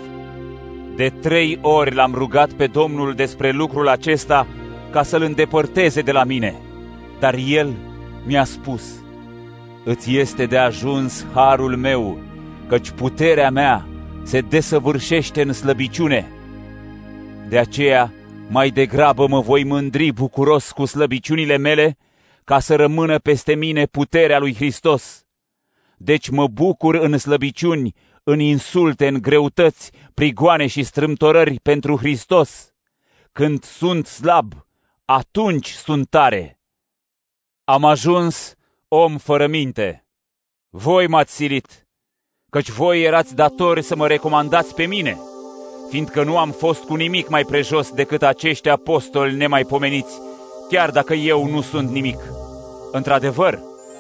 De 0.96 1.10
trei 1.22 1.60
ori 1.62 1.96
l-am 1.96 2.14
rugat 2.14 2.52
pe 2.52 2.68
Domnul 2.68 3.14
despre 3.14 3.52
lucrul 3.52 3.88
acesta 3.88 4.48
ca 4.92 5.04
să-l 5.04 5.22
îndepărteze 5.22 6.02
de 6.02 6.12
la 6.12 6.24
mine, 6.24 6.56
dar 7.20 7.36
el 7.48 7.74
mi-a 8.26 8.44
spus, 8.44 8.84
Îți 9.84 10.16
este 10.18 10.46
de 10.46 10.58
ajuns 10.58 11.26
harul 11.34 11.76
meu, 11.76 12.20
căci 12.68 12.90
puterea 12.90 13.50
mea 13.50 13.88
se 14.24 14.40
desăvârșește 14.40 15.42
în 15.42 15.54
slăbiciune. 15.54 16.32
De 17.50 17.58
aceea, 17.58 18.14
mai 18.50 18.70
degrabă 18.70 19.28
mă 19.28 19.40
voi 19.40 19.64
mândri 19.64 20.12
bucuros 20.12 20.72
cu 20.72 20.86
slăbiciunile 20.86 21.58
mele, 21.58 21.98
ca 22.44 22.60
să 22.60 22.76
rămână 22.76 23.20
peste 23.20 23.56
mine 23.56 23.86
puterea 23.86 24.40
lui 24.40 24.56
Hristos. 24.56 25.26
Deci 26.04 26.30
mă 26.30 26.48
bucur 26.48 26.96
în 26.96 27.18
slăbiciuni, 27.18 27.96
în 28.24 28.40
insulte, 28.40 29.08
în 29.08 29.22
greutăți, 29.22 29.92
prigoane 30.14 30.68
și 30.68 30.84
strâmtorări 30.84 31.60
pentru 31.60 31.98
Hristos. 31.98 32.74
Când 33.32 33.64
sunt 33.64 34.06
slab, 34.06 34.54
atunci 35.06 35.70
sunt 35.70 36.10
tare. 36.10 36.60
Am 37.64 37.86
ajuns 37.86 38.56
om 38.88 39.18
fără 39.18 39.48
minte. 39.48 40.06
Voi 40.70 41.08
m-ați 41.08 41.36
silit, 41.36 41.88
căci 42.50 42.70
voi 42.70 43.02
erați 43.02 43.36
datori 43.36 43.82
să 43.82 43.96
mă 43.96 44.08
recomandați 44.08 44.76
pe 44.76 44.86
mine, 44.86 45.18
fiindcă 45.90 46.24
nu 46.24 46.38
am 46.38 46.52
fost 46.52 46.84
cu 46.84 46.96
nimic 46.96 47.30
mai 47.30 47.44
prejos 47.44 47.92
decât 47.92 48.24
acești 48.24 48.70
apostoli 48.70 49.36
nemaipomeniți, 49.36 50.20
chiar 50.70 50.92
dacă 50.92 51.14
eu 51.14 51.46
nu 51.46 51.62
sunt 51.62 51.90
nimic. 51.90 52.20
Într-adevăr, 52.92 53.60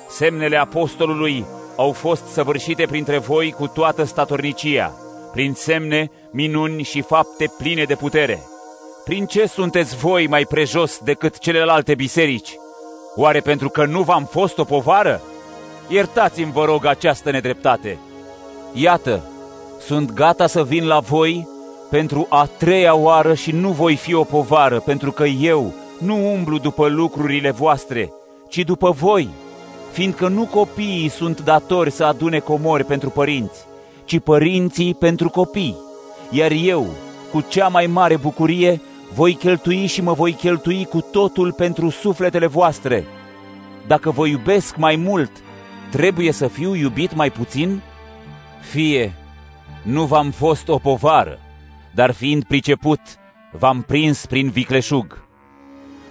semnele 0.09 0.57
apostolului 0.57 1.45
au 1.81 1.91
fost 1.91 2.25
săvârșite 2.25 2.85
printre 2.85 3.17
voi 3.17 3.51
cu 3.51 3.67
toată 3.67 4.03
statornicia, 4.03 4.93
prin 5.31 5.53
semne, 5.53 6.11
minuni 6.31 6.83
și 6.83 7.01
fapte 7.01 7.53
pline 7.57 7.83
de 7.83 7.95
putere. 7.95 8.43
Prin 9.03 9.25
ce 9.25 9.45
sunteți 9.45 9.95
voi 9.95 10.27
mai 10.27 10.45
prejos 10.45 10.99
decât 11.03 11.37
celelalte 11.37 11.95
biserici? 11.95 12.55
Oare 13.15 13.39
pentru 13.39 13.69
că 13.69 13.85
nu 13.85 14.01
v-am 14.01 14.23
fost 14.23 14.57
o 14.57 14.63
povară? 14.63 15.21
Iertați-mi, 15.87 16.51
vă 16.51 16.65
rog, 16.65 16.85
această 16.85 17.31
nedreptate. 17.31 17.99
Iată, 18.73 19.21
sunt 19.79 20.13
gata 20.13 20.47
să 20.47 20.63
vin 20.63 20.87
la 20.87 20.99
voi 20.99 21.47
pentru 21.89 22.27
a 22.29 22.45
treia 22.57 22.95
oară 22.95 23.33
și 23.33 23.51
nu 23.51 23.69
voi 23.69 23.95
fi 23.95 24.13
o 24.13 24.23
povară, 24.23 24.79
pentru 24.79 25.11
că 25.11 25.23
eu 25.23 25.73
nu 25.99 26.31
umblu 26.33 26.57
după 26.57 26.87
lucrurile 26.87 27.51
voastre, 27.51 28.11
ci 28.49 28.57
după 28.57 28.91
voi, 28.91 29.29
fiindcă 29.91 30.27
nu 30.27 30.45
copiii 30.45 31.09
sunt 31.09 31.41
datori 31.41 31.91
să 31.91 32.03
adune 32.03 32.39
comori 32.39 32.83
pentru 32.83 33.09
părinți, 33.09 33.65
ci 34.05 34.19
părinții 34.19 34.93
pentru 34.93 35.29
copii. 35.29 35.77
Iar 36.29 36.51
eu, 36.51 36.87
cu 37.31 37.45
cea 37.49 37.67
mai 37.67 37.87
mare 37.87 38.17
bucurie, 38.17 38.81
voi 39.13 39.33
cheltui 39.33 39.85
și 39.85 40.01
mă 40.01 40.13
voi 40.13 40.31
cheltui 40.33 40.85
cu 40.85 41.01
totul 41.01 41.51
pentru 41.53 41.89
sufletele 41.89 42.47
voastre. 42.47 43.05
Dacă 43.87 44.11
vă 44.11 44.27
iubesc 44.27 44.75
mai 44.75 44.95
mult, 44.95 45.31
trebuie 45.89 46.31
să 46.31 46.47
fiu 46.47 46.75
iubit 46.75 47.15
mai 47.15 47.31
puțin? 47.31 47.81
Fie, 48.61 49.13
nu 49.83 50.05
v-am 50.05 50.31
fost 50.31 50.67
o 50.67 50.77
povară, 50.77 51.39
dar 51.95 52.11
fiind 52.11 52.43
priceput, 52.43 52.99
v-am 53.51 53.81
prins 53.81 54.25
prin 54.25 54.49
vicleșug. 54.49 55.25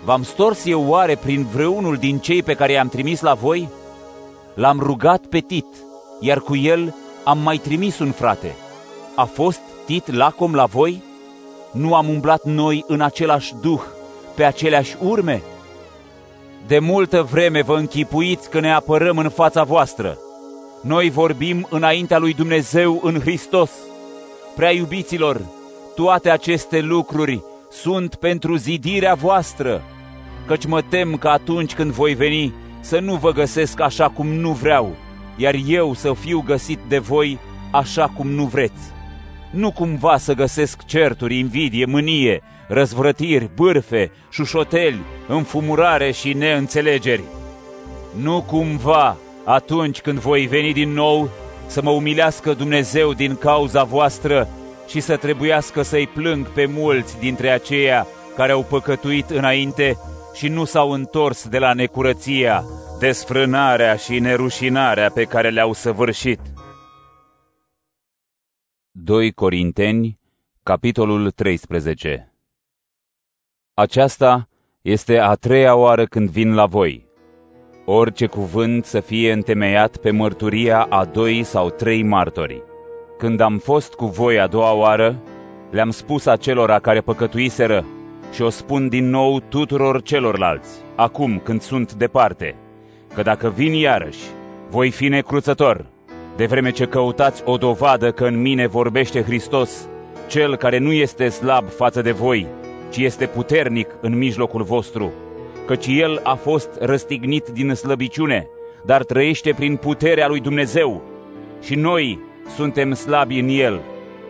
V-am 0.05 0.23
stors 0.23 0.65
eu 0.65 0.89
oare 0.89 1.15
prin 1.15 1.47
vreunul 1.53 1.97
din 1.97 2.19
cei 2.19 2.43
pe 2.43 2.55
care 2.55 2.73
i-am 2.73 2.89
trimis 2.89 3.21
la 3.21 3.35
voi? 3.35 3.69
L-am 4.55 4.81
rugat 4.81 5.25
pe 5.27 5.39
Tit, 5.39 5.67
iar 6.21 6.39
cu 6.41 6.57
el 6.57 6.95
am 7.25 7.39
mai 7.39 7.57
trimis 7.57 7.99
un 7.99 8.11
frate. 8.11 8.57
A 9.15 9.25
fost 9.25 9.61
Tit 9.87 10.13
lacom 10.13 10.55
la 10.55 10.65
voi? 10.65 11.03
Nu 11.73 11.95
am 11.95 12.09
umblat 12.09 12.45
noi 12.45 12.85
în 12.87 13.01
același 13.01 13.55
duh, 13.61 13.81
pe 14.35 14.45
aceleași 14.45 14.97
urme? 15.01 15.43
De 16.67 16.79
multă 16.79 17.23
vreme 17.23 17.63
vă 17.63 17.77
închipuiți 17.77 18.51
că 18.51 18.61
ne 18.61 18.73
apărăm 18.73 19.19
în 19.19 19.29
fața 19.29 19.63
voastră. 19.63 20.19
Noi 20.81 21.11
vorbim 21.11 21.67
înaintea 21.71 22.19
lui 22.19 22.35
Dumnezeu 22.35 23.01
în 23.03 23.21
Hristos. 23.21 23.71
Prea 24.55 24.73
iubiților, 24.73 25.41
toate 25.95 26.31
aceste 26.31 26.81
lucruri 26.81 27.43
sunt 27.71 28.15
pentru 28.15 28.57
zidirea 28.57 29.15
voastră, 29.15 29.83
căci 30.47 30.67
mă 30.67 30.81
tem 30.81 31.17
că 31.17 31.29
atunci 31.29 31.75
când 31.75 31.91
voi 31.91 32.15
veni 32.15 32.55
să 32.81 32.99
nu 32.99 33.15
vă 33.15 33.33
găsesc 33.33 33.81
așa 33.81 34.09
cum 34.09 34.27
nu 34.27 34.51
vreau, 34.51 34.97
iar 35.37 35.55
eu 35.67 35.95
să 35.95 36.13
fiu 36.13 36.41
găsit 36.47 36.79
de 36.89 36.99
voi 36.99 37.39
așa 37.71 38.07
cum 38.17 38.31
nu 38.31 38.45
vreți. 38.45 38.93
Nu 39.51 39.71
cumva 39.71 40.17
să 40.17 40.35
găsesc 40.35 40.85
certuri, 40.85 41.39
invidie, 41.39 41.85
mânie, 41.85 42.43
răzvrătiri, 42.69 43.51
bârfe, 43.55 44.13
șușoteli, 44.31 45.01
înfumurare 45.29 46.11
și 46.11 46.33
neînțelegeri. 46.33 47.23
Nu 48.21 48.43
cumva 48.43 49.17
atunci 49.45 50.01
când 50.01 50.19
voi 50.19 50.47
veni 50.47 50.73
din 50.73 50.93
nou 50.93 51.31
să 51.67 51.83
mă 51.83 51.91
umilească 51.91 52.53
Dumnezeu 52.53 53.13
din 53.13 53.37
cauza 53.37 53.83
voastră 53.83 54.49
și 54.91 55.01
să 55.01 55.17
trebuiască 55.17 55.83
să-i 55.83 56.07
plâng 56.07 56.49
pe 56.49 56.67
mulți 56.67 57.19
dintre 57.19 57.51
aceia 57.51 58.07
care 58.37 58.53
au 58.53 58.63
păcătuit 58.63 59.31
înainte 59.31 59.97
și 60.35 60.49
nu 60.49 60.65
s-au 60.65 60.91
întors 60.91 61.49
de 61.49 61.59
la 61.59 61.73
necurăția, 61.73 62.65
desfrânarea 62.99 63.97
și 63.97 64.19
nerușinarea 64.19 65.11
pe 65.11 65.25
care 65.25 65.51
le-au 65.51 65.73
săvârșit. 65.73 66.41
2 68.91 69.33
Corinteni, 69.33 70.19
capitolul 70.63 71.31
13 71.31 72.33
Aceasta 73.75 74.49
este 74.83 75.19
a 75.19 75.35
treia 75.35 75.75
oară 75.75 76.05
când 76.05 76.31
vin 76.31 76.55
la 76.55 76.67
voi. 76.67 77.09
Orice 77.85 78.27
cuvânt 78.27 78.85
să 78.85 79.01
fie 79.01 79.33
întemeiat 79.33 79.97
pe 79.97 80.11
mărturia 80.11 80.83
a 80.83 81.05
doi 81.05 81.43
sau 81.43 81.71
trei 81.71 82.03
martori. 82.03 82.70
Când 83.21 83.41
am 83.41 83.59
fost 83.59 83.95
cu 83.95 84.07
voi 84.07 84.41
a 84.41 84.47
doua 84.47 84.73
oară, 84.73 85.17
le-am 85.71 85.91
spus 85.91 86.27
acelora 86.27 86.79
care 86.79 87.01
păcătuiseră 87.01 87.85
și 88.33 88.43
o 88.43 88.49
spun 88.49 88.89
din 88.89 89.11
nou 89.11 89.41
tuturor 89.41 90.03
celorlalți, 90.03 90.69
acum 90.95 91.41
când 91.45 91.61
sunt 91.61 91.93
departe, 91.93 92.55
că 93.15 93.23
dacă 93.23 93.53
vin 93.57 93.73
iarăși, 93.73 94.19
voi 94.71 94.91
fi 94.91 95.09
necruțător, 95.09 95.87
de 96.37 96.47
vreme 96.47 96.71
ce 96.71 96.85
căutați 96.85 97.43
o 97.45 97.57
dovadă 97.57 98.11
că 98.11 98.25
în 98.25 98.41
mine 98.41 98.67
vorbește 98.67 99.23
Hristos, 99.23 99.89
cel 100.27 100.57
care 100.57 100.79
nu 100.79 100.93
este 100.93 101.29
slab 101.29 101.69
față 101.69 102.03
de 102.03 102.13
voi, 102.13 102.47
ci 102.91 102.97
este 102.97 103.27
puternic 103.27 103.89
în 104.01 104.19
mijlocul 104.19 104.63
vostru, 104.63 105.13
căci 105.67 105.87
El 105.87 106.21
a 106.23 106.35
fost 106.35 106.69
răstignit 106.79 107.49
din 107.49 107.75
slăbiciune, 107.75 108.49
dar 108.85 109.05
trăiește 109.05 109.53
prin 109.53 109.77
puterea 109.77 110.29
lui 110.29 110.41
Dumnezeu. 110.41 111.03
Și 111.63 111.75
noi 111.75 112.29
suntem 112.55 112.93
slabi 112.93 113.39
în 113.39 113.49
El, 113.49 113.81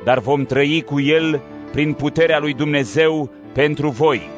dar 0.04 0.18
vom 0.18 0.44
trăi 0.44 0.82
cu 0.86 1.00
El 1.00 1.40
prin 1.72 1.92
puterea 1.92 2.38
lui 2.38 2.54
Dumnezeu 2.54 3.30
pentru 3.52 3.88
voi. 3.88 4.28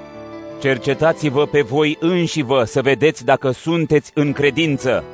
Cercetați-vă 0.61 1.47
pe 1.47 1.61
voi 1.61 1.97
înșivă 2.01 2.65
să 2.65 2.83
vedeți 2.83 3.25
dacă 3.25 3.51
sunteți 3.51 4.11
în 4.15 4.33
credință. 4.33 5.05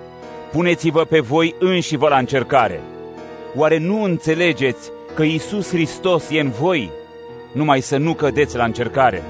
Puneți-vă 0.53 1.05
pe 1.05 1.21
voi 1.21 1.55
înșivă 1.59 2.09
la 2.09 2.19
încercare. 2.19 2.81
Oare 3.57 3.79
nu 3.79 4.03
înțelegeți 4.03 4.91
că 5.15 5.23
Isus 5.23 5.69
Hristos 5.69 6.31
e 6.31 6.41
în 6.41 6.51
voi? 6.51 6.91
Numai 7.53 7.81
să 7.81 7.97
nu 7.97 8.15
cădeți 8.15 8.57
la 8.57 8.65
încercare. 8.65 9.23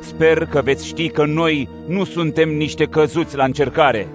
Sper 0.00 0.46
că 0.46 0.60
veți 0.64 0.86
ști 0.86 1.08
că 1.08 1.24
noi 1.24 1.68
nu 1.86 2.04
suntem 2.04 2.56
niște 2.56 2.84
căzuți 2.84 3.36
la 3.36 3.44
încercare. 3.44 4.08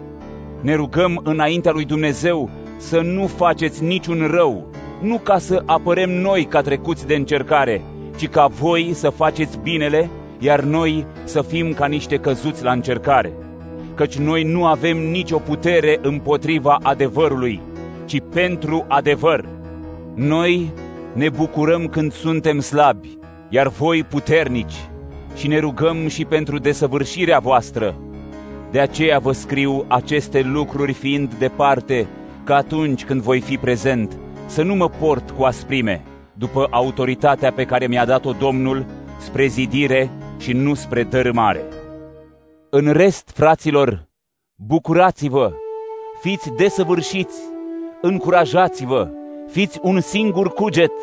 Ne 0.61 0.75
rugăm 0.75 1.21
înaintea 1.23 1.71
lui 1.71 1.85
Dumnezeu 1.85 2.49
să 2.79 3.01
nu 3.01 3.27
faceți 3.27 3.83
niciun 3.83 4.27
rău, 4.31 4.67
nu 5.01 5.17
ca 5.17 5.37
să 5.37 5.63
apărem 5.65 6.09
noi 6.09 6.45
ca 6.45 6.61
trecuți 6.61 7.07
de 7.07 7.15
încercare, 7.15 7.81
ci 8.17 8.27
ca 8.27 8.47
voi 8.47 8.91
să 8.93 9.09
faceți 9.09 9.59
binele, 9.63 10.09
iar 10.39 10.61
noi 10.61 11.05
să 11.23 11.41
fim 11.41 11.73
ca 11.73 11.85
niște 11.85 12.17
căzuți 12.17 12.63
la 12.63 12.71
încercare. 12.71 13.33
Căci 13.95 14.17
noi 14.17 14.43
nu 14.43 14.65
avem 14.65 14.97
nicio 14.97 15.37
putere 15.37 15.99
împotriva 16.01 16.79
adevărului, 16.81 17.61
ci 18.05 18.21
pentru 18.33 18.85
adevăr. 18.87 19.45
Noi 20.15 20.71
ne 21.13 21.29
bucurăm 21.29 21.87
când 21.87 22.13
suntem 22.13 22.59
slabi, 22.59 23.17
iar 23.49 23.67
voi 23.67 24.03
puternici, 24.03 24.89
și 25.35 25.47
ne 25.47 25.59
rugăm 25.59 26.07
și 26.07 26.25
pentru 26.25 26.57
desăvârșirea 26.57 27.39
voastră. 27.39 27.95
De 28.71 28.79
aceea 28.79 29.19
vă 29.19 29.31
scriu 29.31 29.85
aceste 29.87 30.41
lucruri 30.41 30.93
fiind 30.93 31.33
departe, 31.33 32.07
că 32.49 32.55
atunci 32.55 33.05
când 33.05 33.21
voi 33.21 33.39
fi 33.39 33.57
prezent, 33.57 34.17
să 34.45 34.63
nu 34.63 34.75
mă 34.75 34.89
port 34.89 35.29
cu 35.29 35.43
asprime, 35.43 36.01
după 36.33 36.67
autoritatea 36.69 37.51
pe 37.51 37.65
care 37.65 37.87
mi-a 37.87 38.05
dat-o 38.05 38.31
Domnul, 38.31 38.85
spre 39.19 39.45
zidire 39.45 40.11
și 40.37 40.53
nu 40.53 40.73
spre 40.73 41.03
dărâmare. 41.03 41.63
În 42.69 42.91
rest, 42.91 43.31
fraților, 43.33 44.07
bucurați-vă, 44.55 45.51
fiți 46.21 46.49
desăvârșiți, 46.57 47.39
încurajați-vă, 48.01 49.09
fiți 49.51 49.79
un 49.81 49.99
singur 49.99 50.53
cuget, 50.53 50.93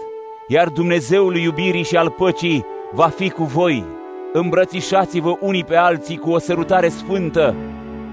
iar 0.49 0.69
Dumnezeul 0.69 1.37
iubirii 1.37 1.85
și 1.85 1.97
al 1.97 2.11
păcii 2.11 2.65
va 2.93 3.09
fi 3.09 3.31
cu 3.31 3.45
voi. 3.45 3.85
Îmbrățișați-vă 4.33 5.37
unii 5.41 5.65
pe 5.65 5.77
alții 5.77 6.17
cu 6.17 6.31
o 6.31 6.39
sărutare 6.39 6.89
sfântă. 6.89 7.55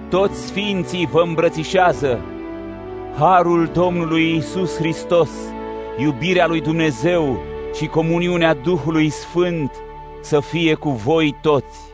Toți 0.09 0.45
sfinții 0.45 1.09
vă 1.11 1.21
îmbrățișează. 1.21 2.19
Harul 3.17 3.65
Domnului 3.73 4.35
Isus 4.35 4.75
Hristos, 4.75 5.29
iubirea 5.97 6.47
lui 6.47 6.61
Dumnezeu 6.61 7.39
și 7.73 7.87
comuniunea 7.87 8.53
Duhului 8.53 9.09
Sfânt 9.09 9.71
să 10.21 10.39
fie 10.39 10.73
cu 10.73 10.89
voi 10.89 11.35
toți. 11.41 11.92